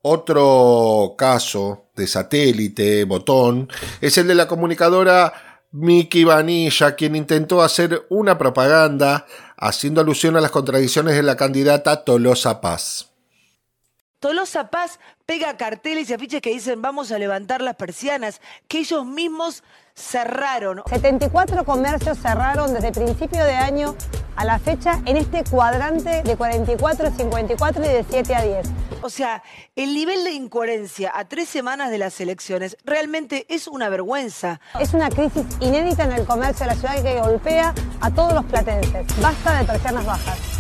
Otro 0.02 1.16
caso 1.18 1.90
de 1.96 2.08
satélite, 2.08 3.04
botón, 3.04 3.70
es 4.00 4.18
el 4.18 4.28
de 4.28 4.36
la 4.36 4.48
comunicadora 4.48 5.34
Miki 5.72 6.24
Vanilla, 6.24 6.96
quien 6.96 7.18
intentó 7.18 7.62
hacer 7.62 8.06
una 8.10 8.38
propaganda 8.38 9.26
haciendo 9.58 10.00
alusión 10.00 10.38
a 10.38 10.42
las 10.42 10.52
contradicciones 10.52 11.16
de 11.16 11.24
la 11.24 11.36
candidata 11.36 12.06
Tolosa 12.06 12.62
Paz. 12.62 13.09
Tolosa 14.20 14.70
Paz 14.70 15.00
pega 15.26 15.56
carteles 15.56 16.10
y 16.10 16.14
afiches 16.14 16.42
que 16.42 16.50
dicen 16.50 16.82
vamos 16.82 17.12
a 17.12 17.18
levantar 17.18 17.62
las 17.62 17.76
persianas, 17.76 18.42
que 18.68 18.80
ellos 18.80 19.06
mismos 19.06 19.64
cerraron. 19.96 20.84
74 20.88 21.64
comercios 21.64 22.18
cerraron 22.18 22.74
desde 22.74 22.92
principio 22.92 23.44
de 23.46 23.54
año 23.54 23.96
a 24.36 24.44
la 24.44 24.60
fecha 24.60 25.02
en 25.06 25.16
este 25.16 25.46
cuadrante 25.46 26.24
de 26.24 26.36
44 26.36 27.08
a 27.08 27.12
54 27.12 27.86
y 27.86 27.88
de 27.88 28.06
7 28.10 28.36
a 28.36 28.42
10. 28.42 28.68
O 29.02 29.10
sea, 29.10 29.42
el 29.78 29.94
nivel 29.94 30.26
de 30.26 30.32
incoherencia 30.32 31.14
a 31.16 31.24
tres 31.24 31.48
semanas 31.48 31.90
de 31.90 31.98
las 31.98 32.20
elecciones 32.20 32.76
realmente 32.84 33.46
es 33.48 33.70
una 33.70 33.88
vergüenza. 33.88 34.60
Es 34.80 34.94
una 34.94 35.10
crisis 35.10 35.46
inédita 35.62 36.04
en 36.04 36.12
el 36.12 36.26
comercio 36.26 36.66
de 36.66 36.74
la 36.74 36.76
ciudad 36.76 37.02
que 37.02 37.22
golpea 37.22 37.74
a 38.02 38.12
todos 38.12 38.34
los 38.34 38.44
platenses. 38.46 39.06
Basta 39.22 39.60
de 39.60 39.66
persianas 39.66 40.06
bajas. 40.06 40.59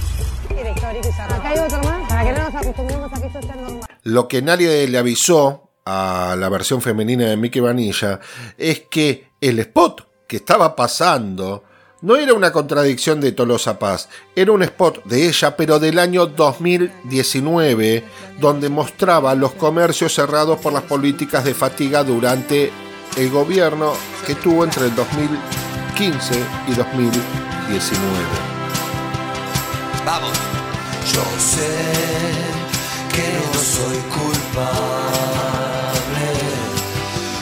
Lo 4.03 4.27
que 4.27 4.41
nadie 4.41 4.87
le 4.87 4.97
avisó 4.97 5.69
a 5.85 6.35
la 6.37 6.49
versión 6.49 6.81
femenina 6.81 7.25
de 7.25 7.37
Mickey 7.37 7.61
Vanilla 7.61 8.19
es 8.57 8.81
que 8.89 9.31
el 9.41 9.59
spot 9.59 10.07
que 10.27 10.37
estaba 10.37 10.75
pasando 10.75 11.63
no 12.01 12.15
era 12.15 12.33
una 12.33 12.51
contradicción 12.51 13.19
de 13.19 13.33
Tolosa 13.33 13.77
Paz, 13.77 14.07
era 14.35 14.51
un 14.51 14.63
spot 14.63 15.03
de 15.05 15.27
ella, 15.27 15.57
pero 15.57 15.79
del 15.79 15.99
año 15.99 16.27
2019, 16.27 18.03
donde 18.39 18.69
mostraba 18.69 19.35
los 19.35 19.53
comercios 19.53 20.13
cerrados 20.13 20.59
por 20.59 20.71
las 20.71 20.83
políticas 20.83 21.43
de 21.43 21.53
fatiga 21.53 22.03
durante 22.03 22.71
el 23.17 23.29
gobierno 23.29 23.93
que 24.25 24.35
tuvo 24.35 24.63
entre 24.63 24.85
el 24.85 24.95
2015 24.95 26.35
y 26.67 26.73
2019. 26.73 28.48
Vamos. 30.05 30.37
Yo 31.13 31.23
sé 31.37 31.71
que 33.13 33.25
no 33.37 33.53
soy 33.59 33.97
culpable. 34.17 34.79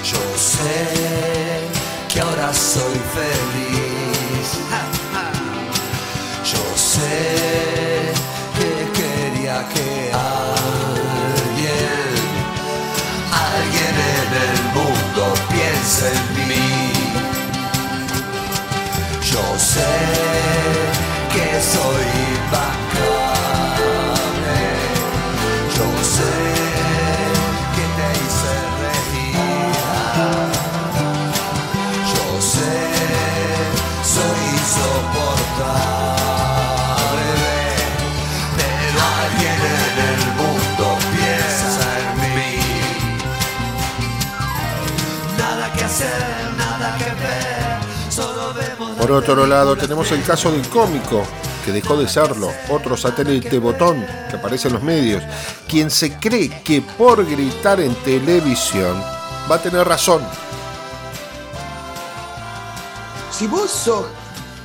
Yo 0.04 0.24
sé 0.38 0.78
que 2.12 2.20
ahora 2.22 2.54
soy 2.54 3.00
feliz. 3.18 4.48
Yo 6.52 6.64
sé 6.76 7.18
que 8.58 8.72
quería 9.00 9.58
que 9.74 9.90
alguien, 10.14 10.98
alguien 13.32 13.96
en 14.18 14.30
el 14.46 14.56
mundo 14.78 15.22
piense 15.50 16.08
en 16.08 16.48
mí. 16.48 16.72
Yo 19.32 19.44
sé 19.60 19.92
que 21.34 21.48
soy 21.62 22.17
Por 49.08 49.24
otro 49.24 49.48
lado, 49.48 49.78
tenemos 49.78 50.12
el 50.12 50.22
caso 50.22 50.52
del 50.52 50.68
cómico, 50.68 51.24
que 51.64 51.72
dejó 51.72 51.96
de 51.96 52.10
serlo, 52.10 52.52
otro 52.70 52.98
satélite 52.98 53.58
botón 53.58 54.06
que 54.30 54.36
aparece 54.36 54.68
en 54.68 54.74
los 54.74 54.84
medios, 54.84 55.24
quien 55.66 55.90
se 55.90 56.20
cree 56.20 56.62
que 56.62 56.82
por 56.82 57.26
gritar 57.26 57.80
en 57.80 57.96
televisión 58.04 59.02
va 59.50 59.56
a 59.56 59.62
tener 59.62 59.88
razón. 59.88 60.22
Si 63.32 63.48
vos 63.48 63.72
sos, 63.72 64.08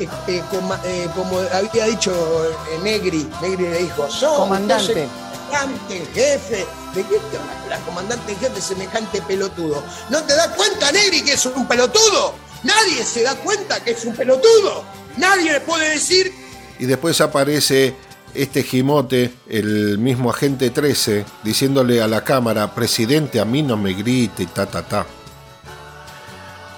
eh, 0.00 0.08
eh, 0.26 0.42
coma- 0.50 0.80
eh, 0.82 1.08
como 1.14 1.38
había 1.38 1.84
dicho 1.84 2.10
eh, 2.12 2.80
Negri, 2.82 3.30
Negri 3.40 3.68
le 3.68 3.78
dijo, 3.84 4.10
sos 4.10 4.38
Comandante. 4.38 5.08
semejante 5.48 6.04
jefe, 6.14 6.66
¿de 6.96 7.02
qué 7.04 7.16
te 7.30 7.38
comandante 7.86 8.32
en 8.32 8.38
jefe 8.40 8.60
semejante 8.60 9.22
pelotudo? 9.22 9.84
¿No 10.10 10.20
te 10.24 10.34
das 10.34 10.48
cuenta, 10.48 10.90
Negri, 10.90 11.22
que 11.22 11.34
es 11.34 11.46
un 11.46 11.64
pelotudo? 11.68 12.41
Nadie 12.64 13.04
se 13.04 13.22
da 13.22 13.34
cuenta 13.36 13.82
que 13.82 13.92
es 13.92 14.04
un 14.04 14.14
pelotudo. 14.14 14.84
Nadie 15.16 15.52
le 15.52 15.60
puede 15.60 15.90
decir 15.90 16.32
Y 16.78 16.86
después 16.86 17.20
aparece 17.20 17.94
este 18.34 18.62
gimote, 18.62 19.32
el 19.48 19.98
mismo 19.98 20.30
agente 20.30 20.70
13, 20.70 21.24
diciéndole 21.44 22.00
a 22.00 22.08
la 22.08 22.24
cámara, 22.24 22.74
presidente, 22.74 23.40
a 23.40 23.44
mí 23.44 23.62
no 23.62 23.76
me 23.76 23.92
grite, 23.92 24.46
ta, 24.46 24.66
ta, 24.66 24.82
ta. 24.82 25.06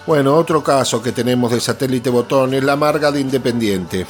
Bueno, 0.06 0.36
otro 0.36 0.62
caso 0.62 1.02
que 1.02 1.12
tenemos 1.12 1.52
de 1.52 1.60
satélite 1.60 2.10
botón 2.10 2.54
es 2.54 2.64
la 2.64 2.76
Marga 2.76 3.10
de 3.10 3.20
Independiente. 3.20 4.04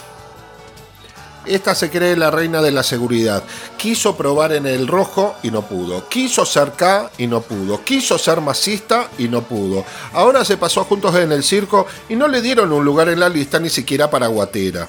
Esta 1.47 1.74
se 1.74 1.90
cree 1.90 2.16
la 2.16 2.30
reina 2.30 2.62
de 2.62 2.70
la 2.70 2.82
seguridad. 2.82 3.42
Quiso 3.76 4.16
probar 4.16 4.53
en 4.53 4.66
el 4.66 4.86
rojo 4.86 5.34
y 5.42 5.51
no 5.51 5.62
pudo. 5.62 6.09
Quiso 6.09 6.47
ser 6.47 6.72
K 6.72 7.11
y 7.18 7.26
no 7.26 7.42
pudo. 7.42 7.84
Quiso 7.84 8.18
ser 8.18 8.40
masista 8.40 9.11
y 9.18 9.28
no 9.28 9.42
pudo. 9.42 9.84
Ahora 10.14 10.45
se 10.45 10.57
pasó 10.57 10.84
juntos 10.84 11.14
en 11.16 11.32
el 11.32 11.45
circo 11.45 11.86
y 12.09 12.16
no 12.16 12.28
le 12.28 12.40
dieron 12.40 12.72
un 12.72 12.84
lugar 12.84 13.09
en 13.11 13.20
la 13.20 13.28
lista 13.28 13.61
ni 13.61 13.68
siquiera 13.68 14.09
para 14.09 14.28
Guatera. 14.28 14.88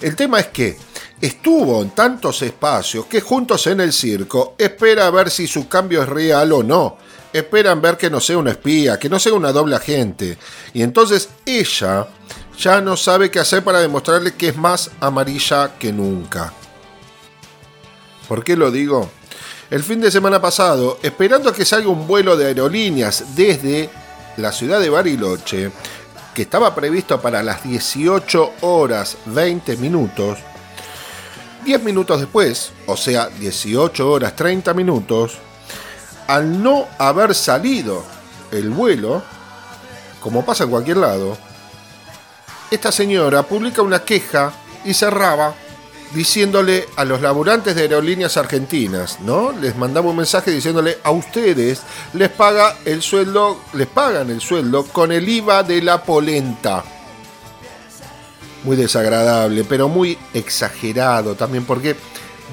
El 0.00 0.16
tema 0.16 0.40
es 0.40 0.48
que 0.48 0.76
estuvo 1.20 1.80
en 1.80 1.90
tantos 1.90 2.42
espacios 2.42 3.06
que 3.06 3.20
juntos 3.20 3.66
en 3.68 3.80
el 3.80 3.92
circo 3.92 4.54
espera 4.58 5.06
a 5.06 5.10
ver 5.10 5.30
si 5.30 5.46
su 5.46 5.68
cambio 5.68 6.02
es 6.02 6.08
real 6.08 6.52
o 6.52 6.62
no. 6.62 6.98
Esperan 7.32 7.80
ver 7.80 7.96
que 7.96 8.10
no 8.10 8.20
sea 8.20 8.38
una 8.38 8.50
espía, 8.50 8.98
que 8.98 9.08
no 9.08 9.18
sea 9.18 9.34
una 9.34 9.52
doble 9.52 9.76
agente. 9.76 10.38
Y 10.74 10.82
entonces 10.82 11.28
ella 11.44 12.08
ya 12.58 12.80
no 12.80 12.96
sabe 12.96 13.30
qué 13.30 13.38
hacer 13.38 13.62
para 13.62 13.80
demostrarle 13.80 14.34
que 14.34 14.48
es 14.48 14.56
más 14.56 14.90
amarilla 15.00 15.76
que 15.78 15.92
nunca. 15.92 16.52
¿Por 18.28 18.42
qué 18.42 18.56
lo 18.56 18.70
digo? 18.70 19.10
El 19.70 19.82
fin 19.82 20.00
de 20.00 20.10
semana 20.10 20.40
pasado, 20.40 20.98
esperando 21.02 21.52
que 21.52 21.64
salga 21.64 21.88
un 21.88 22.06
vuelo 22.06 22.36
de 22.36 22.46
aerolíneas 22.46 23.34
desde 23.34 23.90
la 24.36 24.52
ciudad 24.52 24.80
de 24.80 24.90
Bariloche, 24.90 25.70
que 26.34 26.42
estaba 26.42 26.74
previsto 26.74 27.20
para 27.20 27.42
las 27.42 27.64
18 27.64 28.52
horas 28.60 29.16
20 29.26 29.76
minutos, 29.78 30.38
10 31.64 31.82
minutos 31.82 32.20
después, 32.20 32.72
o 32.86 32.96
sea, 32.96 33.28
18 33.28 34.08
horas 34.08 34.36
30 34.36 34.72
minutos, 34.74 35.38
al 36.28 36.62
no 36.62 36.86
haber 36.98 37.34
salido 37.34 38.04
el 38.52 38.70
vuelo, 38.70 39.22
como 40.20 40.44
pasa 40.44 40.64
en 40.64 40.70
cualquier 40.70 40.98
lado, 40.98 41.36
esta 42.70 42.90
señora 42.90 43.42
publica 43.42 43.82
una 43.82 44.04
queja 44.04 44.52
y 44.84 44.94
cerraba 44.94 45.54
diciéndole 46.14 46.88
a 46.96 47.04
los 47.04 47.20
laburantes 47.20 47.74
de 47.74 47.82
aerolíneas 47.82 48.36
argentinas, 48.36 49.20
¿no? 49.20 49.52
Les 49.52 49.76
mandaba 49.76 50.10
un 50.10 50.16
mensaje 50.16 50.50
diciéndole 50.50 50.98
a 51.02 51.10
ustedes 51.10 51.82
les 52.14 52.28
paga 52.28 52.76
el 52.84 53.02
sueldo, 53.02 53.60
les 53.72 53.86
pagan 53.86 54.30
el 54.30 54.40
sueldo 54.40 54.84
con 54.84 55.12
el 55.12 55.28
IVA 55.28 55.62
de 55.62 55.82
la 55.82 56.02
polenta. 56.02 56.84
Muy 58.64 58.76
desagradable, 58.76 59.64
pero 59.64 59.88
muy 59.88 60.18
exagerado 60.34 61.34
también 61.34 61.64
porque 61.64 61.96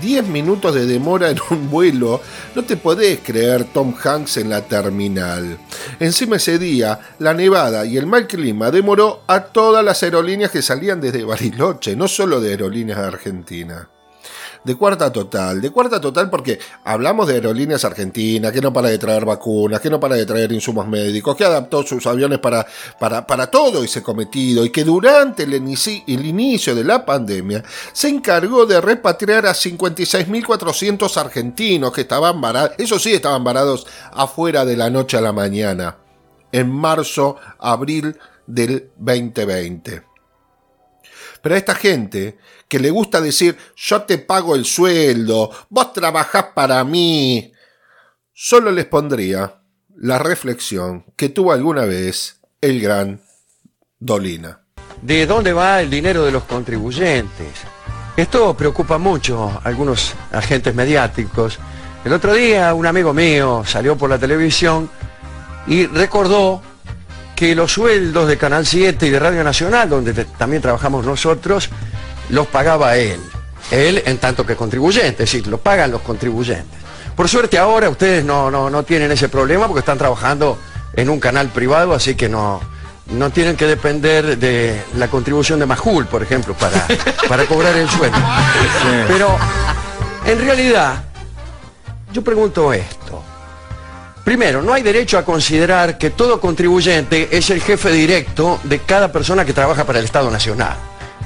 10 0.02 0.28
minutos 0.28 0.74
de 0.76 0.86
demora 0.86 1.30
en 1.30 1.38
un 1.50 1.70
vuelo, 1.70 2.22
no 2.56 2.64
te 2.64 2.78
podés 2.78 3.20
creer 3.20 3.66
Tom 3.66 3.94
Hanks 4.02 4.38
en 4.38 4.50
la 4.50 4.62
terminal. 4.62 5.58
Encima 6.00 6.38
ese 6.38 6.58
día, 6.60 7.00
la 7.20 7.34
nevada 7.34 7.86
y 7.86 7.98
el 7.98 8.08
mal 8.08 8.28
clima 8.28 8.72
demoró 8.72 9.24
a 9.28 9.46
todas 9.46 9.84
las 9.84 10.04
aerolíneas 10.04 10.52
que 10.52 10.62
salían 10.62 11.02
desde 11.02 11.24
Bariloche, 11.24 11.96
no 11.96 12.08
solo 12.08 12.42
de 12.42 12.52
aerolíneas 12.52 13.00
de 13.00 13.08
Argentina. 13.08 13.90
De 14.64 14.76
cuarta 14.76 15.12
total. 15.12 15.62
De 15.62 15.70
cuarta 15.72 16.00
total 16.00 16.30
porque 16.30 16.60
hablamos 16.84 17.28
de 17.28 17.36
aerolíneas 17.36 17.84
argentinas, 17.86 18.52
que 18.52 18.62
no 18.62 18.72
para 18.72 18.90
de 18.90 18.98
traer 18.98 19.26
vacunas, 19.26 19.82
que 19.82 19.90
no 19.90 20.00
para 20.00 20.16
de 20.16 20.26
traer 20.26 20.52
insumos 20.52 20.88
médicos, 20.88 21.36
que 21.36 21.44
adaptó 21.46 21.84
sus 21.84 22.06
aviones 22.08 22.40
para, 22.40 22.66
para, 23.00 23.26
para 23.28 23.48
todo 23.48 23.84
ese 23.84 24.02
cometido 24.02 24.66
y 24.66 24.70
que 24.70 24.84
durante 24.84 25.44
el, 25.44 25.54
inici- 25.54 26.04
el 26.08 26.26
inicio 26.26 26.74
de 26.76 26.84
la 26.84 27.06
pandemia 27.06 27.64
se 27.92 28.10
encargó 28.10 28.66
de 28.66 28.80
repatriar 28.82 29.46
a 29.46 29.54
56.400 29.54 31.18
argentinos 31.18 31.92
que 31.92 32.02
estaban 32.02 32.40
varados, 32.42 32.72
eso 32.78 33.00
sí, 33.00 33.14
estaban 33.14 33.44
varados 33.44 33.86
afuera 34.12 34.66
de 34.66 34.78
la 34.78 34.90
noche 34.90 35.18
a 35.18 35.22
la 35.22 35.32
mañana, 35.34 35.98
en 36.52 36.70
marzo, 36.70 37.38
abril 37.60 38.18
del 38.48 38.90
2020. 38.98 40.13
Pero 41.44 41.56
a 41.56 41.58
esta 41.58 41.76
gente 41.76 42.38
que 42.70 42.80
le 42.80 42.90
gusta 42.90 43.20
decir 43.20 43.58
yo 43.76 44.04
te 44.04 44.18
pago 44.18 44.56
el 44.56 44.64
sueldo, 44.64 45.52
vos 45.70 45.92
trabajás 45.92 46.46
para 46.56 46.82
mí, 46.86 47.52
solo 48.32 48.72
les 48.72 48.86
pondría 48.86 49.56
la 49.98 50.20
reflexión 50.20 51.04
que 51.18 51.28
tuvo 51.28 51.52
alguna 51.52 51.84
vez 51.84 52.40
el 52.62 52.80
gran 52.80 53.22
Dolina. 54.00 54.62
¿De 55.02 55.26
dónde 55.26 55.52
va 55.52 55.82
el 55.82 55.90
dinero 55.90 56.24
de 56.24 56.32
los 56.32 56.44
contribuyentes? 56.44 57.52
Esto 58.16 58.56
preocupa 58.56 58.98
mucho 58.98 59.50
a 59.50 59.68
algunos 59.68 60.14
agentes 60.32 60.74
mediáticos. 60.74 61.60
El 62.06 62.14
otro 62.14 62.34
día 62.34 62.74
un 62.74 62.86
amigo 62.86 63.14
mío 63.14 63.64
salió 63.66 63.98
por 63.98 64.10
la 64.10 64.18
televisión 64.18 64.90
y 65.68 65.88
recordó 65.88 66.62
que 67.36 67.56
los 67.56 67.72
sueldos 67.74 68.28
de 68.28 68.38
Canal 68.38 68.66
7 68.66 69.08
y 69.08 69.10
de 69.10 69.20
Radio 69.20 69.44
Nacional, 69.44 69.90
donde 69.90 70.14
te- 70.14 70.26
también 70.26 70.62
trabajamos 70.62 71.06
nosotros, 71.06 71.70
los 72.30 72.48
pagaba 72.48 72.96
él. 72.98 73.20
Él 73.72 74.04
en 74.06 74.18
tanto 74.18 74.46
que 74.46 74.56
contribuyente, 74.56 75.24
es 75.24 75.32
decir, 75.32 75.48
los 75.48 75.60
pagan 75.60 75.92
los 75.92 76.02
contribuyentes. 76.02 76.80
Por 77.16 77.30
suerte 77.30 77.58
ahora 77.58 77.90
ustedes 77.90 78.24
no, 78.26 78.50
no, 78.52 78.70
no 78.70 78.84
tienen 78.84 79.12
ese 79.12 79.30
problema 79.30 79.68
porque 79.68 79.80
están 79.80 79.98
trabajando 79.98 80.58
en 80.96 81.10
un 81.10 81.20
canal 81.20 81.50
privado, 81.50 81.94
así 81.94 82.16
que 82.16 82.28
no, 82.30 82.60
no 83.08 83.30
tienen 83.32 83.56
que 83.56 83.66
depender 83.66 84.38
de 84.38 84.82
la 84.98 85.08
contribución 85.08 85.60
de 85.60 85.66
Majul, 85.66 86.06
por 86.08 86.22
ejemplo, 86.24 86.54
para, 86.56 86.86
para 87.30 87.46
cobrar 87.46 87.76
el 87.76 87.90
sueldo. 87.90 88.18
Pero 89.08 89.36
en 90.26 90.40
realidad, 90.40 91.04
yo 92.12 92.22
pregunto 92.24 92.74
esto. 92.74 93.03
Primero, 94.24 94.62
no 94.62 94.74
hay 94.74 94.84
derecho 94.84 95.18
a 95.18 95.26
considerar 95.26 95.98
que 95.98 96.10
todo 96.10 96.40
contribuyente 96.40 97.28
es 97.32 97.50
el 97.50 97.62
jefe 97.62 97.92
directo 97.92 98.60
de 98.64 98.80
cada 98.80 99.12
persona 99.12 99.44
que 99.44 99.52
trabaja 99.52 99.84
para 99.84 100.00
el 100.00 100.06
Estado 100.06 100.32
Nacional. 100.32 100.78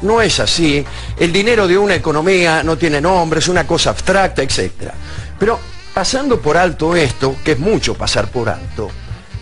No 0.01 0.19
es 0.21 0.39
así. 0.39 0.83
El 1.15 1.31
dinero 1.31 1.67
de 1.67 1.77
una 1.77 1.93
economía 1.93 2.63
no 2.63 2.75
tiene 2.75 2.99
nombre, 2.99 3.39
es 3.39 3.47
una 3.47 3.67
cosa 3.67 3.91
abstracta, 3.91 4.41
etc. 4.41 4.71
Pero 5.37 5.59
pasando 5.93 6.39
por 6.41 6.57
alto 6.57 6.95
esto, 6.95 7.35
que 7.43 7.51
es 7.51 7.59
mucho 7.59 7.93
pasar 7.93 8.31
por 8.31 8.49
alto, 8.49 8.89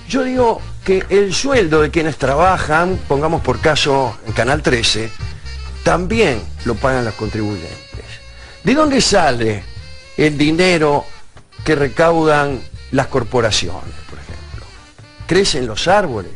yo 0.10 0.24
digo 0.24 0.62
que 0.84 1.06
el 1.10 1.34
sueldo 1.34 1.82
de 1.82 1.92
quienes 1.92 2.18
trabajan, 2.18 3.00
pongamos 3.08 3.42
por 3.42 3.62
caso 3.62 4.18
en 4.28 4.34
Canal 4.34 4.62
13, 4.62 5.10
también 5.84 6.42
lo 6.66 6.76
pagan 6.76 7.06
los 7.06 7.14
contribuyentes. 7.14 8.06
¿De 8.64 8.74
dónde 8.74 9.00
sale 9.00 9.64
el 10.18 10.38
dinero 10.38 11.06
que 11.64 11.76
recaudan 11.76 12.60
las 12.96 13.08
corporaciones, 13.08 13.94
por 14.10 14.18
ejemplo? 14.20 14.66
Crecen 15.28 15.68
los 15.68 15.88
árboles, 15.88 16.34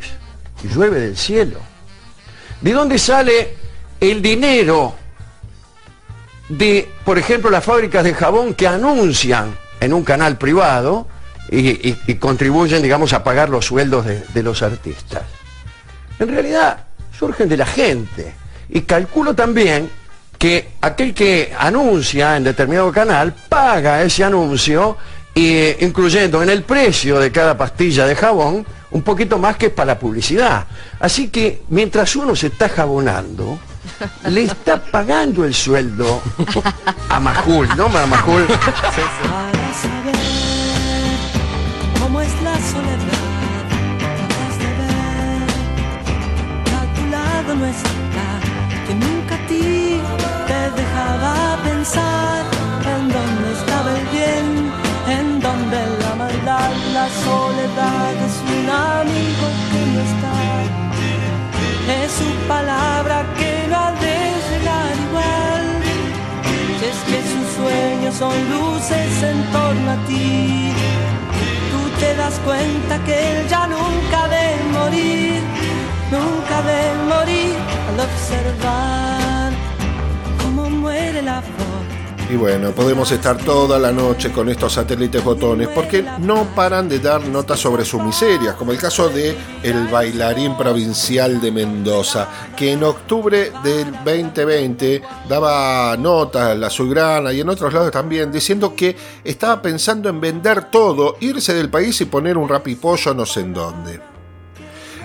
llueve 0.62 1.00
del 1.00 1.16
cielo. 1.16 1.58
¿De 2.60 2.72
dónde 2.72 2.98
sale 2.98 3.56
el 4.00 4.20
dinero 4.22 4.94
de, 6.48 6.88
por 7.04 7.18
ejemplo, 7.18 7.50
las 7.50 7.64
fábricas 7.64 8.04
de 8.04 8.14
jabón 8.14 8.54
que 8.54 8.66
anuncian 8.66 9.56
en 9.80 9.92
un 9.94 10.04
canal 10.04 10.36
privado 10.36 11.06
y, 11.50 11.68
y- 11.88 11.98
y 12.06 12.14
contribuyen, 12.16 12.82
digamos, 12.82 13.12
a 13.12 13.22
pagar 13.24 13.48
los 13.48 13.66
sueldos 13.66 14.04
de 14.06 14.42
los 14.42 14.62
artistas? 14.62 15.22
En 16.18 16.28
realidad 16.28 16.84
surgen 17.18 17.48
de 17.48 17.56
la 17.56 17.66
gente. 17.66 18.34
Y 18.68 18.82
calculo 18.82 19.34
también 19.34 19.90
que 20.38 20.70
aquel 20.80 21.14
que 21.14 21.52
anuncia 21.58 22.36
en 22.36 22.44
determinado 22.44 22.90
canal 22.92 23.32
paga 23.48 24.02
ese 24.02 24.24
anuncio, 24.24 24.96
eh, 25.34 25.76
incluyendo 25.80 26.42
en 26.42 26.50
el 26.50 26.62
precio 26.62 27.18
de 27.18 27.30
cada 27.30 27.56
pastilla 27.56 28.06
de 28.06 28.16
jabón 28.16 28.66
un 28.90 29.02
poquito 29.02 29.38
más 29.38 29.56
que 29.56 29.70
para 29.70 29.94
la 29.94 29.98
publicidad. 29.98 30.66
Así 30.98 31.28
que 31.28 31.62
mientras 31.68 32.16
uno 32.16 32.34
se 32.34 32.48
está 32.48 32.68
jabonando, 32.68 33.58
le 34.28 34.44
está 34.44 34.82
pagando 34.82 35.44
el 35.44 35.54
sueldo 35.54 36.20
a 37.08 37.20
Majul, 37.20 37.68
¿no? 37.76 37.86
A 37.86 38.06
Majul. 38.06 38.46
Su 62.20 62.30
palabra 62.48 63.16
que 63.38 63.52
no 63.70 63.76
ha 63.84 63.92
de 64.04 64.16
igual. 65.06 65.64
Si 66.78 66.84
es 66.92 67.00
que 67.08 67.18
sus 67.32 67.46
sueños 67.58 68.14
son 68.22 68.36
luces 68.54 69.12
en 69.30 69.38
torno 69.56 69.90
a 69.96 69.98
ti, 70.08 70.72
tú 71.70 71.80
te 72.00 72.10
das 72.20 72.36
cuenta 72.48 72.92
que 73.06 73.14
él 73.30 73.48
ya 73.48 73.66
nunca 73.66 74.20
de 74.34 74.46
morir, 74.76 75.40
nunca 76.16 76.56
de 76.70 76.80
morir 77.12 77.54
al 77.88 77.98
observar 78.08 79.52
cómo 80.40 80.62
muere 80.70 81.22
la 81.22 81.40
flor. 81.42 81.69
Y 82.30 82.36
bueno, 82.36 82.70
podemos 82.70 83.10
estar 83.10 83.36
toda 83.38 83.76
la 83.76 83.90
noche 83.90 84.30
con 84.30 84.48
estos 84.48 84.74
satélites 84.74 85.24
botones 85.24 85.66
porque 85.74 86.04
no 86.20 86.44
paran 86.54 86.88
de 86.88 87.00
dar 87.00 87.26
notas 87.26 87.58
sobre 87.58 87.84
su 87.84 87.98
miseria, 88.00 88.54
como 88.54 88.70
el 88.70 88.78
caso 88.78 89.08
de 89.08 89.36
el 89.64 89.88
bailarín 89.88 90.56
provincial 90.56 91.40
de 91.40 91.50
Mendoza, 91.50 92.28
que 92.56 92.70
en 92.70 92.84
octubre 92.84 93.50
del 93.64 93.90
2020 94.04 95.02
daba 95.28 95.96
notas 95.96 96.52
en 96.52 96.60
la 96.60 96.68
Azulgrana 96.68 97.32
y 97.32 97.40
en 97.40 97.48
otros 97.48 97.72
lados 97.72 97.90
también, 97.90 98.30
diciendo 98.30 98.76
que 98.76 98.94
estaba 99.24 99.60
pensando 99.60 100.08
en 100.08 100.20
vender 100.20 100.70
todo, 100.70 101.16
irse 101.18 101.52
del 101.52 101.68
país 101.68 102.00
y 102.00 102.04
poner 102.04 102.38
un 102.38 102.48
rapipollo 102.48 103.12
no 103.12 103.26
sé 103.26 103.40
en 103.40 103.54
dónde. 103.54 104.09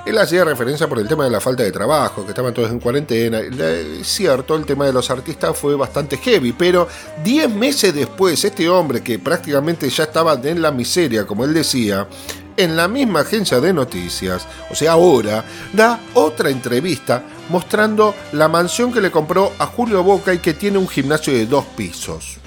Él 0.06 0.18
hacía 0.20 0.44
referencia 0.46 0.88
por 0.88 1.00
el 1.00 1.08
tema 1.08 1.24
de 1.24 1.32
la 1.32 1.42
falta 1.42 1.64
de 1.64 1.72
trabajo, 1.72 2.24
que 2.24 2.30
estaban 2.30 2.54
todos 2.54 2.70
en 2.70 2.80
cuarentena. 2.80 3.40
La- 3.42 3.72
Es 3.72 4.08
cierto, 4.08 4.56
el 4.56 4.64
tema 4.66 4.86
de 4.86 4.94
los 4.94 5.10
artistas 5.10 5.58
fue 5.58 5.76
bastante 5.76 6.18
heavy, 6.18 6.52
pero 6.54 6.88
10 7.24 7.50
meses 7.50 7.94
después, 7.94 8.44
este 8.46 8.70
hombre 8.70 9.02
que 9.02 9.18
prácticamente 9.18 9.90
ya 9.90 10.04
estaba 10.04 10.34
en 10.44 10.62
la 10.62 10.72
miseria, 10.72 11.26
como 11.26 11.44
él 11.44 11.54
decía, 11.56 12.08
en 12.56 12.76
la 12.78 12.88
misma 12.88 13.22
agencia 13.22 13.60
de 13.60 13.74
noticias, 13.74 14.46
o 14.70 14.76
sea, 14.76 14.92
ahora, 14.94 15.44
da 15.74 16.00
otra 16.14 16.50
entrevista 16.52 17.24
mostrando 17.50 18.14
la 18.32 18.48
mansión 18.48 18.94
que 18.94 19.02
le 19.02 19.10
compró 19.12 19.54
a 19.58 19.66
Julio 19.66 20.04
Boca 20.04 20.34
y 20.34 20.38
que 20.38 20.54
tiene 20.54 20.78
un 20.78 20.88
gimnasio 20.88 21.34
de 21.34 21.48
dos 21.48 21.66
pisos. 21.76 22.38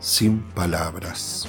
Sin 0.00 0.40
palabras. 0.40 1.46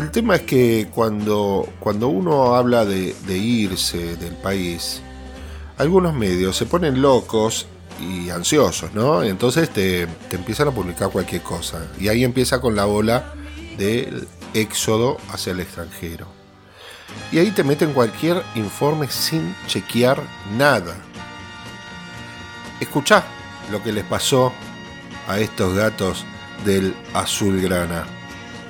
El 0.00 0.10
tema 0.10 0.36
es 0.36 0.42
que 0.42 0.88
cuando, 0.94 1.68
cuando 1.78 2.08
uno 2.08 2.54
habla 2.54 2.86
de, 2.86 3.14
irse 3.36 4.16
del 4.16 4.34
país, 4.34 5.02
algunos 5.76 6.14
medios 6.14 6.56
se 6.56 6.64
ponen 6.64 7.02
locos 7.02 7.66
y 8.00 8.30
ansiosos, 8.30 8.94
¿no? 8.94 9.22
Entonces 9.22 9.68
te, 9.68 10.06
te 10.06 10.36
empiezan 10.36 10.68
a 10.68 10.70
publicar 10.70 11.10
cualquier 11.10 11.42
cosa. 11.42 11.86
Y 12.00 12.08
ahí 12.08 12.24
empieza 12.24 12.62
con 12.62 12.74
la 12.74 12.86
ola 12.86 13.34
del 13.76 14.26
éxodo 14.54 15.18
hacia 15.30 15.52
el 15.52 15.60
extranjero. 15.60 16.26
Y 17.30 17.38
ahí 17.38 17.50
te 17.50 17.62
meten 17.62 17.92
cualquier 17.92 18.42
informe 18.54 19.06
sin 19.08 19.54
chequear 19.66 20.22
nada. 20.56 20.96
Escuchá 22.80 23.22
lo 23.70 23.82
que 23.82 23.92
les 23.92 24.04
pasó 24.04 24.50
a 25.28 25.38
estos 25.38 25.74
gatos 25.74 26.24
del 26.64 26.94
azulgrana. 27.12 28.19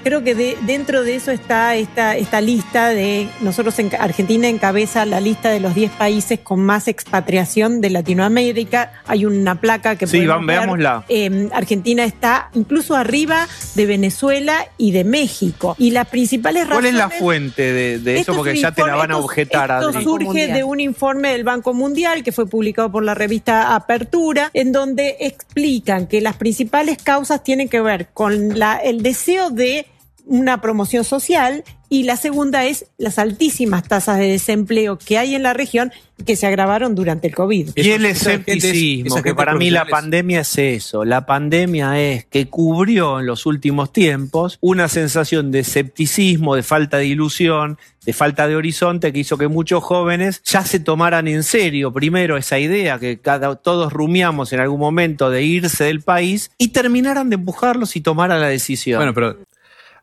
Creo 0.03 0.25
que 0.25 0.35
de- 0.35 0.57
dentro 0.63 1.03
de 1.03 1.15
eso 1.17 1.31
está 1.31 1.77
esta, 1.77 2.17
esta 2.17 2.41
lista 2.41 2.89
de, 2.89 3.29
nosotros 3.43 3.79
en 3.79 3.91
Argentina 3.99 4.49
encabeza 4.49 5.05
la 5.05 5.21
lista 5.21 5.51
de 5.51 5.61
los 5.61 5.75
10 5.75 5.91
países 5.93 6.41
con 6.41 6.61
más 6.61 6.89
expatriación 6.89 7.81
de 7.83 7.91
Latinoamérica. 7.91 8.93
Hay 9.07 9.27
una 9.27 9.61
placa 9.61 9.97
que 9.97 10.07
Sí, 10.07 10.25
van- 10.27 10.47
veámosla. 10.47 11.05
Eh, 11.09 11.49
Argentina 11.53 12.05
está 12.05 12.49
incluso 12.55 12.97
arriba 12.97 13.47
de 13.75 13.87
Venezuela 13.87 14.67
y 14.79 14.93
de 14.93 15.05
México. 15.05 15.75
Y 15.79 15.91
las 15.91 16.09
principales 16.09 16.65
¿Cuál 16.67 16.87
es 16.87 16.95
razones... 16.95 16.95
la 16.95 17.11
fuente 17.11 17.63
de, 17.73 17.99
de 17.99 18.13
eso? 18.15 18.21
Esto 18.21 18.33
es 18.33 18.37
Porque 18.39 18.51
un 18.53 18.57
ya 18.57 18.73
te 18.73 18.83
la 18.83 18.89
informe- 18.89 18.99
van 18.99 19.11
a 19.11 19.15
esto- 19.15 19.25
objetar, 19.25 19.71
Esto 19.71 19.89
Adri. 19.91 20.05
surge 20.05 20.47
de 20.49 20.65
un 20.65 20.81
informe 20.81 21.33
del 21.33 21.45
Banco 21.45 21.75
Mundial 21.75 22.23
que 22.23 22.33
fue 22.33 22.47
publicado 22.47 22.91
por 22.91 23.03
la 23.05 23.15
revista 23.15 23.75
Apertura, 23.75 24.51
en 24.55 24.73
donde 24.73 25.17
explican 25.21 26.07
que 26.07 26.21
las 26.21 26.37
principales 26.37 26.99
causas 27.03 27.43
tienen 27.45 27.69
que 27.69 27.81
ver 27.81 28.09
con 28.15 28.59
la- 28.59 28.77
el 28.77 29.03
deseo 29.03 29.51
de 29.51 29.87
una 30.27 30.61
promoción 30.61 31.05
social 31.05 31.65
y 31.93 32.05
la 32.05 32.17
segunda 32.17 32.67
es 32.67 32.87
las 32.99 33.19
altísimas 33.19 33.83
tasas 33.83 34.19
de 34.19 34.29
desempleo 34.29 34.97
que 34.97 35.19
hay 35.19 35.35
en 35.35 35.43
la 35.43 35.55
región 35.55 35.91
que 36.25 36.37
se 36.37 36.47
agravaron 36.47 36.95
durante 36.95 37.27
el 37.27 37.35
COVID. 37.35 37.71
Y 37.75 37.91
el 37.91 38.05
es- 38.05 38.19
escepticismo, 38.27 39.23
que 39.23 39.35
para 39.35 39.55
mí 39.55 39.71
la 39.71 39.87
pandemia 39.87 40.41
es 40.41 40.57
eso. 40.59 41.05
La 41.05 41.27
pandemia 41.27 42.01
es 42.01 42.27
que 42.27 42.47
cubrió 42.49 43.19
en 43.21 43.27
los 43.27 43.45
últimos 43.47 43.93
tiempos 43.93 44.57
una 44.61 44.89
sensación 44.89 45.51
de 45.51 45.61
escepticismo, 45.61 46.55
de 46.55 46.63
falta 46.63 46.99
de 46.99 47.07
ilusión, 47.07 47.79
de 48.05 48.13
falta 48.13 48.47
de 48.47 48.55
horizonte, 48.57 49.13
que 49.13 49.19
hizo 49.19 49.37
que 49.37 49.49
muchos 49.49 49.83
jóvenes 49.83 50.43
ya 50.45 50.65
se 50.65 50.79
tomaran 50.79 51.27
en 51.27 51.43
serio 51.43 51.93
primero 51.93 52.37
esa 52.37 52.59
idea 52.59 52.99
que 53.01 53.19
cada, 53.19 53.57
todos 53.57 53.93
rumiamos 53.93 54.53
en 54.53 54.61
algún 54.61 54.79
momento 54.81 55.29
de 55.31 55.43
irse 55.43 55.85
del 55.85 56.03
país 56.03 56.51
y 56.57 56.69
terminaran 56.69 57.31
de 57.31 57.35
empujarlos 57.35 57.97
y 57.97 58.01
tomaran 58.01 58.41
la 58.41 58.49
decisión. 58.49 58.99
Bueno, 58.99 59.13
pero 59.15 59.39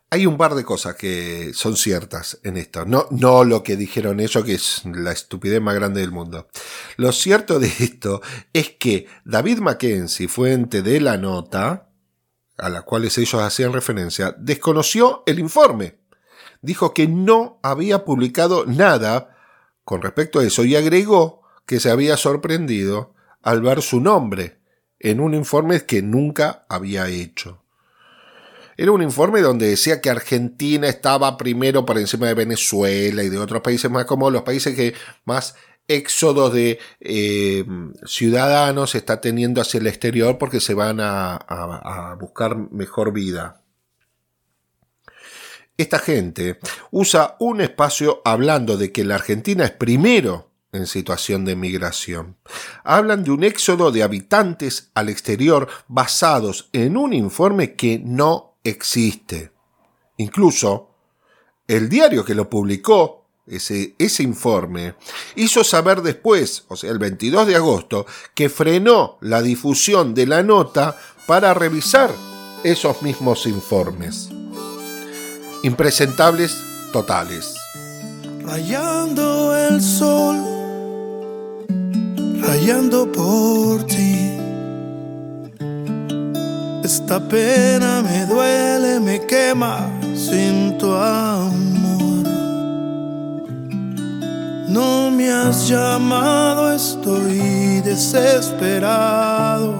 Hay 0.09 0.25
un 0.25 0.37
par 0.37 0.55
de 0.55 0.63
cosas 0.63 0.95
que 0.95 1.51
son 1.53 1.75
ciertas 1.75 2.39
en 2.43 2.55
esto. 2.55 2.85
No, 2.85 3.07
no 3.11 3.43
lo 3.43 3.61
que 3.61 3.75
dijeron 3.75 4.21
ellos, 4.21 4.45
que 4.45 4.53
es 4.53 4.83
la 4.85 5.11
estupidez 5.11 5.61
más 5.61 5.75
grande 5.75 5.99
del 5.99 6.11
mundo. 6.11 6.47
Lo 6.95 7.11
cierto 7.11 7.59
de 7.59 7.67
esto 7.67 8.21
es 8.53 8.69
que 8.71 9.07
David 9.25 9.59
Mackenzie, 9.59 10.29
fuente 10.29 10.81
de 10.81 11.01
la 11.01 11.17
nota, 11.17 11.89
a 12.57 12.69
la 12.69 12.83
cual 12.83 13.03
ellos 13.03 13.33
hacían 13.33 13.73
referencia, 13.73 14.33
desconoció 14.37 15.23
el 15.25 15.39
informe. 15.39 15.99
Dijo 16.61 16.93
que 16.93 17.07
no 17.07 17.59
había 17.61 18.05
publicado 18.05 18.65
nada 18.65 19.35
con 19.83 20.01
respecto 20.01 20.39
a 20.39 20.45
eso 20.45 20.63
y 20.63 20.77
agregó 20.77 21.41
que 21.65 21.81
se 21.81 21.91
había 21.91 22.15
sorprendido 22.15 23.13
al 23.41 23.61
ver 23.61 23.81
su 23.81 23.99
nombre 23.99 24.61
en 24.99 25.19
un 25.19 25.33
informe 25.33 25.85
que 25.85 26.01
nunca 26.01 26.65
había 26.69 27.09
hecho. 27.09 27.63
Era 28.77 28.91
un 28.91 29.01
informe 29.01 29.41
donde 29.41 29.67
decía 29.67 29.99
que 30.01 30.09
Argentina 30.09 30.87
estaba 30.87 31.35
primero 31.35 31.83
por 31.85 31.97
encima 31.97 32.27
de 32.27 32.35
Venezuela 32.35 33.23
y 33.23 33.29
de 33.29 33.39
otros 33.39 33.61
países 33.61 33.89
más 33.89 34.05
como 34.05 34.29
los 34.29 34.43
países 34.43 34.75
que 34.75 34.93
más 35.25 35.55
éxodos 35.87 36.53
de 36.53 36.79
eh, 36.99 37.65
ciudadanos 38.05 38.93
está 38.93 39.19
teniendo 39.21 39.61
hacia 39.61 39.79
el 39.79 39.87
exterior 39.87 40.37
porque 40.37 40.59
se 40.59 40.73
van 40.73 40.99
a, 40.99 41.35
a- 41.35 42.11
a 42.11 42.15
buscar 42.15 42.55
mejor 42.71 43.13
vida. 43.13 43.61
Esta 45.77 45.99
gente 45.99 46.59
usa 46.91 47.35
un 47.39 47.61
espacio 47.61 48.21
hablando 48.25 48.77
de 48.77 48.91
que 48.91 49.03
la 49.05 49.15
Argentina 49.15 49.63
es 49.65 49.71
primero 49.71 50.51
en 50.71 50.87
situación 50.87 51.45
de 51.45 51.55
migración. 51.55 52.35
Hablan 52.83 53.23
de 53.23 53.31
un 53.31 53.43
éxodo 53.43 53.91
de 53.91 54.03
habitantes 54.03 54.91
al 54.95 55.07
exterior 55.09 55.67
basados 55.87 56.69
en 56.73 56.97
un 56.97 57.13
informe 57.13 57.75
que 57.75 58.01
no 58.03 58.46
existe. 58.69 59.51
Incluso 60.17 60.89
el 61.67 61.89
diario 61.89 62.23
que 62.23 62.35
lo 62.35 62.49
publicó, 62.49 63.25
ese, 63.45 63.95
ese 63.97 64.23
informe, 64.23 64.95
hizo 65.35 65.63
saber 65.63 66.01
después, 66.01 66.65
o 66.67 66.75
sea, 66.75 66.91
el 66.91 66.99
22 66.99 67.47
de 67.47 67.55
agosto, 67.55 68.05
que 68.35 68.49
frenó 68.49 69.17
la 69.21 69.41
difusión 69.41 70.13
de 70.13 70.27
la 70.27 70.43
nota 70.43 70.97
para 71.27 71.53
revisar 71.53 72.13
esos 72.63 73.01
mismos 73.01 73.45
informes. 73.45 74.29
Impresentables 75.63 76.57
totales. 76.91 77.55
Rayando 78.43 79.55
el 79.55 79.81
sol, 79.81 80.37
rayando 82.41 83.11
por 83.11 83.85
ti. 83.85 84.36
Esta 86.87 87.19
pena 87.19 88.01
me 88.01 88.25
duele, 88.25 89.01
me 89.01 89.19
quema 89.19 89.89
sin 90.15 90.77
tu 90.77 90.93
amor. 90.93 92.25
No 94.69 95.11
me 95.11 95.29
has 95.29 95.67
llamado, 95.67 96.71
estoy 96.71 97.81
desesperado. 97.81 99.73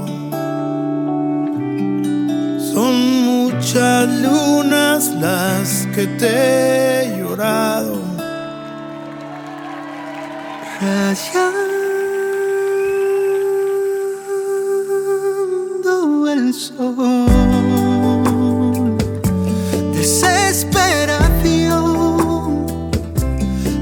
Son 2.74 2.93
muchas 3.24 4.10
lunas 4.26 5.08
las 5.22 5.88
que 5.95 6.08
te 6.08 7.05
he 7.05 7.18
llorado. 7.20 8.01
Rayando 10.82 11.76
Desesperación. 16.48 16.88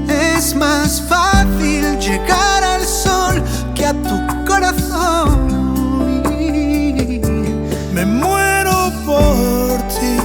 Es 0.08 0.52
más 0.56 1.00
fácil 1.02 1.96
llegar 2.00 2.64
al 2.64 2.84
sol 2.84 3.40
que 3.72 3.86
a 3.86 3.92
tu 3.92 4.16
corazón. 4.44 5.46
Me 7.94 8.04
muero 8.04 8.92
por 9.06 9.78
ti, 9.86 10.18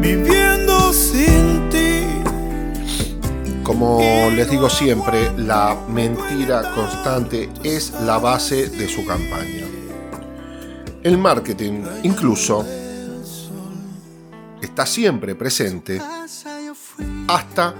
viviendo 0.00 0.94
sin 0.94 1.68
ti. 1.68 2.06
Como 3.62 4.00
les 4.34 4.48
digo 4.50 4.70
siempre, 4.70 5.30
la 5.36 5.76
mentira 5.88 6.72
constante 6.74 7.50
es 7.64 7.92
la 8.06 8.16
base 8.16 8.70
de 8.70 8.88
su 8.88 9.04
campaña. 9.04 9.69
El 11.02 11.16
marketing, 11.16 11.82
incluso, 12.02 12.64
está 14.60 14.84
siempre 14.84 15.34
presente 15.34 16.00
hasta 17.26 17.74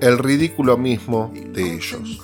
el 0.00 0.18
ridículo 0.18 0.76
mismo 0.76 1.32
de 1.32 1.74
ellos. 1.74 2.20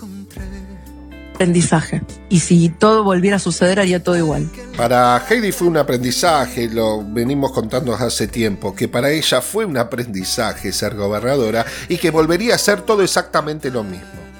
aprendizaje. 1.35 2.03
Y 2.29 2.41
si 2.41 2.69
todo 2.69 3.05
volviera 3.05 3.37
a 3.37 3.41
suceder, 3.41 3.81
haría 3.81 4.03
todo 4.03 4.17
igual. 4.17 4.51
Para 4.77 5.25
Heidi 5.29 5.53
fue 5.53 5.69
un 5.69 5.77
aprendizaje, 5.77 6.69
lo 6.69 7.05
venimos 7.05 7.53
contando 7.53 7.95
hace 7.95 8.29
tiempo, 8.29 8.75
que 8.75 8.89
para 8.89 9.11
ella 9.11 9.41
fue 9.41 9.65
un 9.65 9.77
aprendizaje 9.77 10.73
ser 10.73 10.95
gobernadora 10.95 11.65
y 11.89 11.99
que 11.99 12.11
volvería 12.11 12.57
a 12.57 12.59
ser 12.59 12.83
todo 12.83 13.03
exactamente 13.03 13.71
lo 13.71 13.83
mismo. 13.85 14.32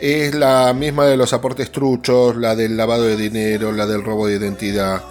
Es 0.00 0.32
la 0.32 0.72
misma 0.74 1.06
de 1.06 1.16
los 1.16 1.32
aportes 1.32 1.72
truchos, 1.72 2.36
la 2.36 2.54
del 2.54 2.76
lavado 2.76 3.02
de 3.02 3.16
dinero, 3.16 3.72
la 3.72 3.84
del 3.84 4.04
robo 4.04 4.28
de 4.28 4.36
identidad. 4.36 5.02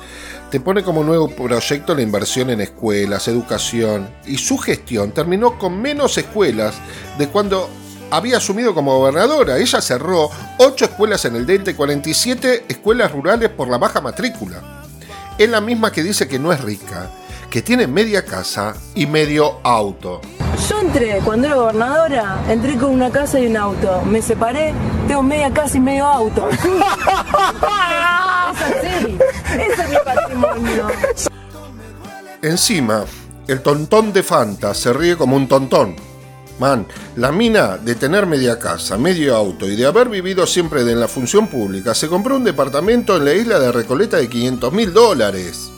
Te 0.49 0.61
pone 0.61 0.81
como 0.81 1.03
nuevo 1.03 1.29
proyecto 1.29 1.93
la 1.93 2.01
inversión 2.01 2.49
en 2.51 2.61
escuelas, 2.61 3.27
educación, 3.27 4.09
y 4.25 4.37
su 4.37 4.57
gestión 4.57 5.11
terminó 5.11 5.59
con 5.59 5.81
menos 5.81 6.17
escuelas 6.17 6.75
de 7.17 7.27
cuando 7.27 7.69
había 8.11 8.37
asumido 8.37 8.73
como 8.73 8.97
gobernadora. 8.97 9.57
Ella 9.57 9.81
cerró 9.81 10.29
8 10.57 10.85
escuelas 10.85 11.25
en 11.25 11.35
el 11.35 11.45
Delta 11.45 11.71
y 11.71 11.73
47 11.73 12.65
escuelas 12.69 13.11
rurales 13.11 13.49
por 13.49 13.67
la 13.67 13.77
baja 13.77 13.99
matrícula. 13.99 14.85
Es 15.37 15.49
la 15.49 15.59
misma 15.59 15.91
que 15.91 16.01
dice 16.01 16.29
que 16.29 16.39
no 16.39 16.53
es 16.53 16.61
rica, 16.61 17.11
que 17.57 17.63
tiene 17.63 17.87
media 17.87 18.23
casa 18.23 18.75
y 18.93 19.07
medio 19.07 19.61
auto. 19.63 20.21
Yo 20.69 20.79
entré, 20.79 21.19
cuando 21.25 21.47
era 21.47 21.55
gobernadora, 21.55 22.43
entré 22.47 22.77
con 22.77 22.91
una 22.91 23.09
casa 23.09 23.39
y 23.39 23.47
un 23.47 23.57
auto. 23.57 24.03
Me 24.03 24.21
separé, 24.21 24.75
tengo 25.07 25.23
media 25.23 25.51
casa 25.51 25.77
y 25.77 25.79
medio 25.79 26.05
auto. 26.05 26.47
es 26.51 26.59
así, 28.61 29.17
ese 29.59 29.81
es 29.81 29.89
mi 29.89 29.95
patrimonio. 30.05 30.87
Encima, 32.43 33.05
el 33.47 33.63
tontón 33.63 34.13
de 34.13 34.21
Fanta 34.21 34.75
se 34.75 34.93
ríe 34.93 35.17
como 35.17 35.35
un 35.35 35.47
tontón. 35.47 35.95
Man, 36.59 36.85
la 37.15 37.31
mina 37.31 37.77
de 37.77 37.95
tener 37.95 38.27
media 38.27 38.59
casa, 38.59 38.99
medio 38.99 39.35
auto 39.35 39.67
y 39.67 39.75
de 39.75 39.87
haber 39.87 40.09
vivido 40.09 40.45
siempre 40.45 40.81
en 40.81 40.99
la 40.99 41.07
función 41.07 41.47
pública, 41.47 41.95
se 41.95 42.07
compró 42.07 42.35
un 42.35 42.43
departamento 42.43 43.17
en 43.17 43.25
la 43.25 43.33
isla 43.33 43.57
de 43.57 43.71
Recoleta 43.71 44.17
de 44.17 44.29
500 44.29 44.71
mil 44.73 44.93
dólares. 44.93 45.71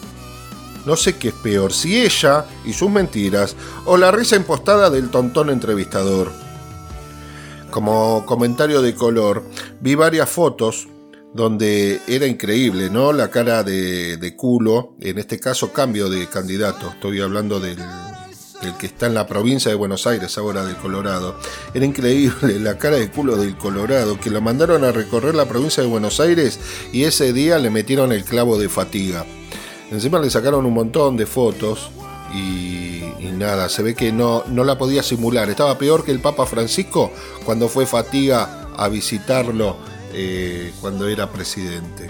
No 0.85 0.95
sé 0.95 1.17
qué 1.17 1.29
es 1.29 1.33
peor, 1.33 1.73
si 1.73 2.01
ella 2.01 2.45
y 2.65 2.73
sus 2.73 2.89
mentiras 2.89 3.55
o 3.85 3.97
la 3.97 4.11
risa 4.11 4.35
impostada 4.35 4.89
del 4.89 5.09
tontón 5.09 5.49
entrevistador. 5.49 6.31
Como 7.69 8.25
comentario 8.25 8.81
de 8.81 8.95
color, 8.95 9.43
vi 9.81 9.95
varias 9.95 10.29
fotos 10.29 10.87
donde 11.33 12.01
era 12.07 12.25
increíble, 12.25 12.89
¿no? 12.89 13.13
La 13.13 13.29
cara 13.29 13.63
de, 13.63 14.33
culo, 14.35 14.95
en 14.99 15.19
este 15.19 15.39
caso 15.39 15.71
cambio 15.71 16.09
de 16.09 16.27
candidato, 16.27 16.89
estoy 16.89 17.21
hablando 17.21 17.59
del 17.59 17.77
que 18.79 18.87
está 18.87 19.05
en 19.05 19.13
la 19.13 19.27
provincia 19.27 19.69
de 19.69 19.75
Buenos 19.75 20.05
Aires, 20.07 20.37
ahora 20.37 20.65
del 20.65 20.75
Colorado. 20.77 21.37
Era 21.73 21.85
increíble 21.85 22.59
la 22.59 22.77
cara 22.77 22.97
de 22.97 23.09
culo 23.09 23.37
del 23.37 23.55
Colorado, 23.55 24.19
que 24.19 24.29
lo 24.29 24.41
mandaron 24.41 24.83
a 24.83 24.91
recorrer 24.91 25.35
la 25.35 25.47
provincia 25.47 25.83
de 25.83 25.89
Buenos 25.89 26.19
Aires 26.19 26.59
y 26.91 27.03
ese 27.03 27.31
día 27.31 27.59
le 27.59 27.69
metieron 27.69 28.11
el 28.11 28.23
clavo 28.23 28.57
de 28.57 28.69
fatiga. 28.69 29.25
Encima 29.91 30.19
le 30.19 30.29
sacaron 30.29 30.65
un 30.65 30.73
montón 30.73 31.17
de 31.17 31.25
fotos 31.25 31.89
y, 32.33 33.01
nada, 33.33 33.69
se 33.69 33.81
ve 33.81 33.95
que 33.95 34.11
no, 34.11 34.43
no 34.47 34.63
la 34.63 34.77
podía 34.77 35.01
simular. 35.01 35.49
Estaba 35.49 35.77
peor 35.77 36.03
que 36.03 36.11
el 36.11 36.19
Papa 36.19 36.45
Francisco 36.45 37.11
cuando 37.43 37.69
fue 37.69 37.85
fatiga 37.85 38.67
a 38.77 38.87
visitarlo 38.87 39.77
eh, 40.13 40.73
cuando 40.81 41.07
era 41.07 41.31
presidente. 41.31 42.09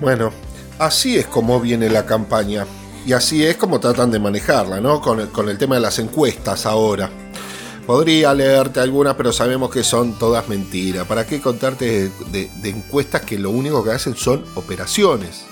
Bueno, 0.00 0.30
así 0.78 1.18
es 1.18 1.26
como 1.26 1.60
viene 1.60 1.90
la 1.90 2.06
campaña. 2.06 2.66
Y 3.06 3.12
así 3.12 3.44
es 3.44 3.56
como 3.56 3.80
tratan 3.80 4.10
de 4.10 4.18
manejarla, 4.18 4.80
¿no? 4.80 5.00
Con 5.00 5.20
el, 5.20 5.28
con 5.28 5.48
el 5.48 5.58
tema 5.58 5.76
de 5.76 5.80
las 5.80 5.98
encuestas 5.98 6.66
ahora. 6.66 7.10
Podría 7.88 8.34
leerte 8.34 8.80
algunas, 8.80 9.14
pero 9.14 9.32
sabemos 9.32 9.70
que 9.70 9.82
son 9.82 10.18
todas 10.18 10.46
mentiras. 10.46 11.06
¿Para 11.06 11.26
qué 11.26 11.40
contarte 11.40 12.10
de, 12.30 12.50
encuestas 12.64 13.22
que 13.22 13.38
lo 13.38 13.48
único 13.48 13.82
que 13.82 13.92
hacen 13.92 14.14
son 14.14 14.44
operaciones, 14.56 15.46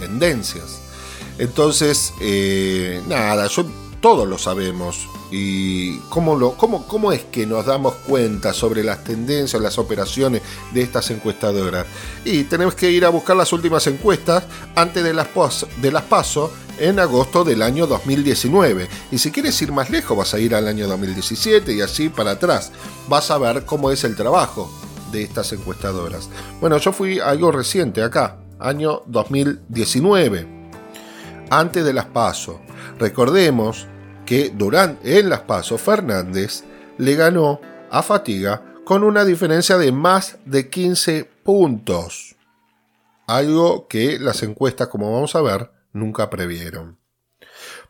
tendencias? 0.00 0.80
Entonces, 1.36 2.14
eh, 2.18 3.02
nada, 3.06 3.46
todos 4.00 4.26
lo 4.26 4.38
sabemos. 4.38 5.06
¿Y 5.34 5.96
cómo, 6.10 6.36
lo, 6.36 6.52
cómo, 6.58 6.86
cómo 6.86 7.10
es 7.10 7.24
que 7.24 7.46
nos 7.46 7.64
damos 7.64 7.94
cuenta 8.06 8.52
sobre 8.52 8.84
las 8.84 9.02
tendencias, 9.02 9.62
las 9.62 9.78
operaciones 9.78 10.42
de 10.74 10.82
estas 10.82 11.10
encuestadoras? 11.10 11.86
Y 12.22 12.44
tenemos 12.44 12.74
que 12.74 12.90
ir 12.90 13.06
a 13.06 13.08
buscar 13.08 13.34
las 13.36 13.50
últimas 13.54 13.86
encuestas 13.86 14.44
antes 14.74 15.02
de 15.02 15.14
las, 15.14 15.28
pos- 15.28 15.66
de 15.80 15.90
las 15.90 16.02
PASO 16.02 16.52
en 16.78 16.98
agosto 17.00 17.44
del 17.44 17.62
año 17.62 17.86
2019. 17.86 18.88
Y 19.10 19.16
si 19.18 19.30
quieres 19.30 19.60
ir 19.62 19.72
más 19.72 19.88
lejos, 19.88 20.14
vas 20.18 20.34
a 20.34 20.38
ir 20.38 20.54
al 20.54 20.68
año 20.68 20.86
2017 20.86 21.72
y 21.72 21.80
así 21.80 22.10
para 22.10 22.32
atrás. 22.32 22.70
Vas 23.08 23.30
a 23.30 23.38
ver 23.38 23.64
cómo 23.64 23.90
es 23.90 24.04
el 24.04 24.14
trabajo 24.14 24.70
de 25.12 25.22
estas 25.22 25.50
encuestadoras. 25.54 26.28
Bueno, 26.60 26.76
yo 26.76 26.92
fui 26.92 27.20
algo 27.20 27.50
reciente 27.52 28.02
acá, 28.02 28.36
año 28.58 29.00
2019 29.06 30.46
antes 31.50 31.84
de 31.84 31.92
las 31.94 32.06
PASO. 32.06 32.60
Recordemos 32.98 33.86
que 34.26 34.50
durante 34.50 35.18
en 35.18 35.28
las 35.28 35.40
PASO 35.40 35.78
Fernández 35.78 36.64
le 36.98 37.14
ganó 37.14 37.60
a 37.90 38.02
Fatiga 38.02 38.62
con 38.84 39.04
una 39.04 39.24
diferencia 39.24 39.78
de 39.78 39.92
más 39.92 40.38
de 40.44 40.68
15 40.68 41.28
puntos. 41.44 42.36
Algo 43.26 43.86
que 43.88 44.18
las 44.18 44.42
encuestas, 44.42 44.88
como 44.88 45.12
vamos 45.12 45.34
a 45.36 45.42
ver, 45.42 45.70
nunca 45.92 46.28
previeron. 46.30 46.98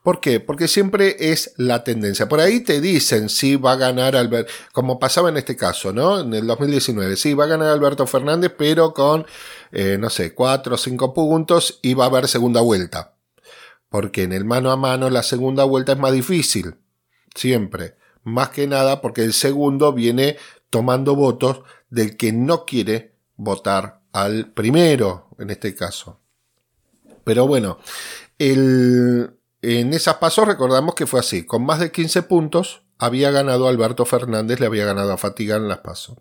¿Por 0.03 0.20
qué? 0.20 0.41
Porque 0.41 0.66
siempre 0.66 1.16
es 1.33 1.55
la 1.57 1.85
tendencia. 1.85 2.28
Por 2.28 2.41
ahí 2.41 2.61
te 2.61 2.80
dicen 2.80 3.28
si 3.28 3.55
va 3.55 3.72
a 3.72 3.76
ganar 3.76 4.16
Alberto, 4.16 4.53
como 4.72 4.99
pasaba 4.99 5.28
en 5.28 5.37
este 5.37 5.57
caso, 5.57 5.93
¿no? 5.93 6.20
En 6.20 6.35
el 6.35 6.47
2019, 6.47 7.16
sí, 7.16 7.35
va 7.35 7.45
a 7.45 7.49
ganar 7.49 7.68
Alberto 7.68 8.07
Fernández, 8.07 8.53
pero 8.59 8.93
con, 8.93 9.24
eh, 9.70 9.97
no 10.01 10.11
sé, 10.11 10.35
4 10.35 10.74
o 10.74 10.78
5 10.78 11.14
puntos 11.14 11.78
y 11.83 11.95
va 11.95 12.05
a 12.05 12.09
haber 12.09 12.26
segunda 12.26 12.61
vuelta. 12.61 13.14
Porque 13.93 14.22
en 14.22 14.32
el 14.32 14.47
mano 14.47 14.72
a 14.72 14.76
mano 14.76 15.11
la 15.11 15.22
segunda 15.22 15.64
vuelta 15.64 15.93
es 15.93 15.99
más 15.99 16.12
difícil. 16.12 16.76
Siempre. 17.34 17.97
Más 18.24 18.49
que 18.49 18.66
nada 18.66 19.03
porque 19.03 19.22
el 19.22 19.34
segundo 19.34 19.93
viene 19.93 20.38
tomando 20.70 21.14
votos 21.14 21.61
del 21.90 22.16
que 22.16 22.32
no 22.32 22.64
quiere 22.64 23.16
votar 23.36 24.01
al 24.12 24.51
primero, 24.53 25.28
en 25.38 25.51
este 25.51 25.74
caso. 25.74 26.20
Pero 27.22 27.47
bueno, 27.47 27.78
el, 28.38 29.34
en 29.61 29.93
esas 29.93 30.16
pasos 30.16 30.49
recordamos 30.49 30.95
que 30.95 31.07
fue 31.07 31.20
así. 31.20 31.45
Con 31.45 31.66
más 31.66 31.78
de 31.78 31.93
15 31.93 32.22
puntos 32.22 32.84
había 32.99 33.30
ganado 33.30 33.68
Alberto 33.68 34.07
Fernández, 34.07 34.59
le 34.59 34.66
había 34.66 34.86
ganado 34.86 35.12
a 35.12 35.18
Fatiga 35.18 35.57
en 35.57 35.68
las 35.68 35.78
pasos. 35.78 36.16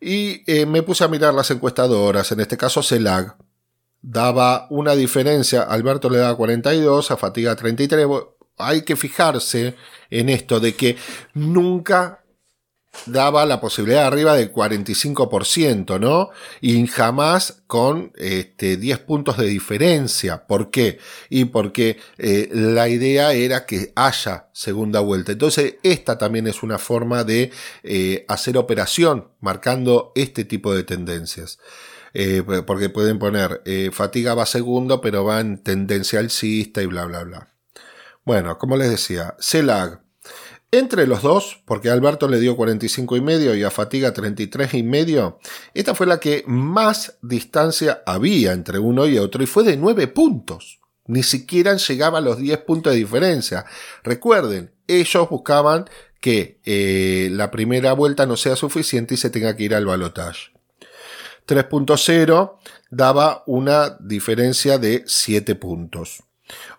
Y 0.00 0.42
eh, 0.50 0.64
me 0.64 0.82
puse 0.82 1.04
a 1.04 1.08
mirar 1.08 1.34
las 1.34 1.50
encuestadoras, 1.50 2.32
en 2.32 2.40
este 2.40 2.56
caso 2.56 2.82
CELAG. 2.82 3.36
Daba 4.02 4.66
una 4.70 4.94
diferencia, 4.94 5.62
Alberto 5.62 6.10
le 6.10 6.18
daba 6.18 6.36
42, 6.36 7.10
a 7.10 7.16
Fatiga 7.16 7.54
33. 7.54 8.06
Hay 8.58 8.82
que 8.82 8.96
fijarse 8.96 9.76
en 10.10 10.28
esto 10.28 10.60
de 10.60 10.74
que 10.74 10.96
nunca 11.34 12.22
daba 13.06 13.46
la 13.46 13.60
posibilidad 13.60 14.06
arriba 14.06 14.34
del 14.34 14.52
45%, 14.52 15.98
¿no? 15.98 16.30
Y 16.60 16.86
jamás 16.86 17.62
con 17.66 18.12
este, 18.16 18.76
10 18.76 18.98
puntos 19.00 19.38
de 19.38 19.46
diferencia. 19.46 20.46
¿Por 20.46 20.70
qué? 20.70 20.98
Y 21.28 21.46
porque 21.46 21.98
eh, 22.18 22.48
la 22.52 22.88
idea 22.88 23.32
era 23.32 23.66
que 23.66 23.92
haya 23.96 24.48
segunda 24.52 25.00
vuelta. 25.00 25.32
Entonces, 25.32 25.76
esta 25.82 26.18
también 26.18 26.46
es 26.46 26.62
una 26.62 26.78
forma 26.78 27.24
de 27.24 27.50
eh, 27.82 28.24
hacer 28.28 28.56
operación, 28.56 29.28
marcando 29.40 30.12
este 30.14 30.44
tipo 30.44 30.74
de 30.74 30.84
tendencias. 30.84 31.58
Eh, 32.14 32.42
porque 32.66 32.90
pueden 32.90 33.18
poner 33.18 33.62
eh, 33.64 33.90
fatiga 33.92 34.34
va 34.34 34.46
segundo, 34.46 35.00
pero 35.00 35.24
va 35.24 35.40
en 35.40 35.62
tendencia 35.62 36.18
alcista 36.18 36.82
y 36.82 36.86
bla, 36.86 37.06
bla, 37.06 37.24
bla. 37.24 37.48
Bueno, 38.24 38.58
como 38.58 38.76
les 38.76 38.90
decía, 38.90 39.34
CELAG 39.40 40.02
entre 40.74 41.06
los 41.06 41.20
dos, 41.20 41.60
porque 41.66 41.90
Alberto 41.90 42.28
le 42.28 42.40
dio 42.40 42.56
45 42.56 43.16
y 43.18 43.20
medio 43.20 43.54
y 43.54 43.62
a 43.62 43.70
Fatiga 43.70 44.14
33 44.14 44.72
y 44.72 44.82
medio, 44.82 45.38
esta 45.74 45.94
fue 45.94 46.06
la 46.06 46.18
que 46.18 46.44
más 46.46 47.18
distancia 47.20 48.02
había 48.06 48.52
entre 48.52 48.78
uno 48.78 49.06
y 49.06 49.18
otro 49.18 49.42
y 49.42 49.46
fue 49.46 49.64
de 49.64 49.76
9 49.76 50.08
puntos. 50.08 50.80
Ni 51.06 51.22
siquiera 51.22 51.76
llegaba 51.76 52.18
a 52.18 52.22
los 52.22 52.38
10 52.38 52.58
puntos 52.60 52.94
de 52.94 53.00
diferencia. 53.00 53.66
Recuerden, 54.02 54.72
ellos 54.86 55.28
buscaban 55.28 55.90
que 56.20 56.58
eh, 56.64 57.28
la 57.32 57.50
primera 57.50 57.92
vuelta 57.92 58.24
no 58.24 58.38
sea 58.38 58.56
suficiente 58.56 59.14
y 59.14 59.18
se 59.18 59.28
tenga 59.28 59.54
que 59.54 59.64
ir 59.64 59.74
al 59.74 59.84
balotaje. 59.84 60.52
3.0 61.46 62.56
daba 62.90 63.42
una 63.46 63.96
diferencia 64.00 64.78
de 64.78 65.04
7 65.06 65.54
puntos. 65.56 66.22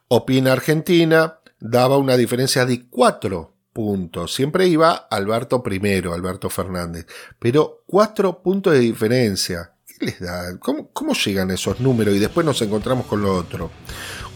Opina 0.08 0.54
Argentina 0.54 1.40
daba 1.60 1.98
una 1.98 2.18
diferencia 2.18 2.66
de 2.66 2.88
4 2.90 3.54
puntos. 3.74 4.34
Siempre 4.34 4.68
iba 4.68 4.92
Alberto 5.10 5.64
primero, 5.64 6.14
Alberto 6.14 6.50
Fernández. 6.50 7.08
Pero 7.40 7.84
4 7.88 8.42
puntos 8.42 8.74
de 8.74 8.80
diferencia. 8.80 9.72
¿Qué 9.86 10.06
les 10.06 10.20
da? 10.20 10.58
¿Cómo, 10.60 10.90
¿Cómo, 10.92 11.14
llegan 11.14 11.52
esos 11.52 11.80
números? 11.80 12.16
Y 12.16 12.20
después 12.20 12.46
nos 12.46 12.62
encontramos 12.62 13.06
con 13.08 13.22
lo 13.22 13.36
otro. 13.36 13.72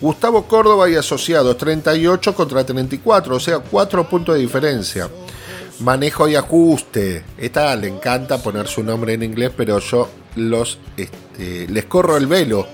Gustavo 0.02 0.48
Córdoba 0.48 0.90
y 0.90 0.96
asociados, 0.96 1.58
38 1.58 2.36
contra 2.36 2.64
34, 2.66 3.36
o 3.36 3.40
sea, 3.40 3.60
4 3.60 4.10
puntos 4.10 4.36
de 4.36 4.42
diferencia. 4.42 5.10
Manejo 5.80 6.28
y 6.28 6.36
ajuste. 6.36 7.24
Esta 7.38 7.76
le 7.76 7.88
encanta 7.88 8.40
poner 8.40 8.68
su 8.68 8.84
nombre 8.84 9.14
en 9.14 9.24
inglés, 9.24 9.52
pero 9.56 9.80
yo 9.80 10.10
los 10.36 10.80
este, 10.96 11.68
les 11.68 11.86
corro 11.86 12.18
el 12.18 12.26
velo 12.26 12.68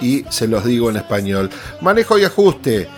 y 0.00 0.24
se 0.28 0.48
los 0.48 0.64
digo 0.64 0.90
en 0.90 0.96
español. 0.96 1.50
Manejo 1.80 2.18
y 2.18 2.24
ajuste. 2.24 2.88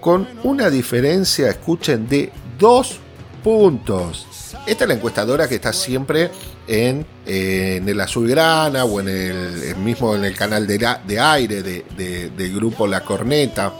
Con 0.00 0.26
una 0.42 0.70
diferencia, 0.70 1.48
escuchen, 1.48 2.08
de 2.08 2.32
2 2.58 2.98
puntos. 3.44 4.26
Esta 4.66 4.84
es 4.84 4.88
la 4.88 4.94
encuestadora 4.94 5.48
que 5.48 5.56
está 5.56 5.72
siempre 5.72 6.30
en, 6.66 7.06
en 7.26 7.88
el 7.88 8.00
Azulgrana 8.00 8.84
o 8.84 9.00
en 9.00 9.08
el, 9.08 9.76
mismo 9.76 10.14
en 10.16 10.24
el 10.24 10.34
canal 10.34 10.66
de, 10.66 10.78
de 11.06 11.20
aire 11.20 11.62
de, 11.62 11.84
de, 11.96 12.30
del 12.30 12.54
grupo 12.54 12.86
La 12.86 13.02
Corneta. 13.02 13.74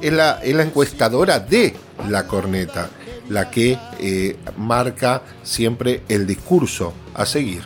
Es 0.00 0.12
la, 0.12 0.40
es 0.42 0.54
la 0.54 0.62
encuestadora 0.62 1.40
de 1.40 1.74
La 2.08 2.26
Corneta 2.26 2.88
la 3.28 3.50
que 3.50 3.78
eh, 3.98 4.36
marca 4.56 5.22
siempre 5.42 6.02
el 6.08 6.26
discurso 6.26 6.92
a 7.14 7.26
seguir. 7.26 7.62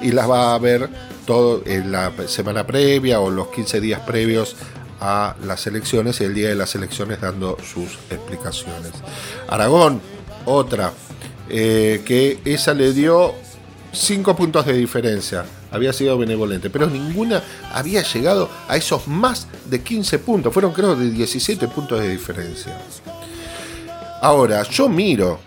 Y 0.00 0.12
las 0.12 0.28
va 0.28 0.54
a 0.54 0.58
ver 0.58 0.88
todo 1.26 1.62
en 1.66 1.92
la 1.92 2.12
semana 2.26 2.66
previa 2.66 3.20
o 3.20 3.30
los 3.30 3.48
15 3.48 3.80
días 3.80 4.00
previos 4.00 4.56
a 5.00 5.36
las 5.44 5.66
elecciones 5.66 6.20
y 6.20 6.24
el 6.24 6.34
día 6.34 6.48
de 6.48 6.54
las 6.54 6.74
elecciones 6.74 7.20
dando 7.20 7.56
sus 7.62 7.98
explicaciones. 8.10 8.92
Aragón, 9.48 10.00
otra, 10.44 10.92
eh, 11.48 12.02
que 12.04 12.38
esa 12.44 12.74
le 12.74 12.92
dio 12.92 13.34
5 13.92 14.36
puntos 14.36 14.66
de 14.66 14.74
diferencia. 14.74 15.44
Había 15.70 15.92
sido 15.92 16.18
benevolente, 16.18 16.70
pero 16.70 16.88
ninguna 16.88 17.42
había 17.72 18.02
llegado 18.02 18.48
a 18.68 18.76
esos 18.76 19.08
más 19.08 19.48
de 19.66 19.80
15 19.82 20.18
puntos. 20.18 20.52
Fueron 20.52 20.72
creo 20.72 20.94
de 20.94 21.10
17 21.10 21.66
puntos 21.68 22.00
de 22.00 22.08
diferencia. 22.08 22.78
Ahora, 24.22 24.62
yo 24.62 24.88
miro 24.88 25.40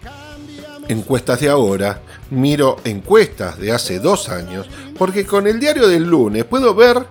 encuestas 0.90 1.40
de 1.40 1.48
ahora, 1.48 2.02
miro 2.30 2.76
encuestas 2.84 3.58
de 3.58 3.72
hace 3.72 4.00
dos 4.00 4.28
años, 4.28 4.68
porque 4.98 5.26
con 5.26 5.48
el 5.48 5.62
diario 5.62 5.88
del 5.88 6.04
lunes 6.04 6.44
puedo 6.44 6.76
ver 6.76 7.08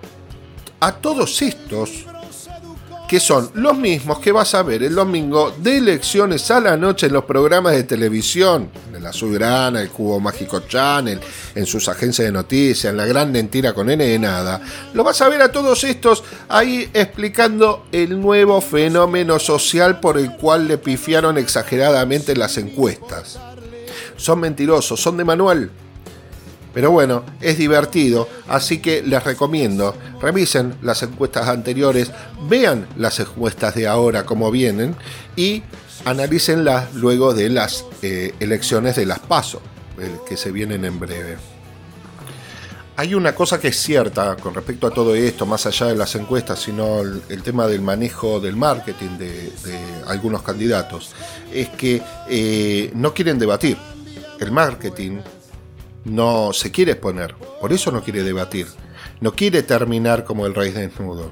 a 0.79 0.91
todos 0.91 1.41
estos 1.41 2.05
que 3.07 3.19
son 3.19 3.51
los 3.53 3.77
mismos 3.77 4.19
que 4.19 4.31
vas 4.31 4.55
a 4.55 4.63
ver 4.63 4.83
el 4.83 4.95
domingo 4.95 5.53
de 5.57 5.77
elecciones 5.77 6.49
a 6.49 6.59
la 6.59 6.75
noche 6.75 7.07
en 7.07 7.13
los 7.13 7.25
programas 7.25 7.73
de 7.73 7.83
televisión, 7.83 8.69
en 8.93 9.03
la 9.03 9.09
Azulgrana, 9.09 9.81
el 9.81 9.89
Cubo 9.89 10.19
Mágico 10.19 10.61
Channel, 10.61 11.19
en 11.53 11.65
sus 11.65 11.87
agencias 11.87 12.25
de 12.25 12.31
noticias, 12.31 12.91
en 12.91 12.97
la 12.97 13.05
gran 13.05 13.31
mentira 13.31 13.73
con 13.73 13.89
N 13.89 14.03
de 14.03 14.19
nada, 14.19 14.61
lo 14.93 15.03
vas 15.03 15.21
a 15.21 15.29
ver 15.29 15.41
a 15.41 15.51
todos 15.51 15.83
estos 15.83 16.23
ahí 16.49 16.89
explicando 16.93 17.85
el 17.91 18.19
nuevo 18.19 18.59
fenómeno 18.61 19.39
social 19.39 19.99
por 19.99 20.17
el 20.17 20.31
cual 20.37 20.67
le 20.67 20.77
pifiaron 20.77 21.37
exageradamente 21.37 22.35
las 22.35 22.57
encuestas. 22.57 23.39
Son 24.17 24.39
mentirosos, 24.39 24.99
son 24.99 25.17
de 25.17 25.25
manual. 25.25 25.69
Pero 26.75 26.91
bueno, 26.91 27.23
es 27.39 27.57
divertido, 27.57 28.27
así 28.49 28.79
que 28.79 29.01
les 29.01 29.23
recomiendo, 29.23 29.95
revisen 30.21 30.75
las 30.81 31.01
encuestas 31.03 31.47
anteriores, 31.47 32.11
vean 32.49 32.85
las 32.97 33.17
encuestas 33.21 33.75
de 33.75 33.87
ahora 33.87 34.25
como 34.25 34.51
vienen 34.51 34.93
y 35.37 35.63
analícenlas 36.03 36.93
luego 36.93 37.33
de 37.33 37.49
las 37.49 37.85
eh, 38.01 38.35
elecciones 38.41 38.97
de 38.97 39.05
las 39.05 39.19
PASO, 39.19 39.61
eh, 39.97 40.17
que 40.27 40.35
se 40.35 40.51
vienen 40.51 40.83
en 40.83 40.99
breve. 40.99 41.37
Hay 42.97 43.15
una 43.15 43.33
cosa 43.33 43.57
que 43.57 43.69
es 43.69 43.77
cierta 43.77 44.35
con 44.35 44.53
respecto 44.53 44.87
a 44.87 44.91
todo 44.91 45.15
esto, 45.15 45.45
más 45.45 45.65
allá 45.65 45.87
de 45.87 45.95
las 45.95 46.13
encuestas, 46.15 46.59
sino 46.59 46.99
el, 46.99 47.41
tema 47.41 47.67
del 47.67 47.81
manejo 47.81 48.41
del 48.41 48.57
marketing 48.57 49.17
de, 49.17 49.31
de 49.63 49.79
algunos 50.07 50.43
candidatos, 50.43 51.13
es 51.53 51.69
que 51.69 52.01
eh, 52.29 52.91
no 52.95 53.13
quieren 53.13 53.39
debatir. 53.39 53.77
El 54.41 54.51
marketing 54.51 55.19
no 56.05 56.53
se 56.53 56.71
quiere 56.71 56.93
exponer, 56.93 57.35
por 57.59 57.73
eso 57.73 57.91
no 57.91 58.03
quiere 58.03 58.23
debatir, 58.23 58.67
no 59.19 59.33
quiere 59.33 59.63
terminar 59.63 60.23
como 60.23 60.45
el 60.45 60.55
rey 60.55 60.71
desnudo. 60.71 61.31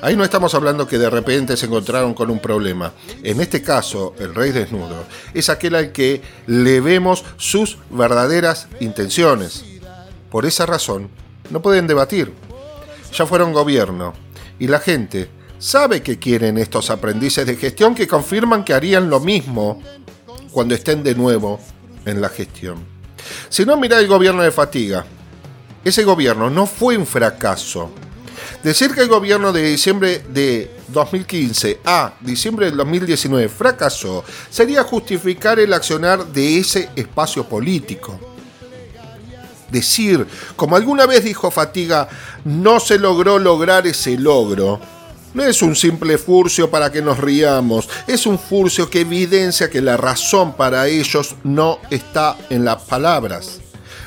Ahí 0.00 0.14
no 0.14 0.22
estamos 0.22 0.54
hablando 0.54 0.86
que 0.86 0.98
de 0.98 1.10
repente 1.10 1.56
se 1.56 1.66
encontraron 1.66 2.14
con 2.14 2.30
un 2.30 2.38
problema. 2.38 2.92
En 3.24 3.40
este 3.40 3.62
caso, 3.62 4.14
el 4.20 4.32
rey 4.32 4.52
desnudo 4.52 5.04
es 5.34 5.48
aquel 5.48 5.74
al 5.74 5.90
que 5.90 6.22
le 6.46 6.80
vemos 6.80 7.24
sus 7.36 7.78
verdaderas 7.90 8.68
intenciones. 8.78 9.64
Por 10.30 10.46
esa 10.46 10.66
razón, 10.66 11.08
no 11.50 11.62
pueden 11.62 11.88
debatir. 11.88 12.32
Ya 13.12 13.26
fueron 13.26 13.52
gobierno 13.52 14.12
y 14.60 14.68
la 14.68 14.78
gente 14.78 15.30
sabe 15.58 16.02
que 16.02 16.18
quieren 16.18 16.58
estos 16.58 16.90
aprendices 16.90 17.46
de 17.46 17.56
gestión 17.56 17.94
que 17.96 18.06
confirman 18.06 18.64
que 18.64 18.74
harían 18.74 19.10
lo 19.10 19.18
mismo 19.18 19.82
cuando 20.52 20.76
estén 20.76 21.02
de 21.02 21.16
nuevo 21.16 21.58
en 22.04 22.20
la 22.20 22.28
gestión. 22.28 22.97
Si 23.48 23.64
no, 23.64 23.76
mirá 23.76 23.98
el 23.98 24.06
gobierno 24.06 24.42
de 24.42 24.50
Fatiga. 24.50 25.04
Ese 25.84 26.04
gobierno 26.04 26.50
no 26.50 26.66
fue 26.66 26.96
un 26.96 27.06
fracaso. 27.06 27.90
Decir 28.62 28.94
que 28.94 29.02
el 29.02 29.08
gobierno 29.08 29.52
de 29.52 29.62
diciembre 29.62 30.22
de 30.28 30.70
2015 30.88 31.80
a 31.84 32.14
diciembre 32.20 32.66
del 32.66 32.76
2019 32.76 33.48
fracasó 33.48 34.24
sería 34.50 34.82
justificar 34.82 35.58
el 35.58 35.72
accionar 35.72 36.26
de 36.26 36.58
ese 36.58 36.88
espacio 36.96 37.44
político. 37.44 38.18
Decir, 39.70 40.26
como 40.56 40.76
alguna 40.76 41.06
vez 41.06 41.24
dijo 41.24 41.50
Fatiga, 41.50 42.08
no 42.44 42.80
se 42.80 42.98
logró 42.98 43.38
lograr 43.38 43.86
ese 43.86 44.16
logro, 44.16 44.80
no 45.38 45.44
es 45.44 45.62
un 45.62 45.76
simple 45.76 46.18
furcio 46.18 46.68
para 46.68 46.90
que 46.90 47.00
nos 47.00 47.16
riamos, 47.16 47.88
es 48.08 48.26
un 48.26 48.40
furcio 48.40 48.90
que 48.90 49.02
evidencia 49.02 49.70
que 49.70 49.80
la 49.80 49.96
razón 49.96 50.54
para 50.54 50.88
ellos 50.88 51.36
no 51.44 51.78
está 51.90 52.36
en 52.50 52.64
las 52.64 52.82
palabras, 52.82 53.60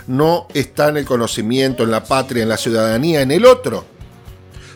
no 0.07 0.45
está 0.53 0.89
en 0.89 0.97
el 0.97 1.05
conocimiento, 1.05 1.84
en 1.84 1.91
la 1.91 2.03
patria, 2.03 2.43
en 2.43 2.49
la 2.49 2.57
ciudadanía, 2.57 3.21
en 3.21 3.32
el 3.32 3.45
otro. 3.45 3.86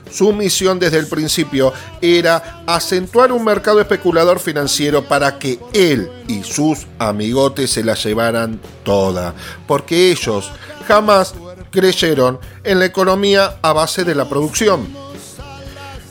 Su 0.10 0.32
misión 0.32 0.80
desde 0.80 1.00
el 1.00 1.08
principio 1.08 1.74
era 2.00 2.64
acentuar 2.66 3.34
un 3.34 3.44
mercado 3.44 3.82
especulador 3.82 4.40
financiero 4.40 5.04
para 5.04 5.38
que 5.38 5.60
él 5.74 6.10
y 6.30 6.42
sus 6.44 6.88
amigotes 7.00 7.72
se 7.72 7.84
la 7.84 7.96
llevaran 7.96 8.62
toda, 8.86 9.34
porque 9.68 10.10
ellos 10.10 10.50
jamás 10.88 11.36
creyeron 11.70 12.40
en 12.64 12.80
la 12.80 12.86
economía 12.86 13.58
a 13.62 13.74
base 13.74 14.06
de 14.06 14.16
la 14.16 14.30
producción. 14.30 15.05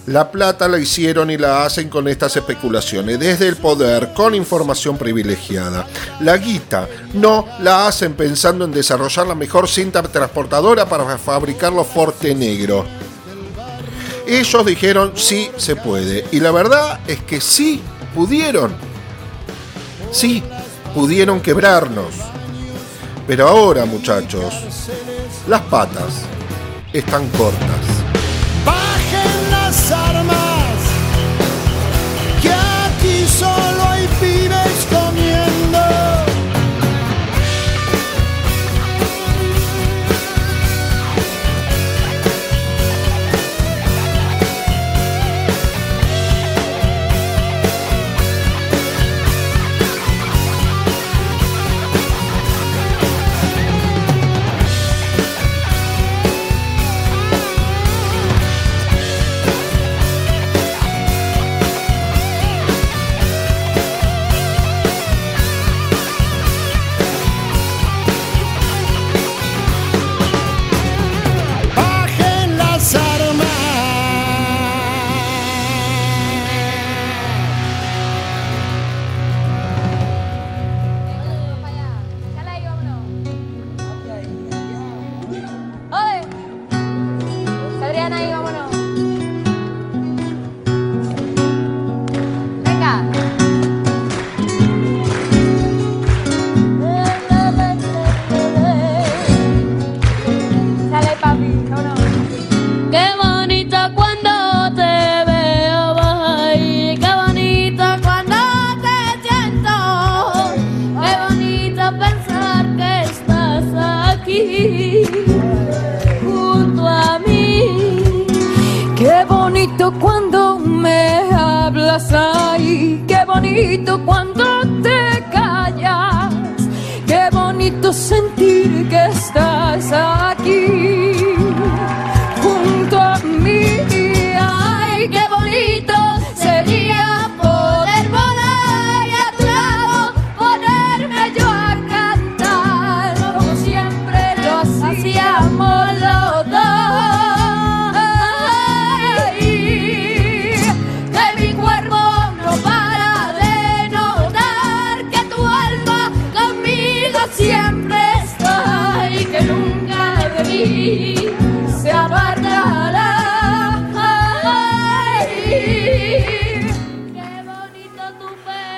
La 0.06 0.30
plata 0.30 0.68
la 0.68 0.78
hicieron 0.78 1.30
y 1.30 1.38
la 1.38 1.64
hacen 1.64 1.88
con 1.88 2.06
estas 2.08 2.36
especulaciones, 2.36 3.18
desde 3.18 3.48
el 3.48 3.56
poder, 3.56 4.12
con 4.12 4.34
información 4.34 4.98
privilegiada. 4.98 5.86
La 6.20 6.36
guita 6.36 6.86
no 7.14 7.46
la 7.60 7.86
hacen 7.86 8.12
pensando 8.12 8.66
en 8.66 8.72
desarrollar 8.72 9.26
la 9.26 9.34
mejor 9.34 9.66
cinta 9.66 10.02
transportadora 10.02 10.86
para 10.86 11.16
fabricar 11.16 11.72
los 11.72 11.86
Forte 11.86 12.34
Negro. 12.34 12.84
Ellos 14.26 14.66
dijeron 14.66 15.12
sí 15.14 15.50
se 15.56 15.74
puede. 15.74 16.26
Y 16.32 16.40
la 16.40 16.50
verdad 16.50 17.00
es 17.06 17.22
que 17.22 17.40
sí 17.40 17.80
pudieron. 18.14 18.74
Sí, 20.12 20.42
pudieron 20.94 21.40
quebrarnos. 21.40 22.14
Pero 23.26 23.48
ahora, 23.48 23.86
muchachos, 23.86 24.52
las 25.48 25.62
patas 25.62 26.24
están 26.92 27.26
cortas. 27.30 27.93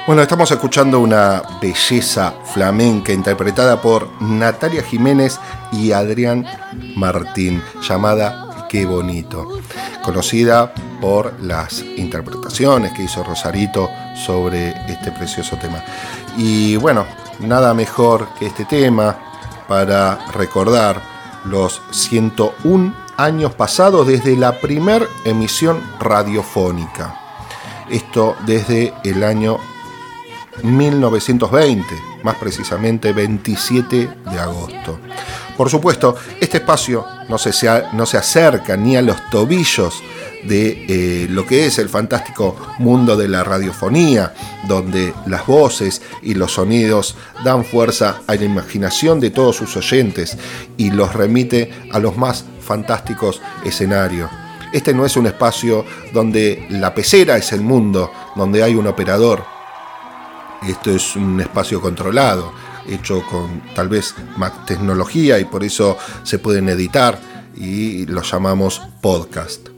Bueno, 0.06 0.22
estamos 0.22 0.48
escuchando 0.52 1.00
una 1.00 1.42
belleza 1.60 2.32
flamenca 2.54 3.12
interpretada 3.12 3.82
por 3.82 4.08
Natalia 4.22 4.84
Jiménez 4.84 5.40
y 5.72 5.90
Adrián 5.90 6.46
Martín, 6.94 7.60
llamada 7.82 8.68
Qué 8.68 8.86
bonito, 8.86 9.48
conocida 10.04 10.72
por 11.00 11.40
las 11.40 11.82
interpretaciones 11.82 12.92
que 12.92 13.02
hizo 13.02 13.24
Rosarito 13.24 13.90
sobre 14.14 14.70
este 14.88 15.10
precioso 15.10 15.56
tema. 15.56 15.82
Y 16.36 16.76
bueno, 16.76 17.04
nada 17.40 17.74
mejor 17.74 18.28
que 18.38 18.46
este 18.46 18.64
tema 18.64 19.18
para 19.66 20.20
recordar 20.32 21.02
los 21.46 21.82
101 21.90 22.94
años 23.16 23.54
pasados 23.54 24.06
desde 24.06 24.36
la 24.36 24.60
primer 24.60 25.08
emisión 25.24 25.80
radiofónica. 25.98 27.18
Esto 27.90 28.36
desde 28.46 28.94
el 29.02 29.24
año 29.24 29.58
1920, 30.62 31.84
más 32.22 32.36
precisamente 32.36 33.12
27 33.12 34.08
de 34.30 34.38
agosto. 34.38 34.98
Por 35.56 35.70
supuesto, 35.70 36.16
este 36.40 36.58
espacio 36.58 37.04
no 37.28 37.38
se, 37.38 37.50
no 37.92 38.04
se 38.04 38.18
acerca 38.18 38.76
ni 38.76 38.96
a 38.96 39.02
los 39.02 39.16
tobillos 39.30 40.02
de 40.44 40.84
eh, 40.88 41.26
lo 41.28 41.46
que 41.46 41.66
es 41.66 41.78
el 41.78 41.88
fantástico 41.88 42.56
mundo 42.78 43.16
de 43.16 43.28
la 43.28 43.42
radiofonía, 43.42 44.34
donde 44.68 45.12
las 45.26 45.46
voces 45.46 46.02
y 46.22 46.34
los 46.34 46.52
sonidos 46.52 47.16
dan 47.44 47.64
fuerza 47.64 48.20
a 48.26 48.34
la 48.34 48.44
imaginación 48.44 49.18
de 49.18 49.30
todos 49.30 49.56
sus 49.56 49.76
oyentes 49.76 50.36
y 50.76 50.90
los 50.90 51.14
remite 51.14 51.70
a 51.92 51.98
los 51.98 52.16
más 52.16 52.44
fantásticos 52.60 53.40
escenarios. 53.64 54.30
Este 54.72 54.92
no 54.92 55.06
es 55.06 55.16
un 55.16 55.26
espacio 55.26 55.84
donde 56.12 56.66
la 56.70 56.94
pecera 56.94 57.36
es 57.36 57.52
el 57.52 57.60
mundo, 57.60 58.10
donde 58.34 58.62
hay 58.62 58.74
un 58.74 58.86
operador. 58.86 59.55
Esto 60.62 60.90
es 60.90 61.16
un 61.16 61.40
espacio 61.40 61.80
controlado, 61.80 62.52
hecho 62.88 63.22
con 63.30 63.62
tal 63.74 63.88
vez 63.88 64.14
más 64.36 64.64
tecnología 64.66 65.38
y 65.38 65.44
por 65.44 65.64
eso 65.64 65.96
se 66.22 66.38
pueden 66.38 66.68
editar 66.68 67.18
y 67.56 68.06
lo 68.06 68.22
llamamos 68.22 68.80
podcast. 69.00 69.68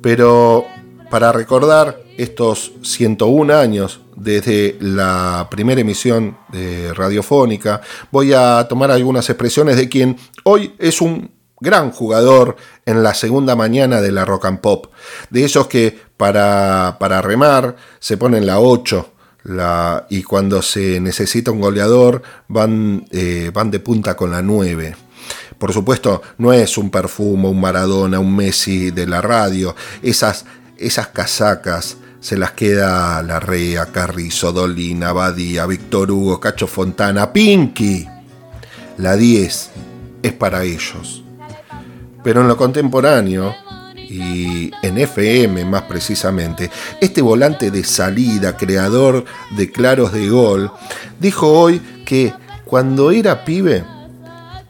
Pero 0.00 0.66
para 1.10 1.32
recordar 1.32 2.00
estos 2.16 2.72
101 2.82 3.54
años 3.54 4.00
desde 4.16 4.76
la 4.80 5.48
primera 5.50 5.80
emisión 5.80 6.36
de 6.50 6.92
radiofónica, 6.94 7.80
voy 8.10 8.32
a 8.32 8.66
tomar 8.68 8.90
algunas 8.90 9.28
expresiones 9.28 9.76
de 9.76 9.88
quien 9.88 10.16
hoy 10.44 10.74
es 10.78 11.00
un 11.00 11.30
gran 11.60 11.90
jugador 11.90 12.56
en 12.84 13.02
la 13.02 13.14
segunda 13.14 13.56
mañana 13.56 14.00
de 14.00 14.12
la 14.12 14.24
rock 14.24 14.46
and 14.46 14.60
pop. 14.60 14.92
De 15.30 15.44
esos 15.44 15.66
que 15.66 15.98
para, 16.16 16.96
para 17.00 17.22
remar 17.22 17.76
se 17.98 18.16
ponen 18.16 18.46
la 18.46 18.60
8 18.60 19.13
y 20.08 20.22
cuando 20.22 20.62
se 20.62 21.00
necesita 21.00 21.50
un 21.50 21.60
goleador 21.60 22.22
van, 22.48 23.06
eh, 23.10 23.50
van 23.52 23.70
de 23.70 23.80
punta 23.80 24.16
con 24.16 24.30
la 24.30 24.42
9. 24.42 24.96
Por 25.58 25.72
supuesto, 25.72 26.22
no 26.38 26.52
es 26.52 26.76
un 26.78 26.90
perfumo, 26.90 27.50
un 27.50 27.60
Maradona, 27.60 28.18
un 28.18 28.34
Messi 28.34 28.90
de 28.90 29.06
la 29.06 29.20
radio. 29.20 29.74
Esas, 30.02 30.44
esas 30.76 31.08
casacas 31.08 31.96
se 32.20 32.36
las 32.36 32.52
queda 32.52 33.22
Larrea, 33.22 33.86
Carrizo, 33.86 34.52
Dolina, 34.52 35.12
Badía, 35.12 35.66
Víctor 35.66 36.10
Hugo, 36.10 36.40
Cacho 36.40 36.66
Fontana, 36.66 37.32
Pinky. 37.32 38.08
La 38.96 39.16
10 39.16 39.70
es 40.22 40.32
para 40.32 40.64
ellos. 40.64 41.22
Pero 42.22 42.40
en 42.40 42.48
lo 42.48 42.56
contemporáneo, 42.56 43.54
y 44.14 44.70
en 44.82 44.98
FM 44.98 45.64
más 45.64 45.82
precisamente, 45.82 46.70
este 47.00 47.20
volante 47.22 47.70
de 47.70 47.82
salida, 47.84 48.56
creador 48.56 49.24
de 49.56 49.70
claros 49.70 50.12
de 50.12 50.28
gol, 50.28 50.70
dijo 51.18 51.48
hoy 51.48 51.80
que 52.04 52.32
cuando 52.64 53.10
era 53.10 53.44
pibe 53.44 53.84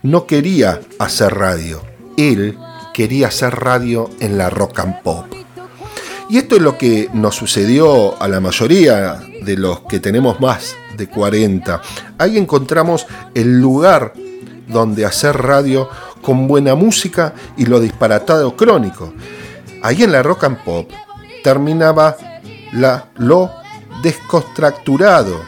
no 0.03 0.27
quería 0.27 0.81
hacer 0.99 1.35
radio, 1.35 1.83
él 2.16 2.59
quería 2.93 3.29
hacer 3.29 3.55
radio 3.55 4.11
en 4.21 4.39
la 4.39 4.51
rock 4.51 4.81
and 4.81 5.03
pop. 5.03 5.27
Y 6.31 6.39
esto 6.39 6.57
es 6.57 6.62
lo 6.62 6.79
que 6.79 7.11
nos 7.12 7.35
sucedió 7.35 8.21
a 8.21 8.29
la 8.29 8.41
mayoría 8.41 9.21
de 9.43 9.57
los 9.57 9.81
que 9.83 10.01
tenemos 10.01 10.41
más 10.41 10.75
de 10.97 11.07
40. 11.07 11.83
Ahí 12.19 12.39
encontramos 12.39 13.07
el 13.35 13.61
lugar 13.61 14.15
donde 14.66 15.05
hacer 15.05 15.37
radio 15.37 15.89
con 16.23 16.49
buena 16.49 16.75
música 16.75 17.35
y 17.57 17.66
lo 17.66 17.81
disparatado 17.81 18.57
crónico. 18.57 19.12
Ahí 19.85 20.02
en 20.02 20.12
la 20.12 20.23
rock 20.23 20.44
and 20.44 20.65
pop 20.65 20.90
terminaba 21.43 22.16
la, 22.73 23.11
lo 23.19 23.51
descontracturado 24.02 25.43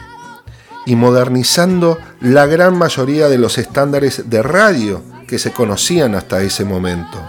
y 0.85 0.95
modernizando 0.95 1.97
la 2.21 2.45
gran 2.45 2.77
mayoría 2.77 3.29
de 3.29 3.39
los 3.39 3.57
estándares 3.57 4.29
de 4.29 4.43
radio 4.43 5.01
que 5.27 5.39
se 5.39 5.51
conocían 5.51 6.13
hasta 6.13 6.43
ese 6.43 6.65
momento. 6.65 7.19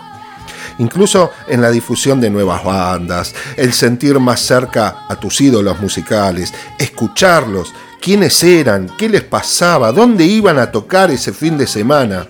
Incluso 0.81 1.31
en 1.47 1.63
la 1.63 1.71
difusión 1.71 2.21
de 2.21 2.29
nuevas 2.29 2.63
bandas, 2.63 3.35
el 3.57 3.73
sentir 3.73 4.21
más 4.21 4.41
cerca 4.41 5.07
a 5.09 5.17
tus 5.17 5.41
ídolos 5.41 5.81
musicales, 5.81 6.53
escucharlos, 6.79 7.73
quiénes 8.03 8.43
eran, 8.43 8.87
qué 8.99 9.09
les 9.09 9.25
pasaba, 9.25 9.93
dónde 9.93 10.27
iban 10.27 10.59
a 10.59 10.71
tocar 10.71 11.11
ese 11.11 11.33
fin 11.33 11.57
de 11.57 11.67
semana. 11.67 12.27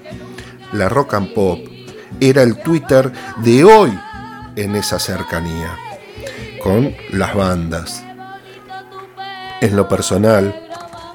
La 0.73 0.89
rock 0.89 1.15
and 1.15 1.35
pop 1.35 1.59
era 2.21 2.45
el 2.45 2.63
Twitter 2.63 3.13
de 3.39 3.65
hoy 3.65 3.99
en 4.63 4.75
esa 4.77 4.99
cercanía, 4.99 5.77
con 6.63 6.95
las 7.11 7.35
bandas. 7.35 8.03
En 9.61 9.77
lo 9.77 9.89
personal, 9.89 10.55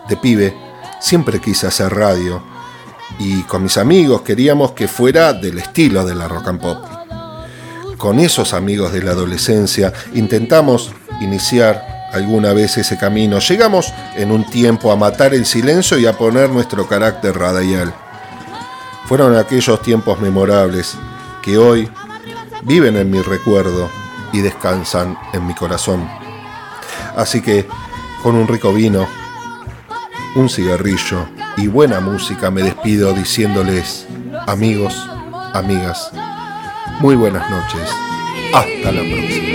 de 0.07 0.17
pibe, 0.17 0.53
siempre 0.99 1.39
quise 1.39 1.67
hacer 1.67 1.93
radio 1.93 2.43
y 3.19 3.41
con 3.43 3.63
mis 3.63 3.77
amigos 3.77 4.21
queríamos 4.21 4.71
que 4.71 4.87
fuera 4.87 5.33
del 5.33 5.59
estilo 5.59 6.05
de 6.05 6.15
la 6.15 6.27
rock 6.27 6.47
and 6.47 6.61
pop. 6.61 6.85
Con 7.97 8.19
esos 8.19 8.53
amigos 8.53 8.91
de 8.93 9.03
la 9.03 9.11
adolescencia 9.11 9.93
intentamos 10.13 10.91
iniciar 11.21 12.09
alguna 12.11 12.53
vez 12.53 12.77
ese 12.77 12.97
camino. 12.97 13.39
Llegamos 13.39 13.93
en 14.15 14.31
un 14.31 14.45
tiempo 14.45 14.91
a 14.91 14.95
matar 14.95 15.33
el 15.33 15.45
silencio 15.45 15.97
y 15.97 16.05
a 16.05 16.17
poner 16.17 16.49
nuestro 16.49 16.87
carácter 16.87 17.37
radial. 17.37 17.93
Fueron 19.05 19.35
aquellos 19.35 19.81
tiempos 19.81 20.19
memorables 20.19 20.95
que 21.41 21.57
hoy 21.57 21.89
viven 22.65 22.97
en 22.97 23.09
mi 23.09 23.21
recuerdo 23.21 23.89
y 24.31 24.41
descansan 24.41 25.17
en 25.33 25.45
mi 25.45 25.53
corazón. 25.53 26.07
Así 27.15 27.41
que, 27.41 27.67
con 28.21 28.35
un 28.35 28.47
rico 28.47 28.73
vino, 28.73 29.07
un 30.35 30.49
cigarrillo 30.49 31.27
y 31.57 31.67
buena 31.67 31.99
música 31.99 32.49
me 32.49 32.63
despido 32.63 33.13
diciéndoles, 33.13 34.07
amigos, 34.47 35.09
amigas, 35.53 36.11
muy 36.99 37.15
buenas 37.15 37.49
noches. 37.49 37.89
Hasta 38.53 38.91
la 38.91 39.01
próxima. 39.01 39.52